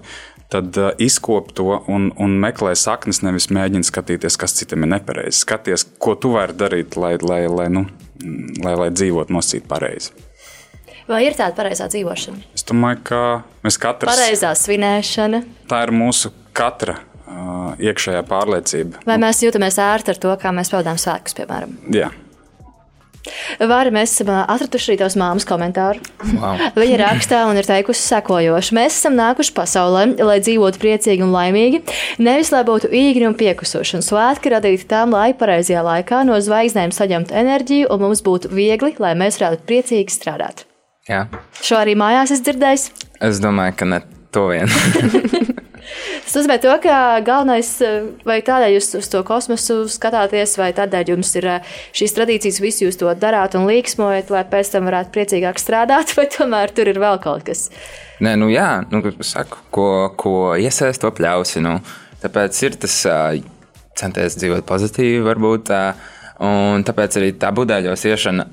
[0.58, 5.42] uh, izkop to un, un meklē saknes, nevis mēģina skatīties, kas citam ir nepareizi.
[5.44, 7.86] Skaties, ko tu vari darīt, lai, lai, lai, nu,
[8.64, 10.14] lai, lai dzīvotu nosīt pareizi.
[11.10, 12.44] Vai ir tāda pareizā dzīvošana?
[12.54, 13.20] Es domāju, ka
[13.66, 14.10] mēs katrs.
[14.12, 15.42] Pareizā svinēšana.
[15.70, 19.02] Tā ir mūsu katra uh, iekšējā pārliecība.
[19.08, 21.74] Vai mēs jūtamies ērti ar to, kā mēs pavadām svētkus, piemēram?
[21.94, 22.12] Jā.
[23.60, 26.00] Vāri, mēs esam atraduši arī tavas māmas komentāru.
[26.38, 26.60] Wow.
[26.78, 31.82] Viņa rakstā un ir teikusi sekojoši: Mēs esam nākuši pasaulē, lai dzīvotu priecīgi un laimīgi,
[32.22, 36.94] nevis lai būtu īgri un piekusuši, un svētki radīti tām, lai pareizajā laikā no zvaigznēm
[36.96, 40.64] saņemtu enerģiju un mums būtu viegli, lai mēs varētu priecīgi strādāt.
[41.10, 41.26] Jā.
[41.60, 42.92] Šo arī mājās es dzirdēju.
[43.26, 44.70] Es domāju, ka ne to vien.
[46.30, 47.68] Tas nozīmē, to, ka galvenais,
[48.22, 52.84] vai tādēļ jūs uz to kosmosu skatāties, vai tādēļ jums ir eh, šīs tradīcijas, visi
[52.84, 57.02] jūs to darāt un līksmojat, lai pēc tam varētu priecīgāk strādāt, vai tomēr tur ir
[57.02, 57.66] vēl kaut kas?
[58.22, 61.64] Nē, nu jā, nu, saku, ko, ko iesaist, to pļausi.
[61.66, 61.80] Nu.
[62.22, 62.94] Tāpēc ir tas
[63.98, 65.74] centies dzīvot pozitīvi, varbūt.
[66.46, 68.46] Un tāpēc arī tā buļbuļsāļos iešana,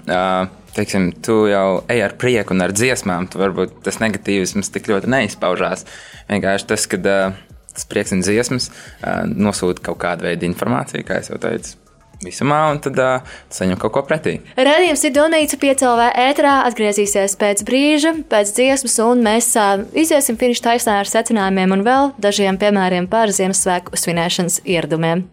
[0.73, 3.29] teiksim, tu jau ej ar prieku un ar dziesmām.
[3.37, 5.85] Varbūt tas negatīvisms tik ļoti neizpaužās.
[6.31, 6.99] Vienkārši tas, ka
[7.77, 8.71] tas prieks un dziesmas
[9.33, 11.77] nosūta kaut kādu veidu informāciju, kā jau teicu.
[12.23, 14.39] Visumā, un tad uh, saņem kaut ko pretī.
[14.57, 20.65] Radījums ir Dunīca piecēlē ētrā, atgriezīsies pēc brīža, pēc dziesmas, un mēs uh, iziesim finiša
[20.71, 25.27] taisnē ar secinājumiem un vēl dažiem piemēriem par Ziemassvētku svinēšanas ieradumiem.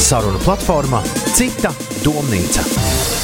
[0.00, 1.04] Saruna platformā
[1.36, 3.23] Cita domnīca.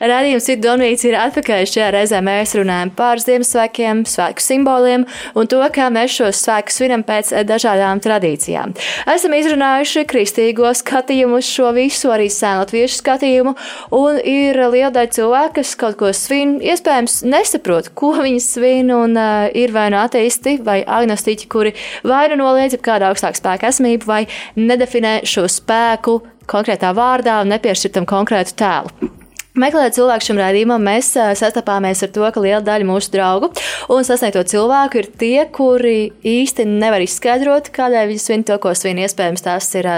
[0.00, 1.66] Radījums ir Donīts ir atpakaļ.
[1.68, 5.04] Šajā reizē mēs runājam par Ziemassvētkiem, svētku simboliem
[5.36, 8.72] un to, kā mēs šos svētkus svinam pēc dažādām tradīcijām.
[9.12, 13.54] Esam izrunājuši kristīgo skatījumu uz šo visu, arī sēnotviešu skatījumu,
[14.00, 19.20] un ir liela daļa cilvēku, kas kaut ko svin, iespējams nesaprot, ko viņi svin, un
[19.20, 21.76] uh, ir vai nu ateisti vai agnostiķi, kuri
[22.08, 24.24] vai nu noliedz kādu augstāku spēku esamību, vai
[24.56, 29.19] nedefinē šo spēku konkrētā vārdā un nepiešķirtam konkrētu tēlu.
[29.58, 31.08] Meklējot cilvēku šim raidījumam, mēs
[31.40, 33.48] sastapāmies ar to, ka liela daļa mūsu draugu
[33.90, 39.02] un sasniegto cilvēku ir tie, kuri īsti nevar izskaidrot, kādēļ viņi svin to, ko svin.
[39.02, 39.90] Iespējams, tās ir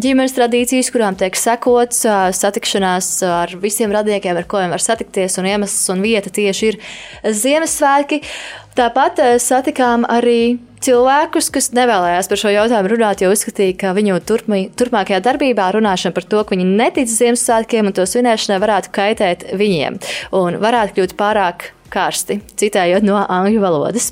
[0.00, 2.02] ģimenes tradīcijas, kurām tiek sekots,
[2.38, 6.78] satikšanās ar visiem radniekiem, ar viņi var satikties, un iemesls un vieta tieši ir
[7.24, 8.22] Ziemassvētki.
[8.74, 14.64] Tāpat satikām arī cilvēkus, kas nevēlējās par šo jautājumu runāt, jo uzskatīja, ka viņu turpmī,
[14.76, 20.02] turpmākajā darbībā runāšana par to, ka viņi netic Ziemassvētkiem un to svinēšanai varētu kaitēt viņiem
[20.36, 24.10] un varētu kļūt pārāk karsti, citējot no angļu valodas.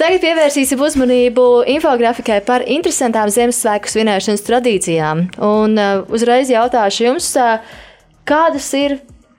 [0.00, 1.42] Tagad pievērsīsim uzmanību
[1.74, 5.26] infografikai par interesantām Ziemassvētku svinēšanas tradīcijām.
[5.44, 7.58] Un uh, uzreiz jautāšu jums, uh,
[8.24, 8.96] kādas ir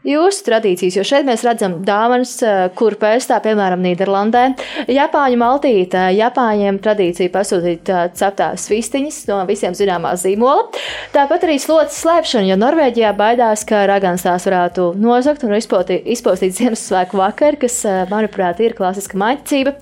[0.08, 2.34] jūsu tradīcijas, jo šeit mēs redzam dāvanas,
[2.78, 4.44] kur pēstā, piemēram, Nīderlandē.
[4.92, 10.68] Japāņu maltīte, Japāņiem tradīcija pasūtīt ceptās vistiņas no visiem zināmā zīmola.
[11.14, 16.58] Tāpat arī slotas slēpšana, jo Norvēģijā baidās, ka ragans tās varētu nozagt un izpostīt, izpostīt
[16.58, 17.82] Ziemassvētku vakar, kas,
[18.12, 19.76] manuprāt, ir klasiska maņķība.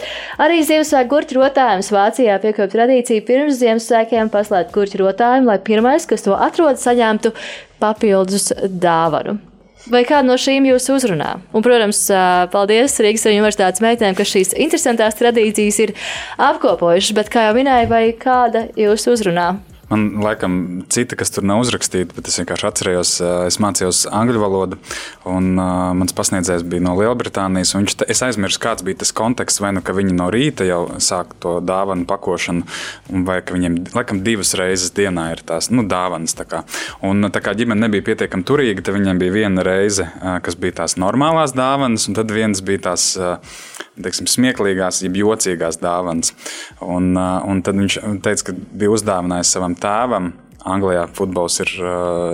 [0.44, 6.28] Arī Ziemassvētku gurķu rotājums Vācijā piekop tradīciju pirms Ziemassvētkiem paslēgt gurķu rotājumu, lai pirmais, kas
[6.28, 7.34] to atrod, saņemtu
[7.80, 9.40] papildus dāvanu.
[9.88, 11.38] Vai kāda no šīm jūs uzrunā?
[11.56, 12.02] Un, protams,
[12.52, 15.94] paldies Rīgas Universitātes meitēm, ka šīs interesantās tradīcijas ir
[16.50, 19.54] apkopojušas, bet, kā jau minēju, vai kāda jūs uzrunā?
[19.90, 23.14] Man laikam cita, kas tur nav uzrakstīta, bet es vienkārši atcerējos,
[23.50, 24.78] es mācījos angļu valodu,
[25.26, 27.74] un uh, mans pasniedzējs bija no Lielbritānijas.
[27.74, 30.84] Viņš, te, es aizmirsu, kāds bija tas konteksts, vai nu ka viņi no rīta jau
[31.02, 32.68] sāk to dāvanu pakošanu,
[33.26, 36.38] vai ka viņiem laikam divas reizes dienā ir tās nu, dāvanas.
[36.38, 36.62] Tā kā.
[37.10, 40.06] Un tā kā ģimene nebija pietiekami turīga, tad viņiem bija viena reize,
[40.46, 43.16] kas bija tās normālās dāvanas, un tad viens bija tās
[44.04, 46.34] teiksim, smieklīgās, jeb jocīgās dāvanas.
[46.84, 50.34] Un, un tad viņš teica, ka bija uzdāvinājis savam tēvam.
[50.68, 51.70] Anglijā futbols ir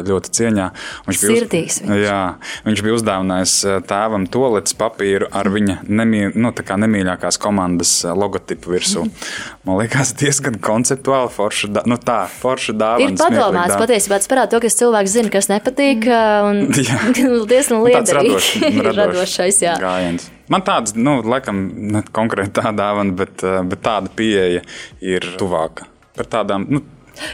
[0.05, 0.65] ļoti cieņā.
[1.05, 2.19] Viņš bija, Sirdīs, uz, jā,
[2.65, 3.53] viņš bija uzdāvinājis
[3.89, 9.05] tēvam toaletes papīru ar viņa nemī, nu, nemīļākās komandas logotipu virsū.
[9.67, 13.13] Man liekas, diezgan konceptuāli forša, nu, tā, forša dāvana.
[13.13, 16.09] Ir padomāts, patiesībā parāda to, ka cilvēks zina, kas nepatīk,
[16.49, 16.63] un
[17.51, 18.89] diezgan liederīgi.
[18.89, 19.77] Radošais, jā.
[19.81, 20.31] Gājiens.
[20.49, 21.61] Man tāds, nu, laikam,
[21.93, 24.61] ne konkrēti tā dāvana, bet, bet tāda pieeja
[25.01, 25.89] ir tuvāka.
[26.15, 26.83] Par tādām, nu,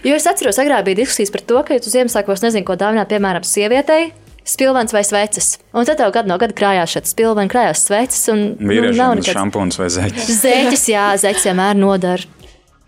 [0.07, 3.09] Jo es atceros, agrāk bija diskusijas par to, ka, ja tu Ziemassvētkos nezini, ko dāvināt,
[3.11, 4.11] piemēram, sievietei,
[4.47, 5.55] spilvens vai sveces.
[5.73, 8.27] Un tad tev gadu no gada krājās šāds spilvens, krājās sveces.
[8.33, 10.29] Un, nu, nav nekāds šampūns vai zeķis.
[10.41, 12.37] Zeķis, jā, zeķis vienmēr nodara.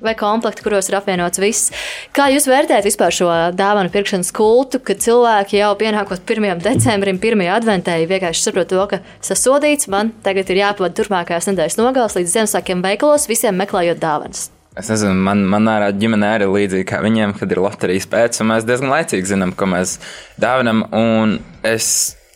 [0.04, 1.70] Vai komplekti, kuros ir apvienots viss.
[2.12, 6.60] Kā jūs vērtējat vispār šo dāvanu pirkšanas kultu, kad cilvēki jau pienākot 1.
[6.66, 7.46] decembrim, 1.
[7.56, 12.84] adventē, vienkārši saprot to, ka sasodīts man tagad ir jāpavada turpmākās nedēļas nogales līdz Ziemassvētkiem
[12.84, 14.50] veikalos, visiem meklējot dāvanas?
[14.80, 18.66] Es nezinu, man, manā ģimenē arī līdzīgi kā viņiem, kad ir loterijas pēc, un mēs
[18.66, 20.00] diezgan laicīgi zinām, ko mēs
[20.42, 20.88] dāvinam.
[20.98, 21.36] Un
[21.68, 21.88] es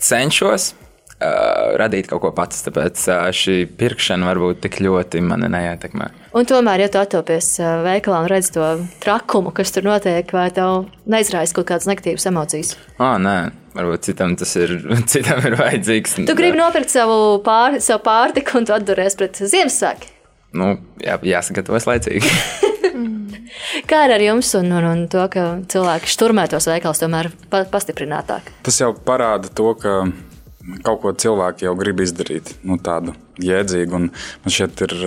[0.06, 0.68] cenšos
[1.18, 6.12] uh, radīt kaut ko pats, tāpēc uh, šī pirkšana varbūt tik ļoti mani neietekmē.
[6.38, 8.68] Un tomēr, ja tu atopies uh, veikalā un redz to
[9.02, 12.76] trakumu, kas tur notiek, vai tev neizraisa kaut kādas negatīvas emocijas?
[13.00, 13.40] Oh, nē.
[13.78, 14.76] Varbūt citam tas ir,
[15.14, 16.20] citam ir vajadzīgs.
[16.30, 20.14] Tu gribi nopirkt savu, pār, savu pārtiku un tu atduries pret Ziemassvētku
[20.56, 22.32] nu, jā, jāsagatavojas laicīgi.
[23.90, 28.52] Kā ar jums un, un, un to, ka cilvēki šturmē tos veikalus tomēr pa, pastiprinātāk?
[28.66, 30.00] Tas jau parāda to, ka
[30.84, 34.02] kaut ko cilvēki jau grib izdarīt, nu, tādu jēdzīgu.
[34.02, 34.98] Un man šķiet, ir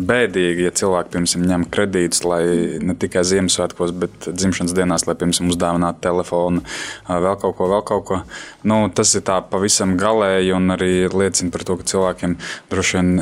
[0.00, 2.42] bēdīgi, ja cilvēki piemēram ņem kredītus, lai
[2.82, 6.64] ne tikai Ziemassvētkos, bet dzimšanas dienās, lai piemēram uzdāvinātu telefonu,
[7.08, 8.20] vēl kaut ko, vēl kaut ko.
[8.66, 12.38] Nu, tas ir tā pavisam galēji un arī liecina par to, ka cilvēkiem
[12.72, 13.12] droši vien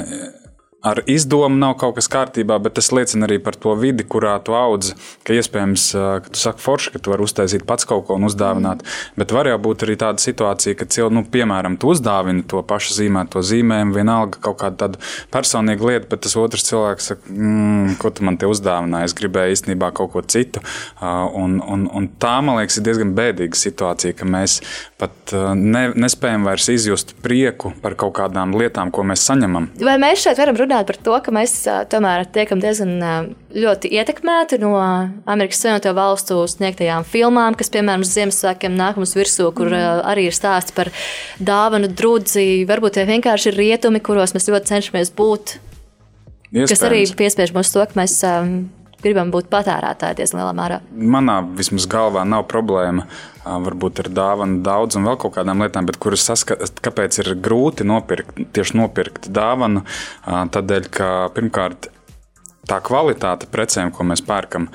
[0.89, 4.56] ar izdomu nav kaut kas kārtībā, bet tas liecina arī par to vidi, kurā tu
[4.56, 4.94] audzi.
[5.27, 5.86] Ka iespējams,
[6.24, 8.85] ka tu saki forši, ka tu vari uztaisīt pats kaut ko un uzdāvināt.
[9.19, 12.97] Bet var jau būt arī tāda situācija, ka cilvēks, nu, piemēram, tu uzdāvini to pašu
[12.98, 15.02] zīmēto zīmējumu, vienalga kaut kāda tāda
[15.35, 19.59] personīga lieta, bet tas otrs cilvēks saka, mm, ko tu man te uzdāvināji, es gribēju
[19.59, 20.62] īstenībā kaut ko citu.
[21.01, 24.60] Un, un, un tā, man liekas, ir diezgan bēdīga situācija, ka mēs
[24.98, 29.70] pat ne, nespējam vairs izjust prieku par kaut kādām lietām, ko mēs saņemam.
[29.85, 30.77] Vai mēs šeit varam runāt?
[30.78, 31.52] Runāt par to, ka mēs
[31.90, 34.76] tomēr tiekam diezgan ļoti ietekmēti no
[35.26, 40.02] Amerikas Savienoto Valstu sniegtajām filmām, kas, piemēram, Ziemassvētkiem nāk mums virsū, kur mm.
[40.09, 40.90] arī ir stāsts par
[41.40, 42.64] dāvanu drudzi.
[42.68, 45.59] Varbūt tie vienkārši ir rietumi, kuros mēs ļoti cenšamies būt.
[46.48, 46.70] Iespējams.
[46.70, 48.14] Kas arī piespiež mums to, ka mēs
[49.02, 50.78] gribam būt patērētāji diezgan lielā mērā.
[51.16, 53.06] Manā vismaz galvā nav problēma.
[53.48, 57.86] Varbūt ir dāvana daudz un vēl kaut kādām lietām, bet kuras saskatīt, kāpēc ir grūti
[57.88, 59.84] nopirkt, tieši nopirkt dāvanu.
[60.26, 61.88] Tādēļ, ka pirmkārt,
[62.68, 64.68] tā kvalitāte precēm, ko mēs pērkam,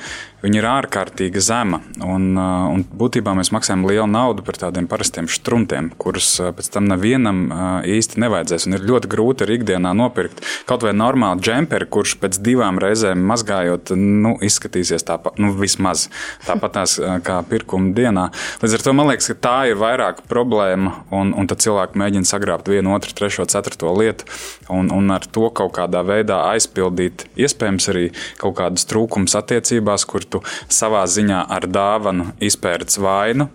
[0.43, 1.79] Viņa ir ārkārtīgi zema.
[2.03, 6.67] Un, uh, un būtībā mēs maksājam lielu naudu par tādiem parastiem struntiem, kurus uh, pēc
[6.73, 8.65] tam nevienam uh, īsti nevajadzēs.
[8.67, 13.23] Un ir ļoti grūti arī ikdienā nopirkt kaut vai normālu džemperi, kurš pēc divām reizēm
[13.29, 16.09] mazgājot, nu, izskatīsies tāpat, nu, vismaz
[16.43, 18.27] tāpat tās kā pirkuma dienā.
[18.59, 22.27] Līdz ar to man liekas, ka tā ir vairāk problēma, un, un tad cilvēki mēģina
[22.27, 24.27] sagrābt vienu, otru, trešo, ceturto lietu,
[24.73, 28.05] un, un ar to kaut kādā veidā aizpildīt iespējams arī
[28.41, 33.49] kaut kādus trūkumus attiecībās, kur tu savā ziņā ar dāvanu izpērts vainu.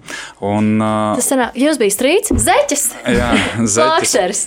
[0.45, 3.33] Un, Tas sanā, jums bija strīds, zeķis, jā,
[3.79, 4.47] zeķis.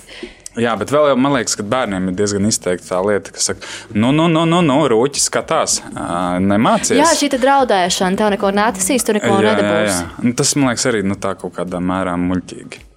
[0.60, 3.64] Jā, bet vēl jau man liekas, ka bērniem ir diezgan izteikta tā lieta, ka saka,
[3.96, 5.78] nu, nu, nu, nu, nu rūķis skatās,
[6.44, 6.98] nemācies.
[7.00, 9.96] Jā, šī draudēšana, tev neko netasīs, tu neko jā, nedabūsi.
[9.96, 10.28] Jā, jā.
[10.28, 12.91] Nu, tas man liekas arī nu, tā kaut kādā mērā muļķīgi.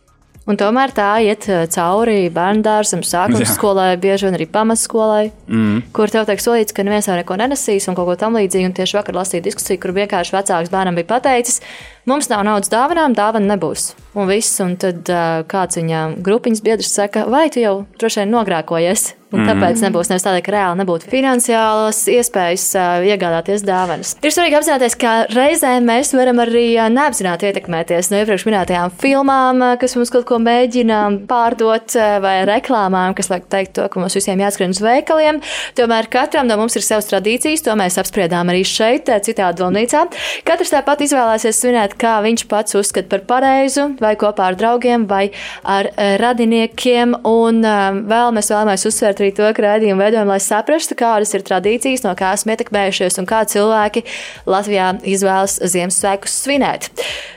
[0.45, 5.79] Un tomēr tā iet eh, cauri bērnu dārzam, sākuma skolai, bieži vien arī pamatskolai, mm.
[5.97, 8.69] kur tev tiek solīts, ka neviens jau neko nenesīs un kaut ko tamlīdzīgu.
[8.69, 11.63] Un tieši vakar lasīju diskusiju, kur vienkārši vecāks bērnam bija pateicis,
[12.11, 13.93] mums nav naudas dāvanām, dāvana nebūs.
[14.15, 18.35] Un viss, un tad uh, kāds viņam grupiņas biedrs saka, vai tu jau droši vien
[18.37, 19.11] nogrēkojies?
[19.35, 19.49] Un mm.
[19.51, 24.13] tāpēc nebūs nevis tādēļ, ka reāli nebūtu finansiālas iespējas uh, iegādāties dāvanas.
[24.23, 29.65] Ir svarīgi apzināties, ka reizēm mēs varam arī uh, neapzināti ietekmēties no iepriekš minētajām filmām,
[29.65, 31.01] uh, kas mums kaut ko mēģina
[31.31, 35.43] pārdot, uh, vai reklāmām, kas liek teikt to, ka mums visiem jāskrien uz veikaliem.
[35.75, 40.05] Tomēr katram no mums ir savas tradīcijas, to mēs apspriedām arī šeit, citādi domnīcā.
[40.47, 45.29] Katrs tāpat izvēlēsies svinēt, kā viņš pats uzskata par pareizu, vai kopā ar draugiem, vai
[45.63, 45.91] ar
[46.23, 47.17] radiniekiem.
[47.29, 52.05] Un vēl mēs vēlamies uzsvērt arī to, ka raidījumu veidojam, lai saprastu, kādas ir tradīcijas,
[52.07, 54.05] no kā esam ietekmējušies un kā cilvēki
[54.51, 56.91] Latvijā izvēlas Ziemassvētkus svinēt.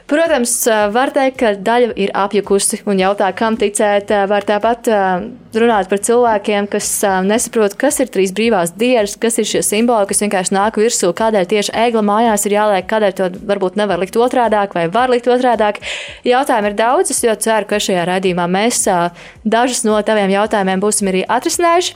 [0.08, 0.54] Protams,
[0.96, 4.14] var teikt, ka daļa ir apjukusi un jautā, kam ticēt.
[4.32, 4.88] Var tāpat
[5.52, 6.88] runāt par cilvēkiem, kas
[7.28, 11.50] nesaprot, kas ir trīs brīvās dienas, kas ir šie simboli, kas vienkārši nāk virsū, kādēļ
[11.52, 14.16] tieši ēgla mājās ir jāliek, kādēļ to varbūt nevar likt
[14.48, 15.82] otrādāk vai var likt otrādāk.
[16.26, 18.88] Jautājumi ir daudz, es ļoti ceru, ka šajā raidījumā mēs
[19.44, 21.96] dažus no taviem jautājumiem būsim arī atrisinājuši.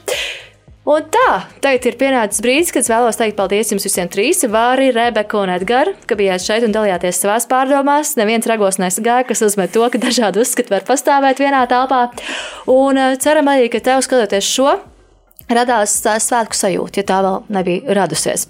[0.82, 5.38] Un tā, tagad ir pienācis brīdis, kad vēlos teikt paldies jums visiem trīs, Vāri, Rebeka
[5.38, 8.16] un Edgars, ka bijāt šeit un dalījāties savās pārdomās.
[8.18, 12.08] Neviens ragos nesagāja, kas nozīmē to, ka dažādi uzskati var pastāvēt vienā telpā.
[12.66, 14.74] Un ceram arī, ka tev skatoties šo
[15.50, 18.48] radās svētku sajūta, ja tā vēl nebija radusies.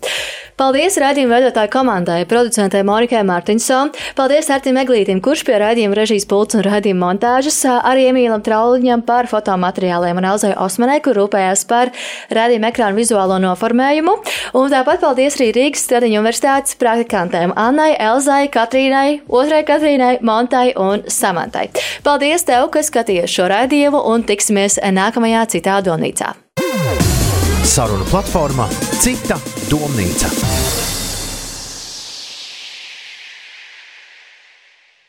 [0.62, 3.88] Paldies raidījuma veidotāju komandai, producentei Monikai Mārtiņsonam,
[4.18, 9.26] paldies Artim Eglītim, kurš pie raidījuma režijas pults un raidījuma montāžas, arī Emīlam Trauliņam par
[9.30, 11.90] fotomateriāliem un Elzai Osmanai, kur rūpējās par
[12.36, 14.14] raidījuma ekrānu vizuālo noformējumu.
[14.60, 21.08] Un tāpat paldies arī Rīgas Stradiņu universitātes praktikantēm Annai, Elzai, Katrīnai, otrai Katrīnai, Montai un
[21.08, 21.70] Samantai.
[22.04, 26.36] Paldies tev, ka skatījies šo raidījumu un tiksimies nākamajā citā domnīcā.
[26.72, 28.64] Saruna platformā
[28.96, 29.36] Cita
[29.68, 30.30] domnīca.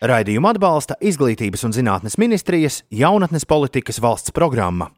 [0.04, 4.90] Raidījumu atbalsta Izglītības un zinātnes ministrijas jaunatnes politikas valsts programma.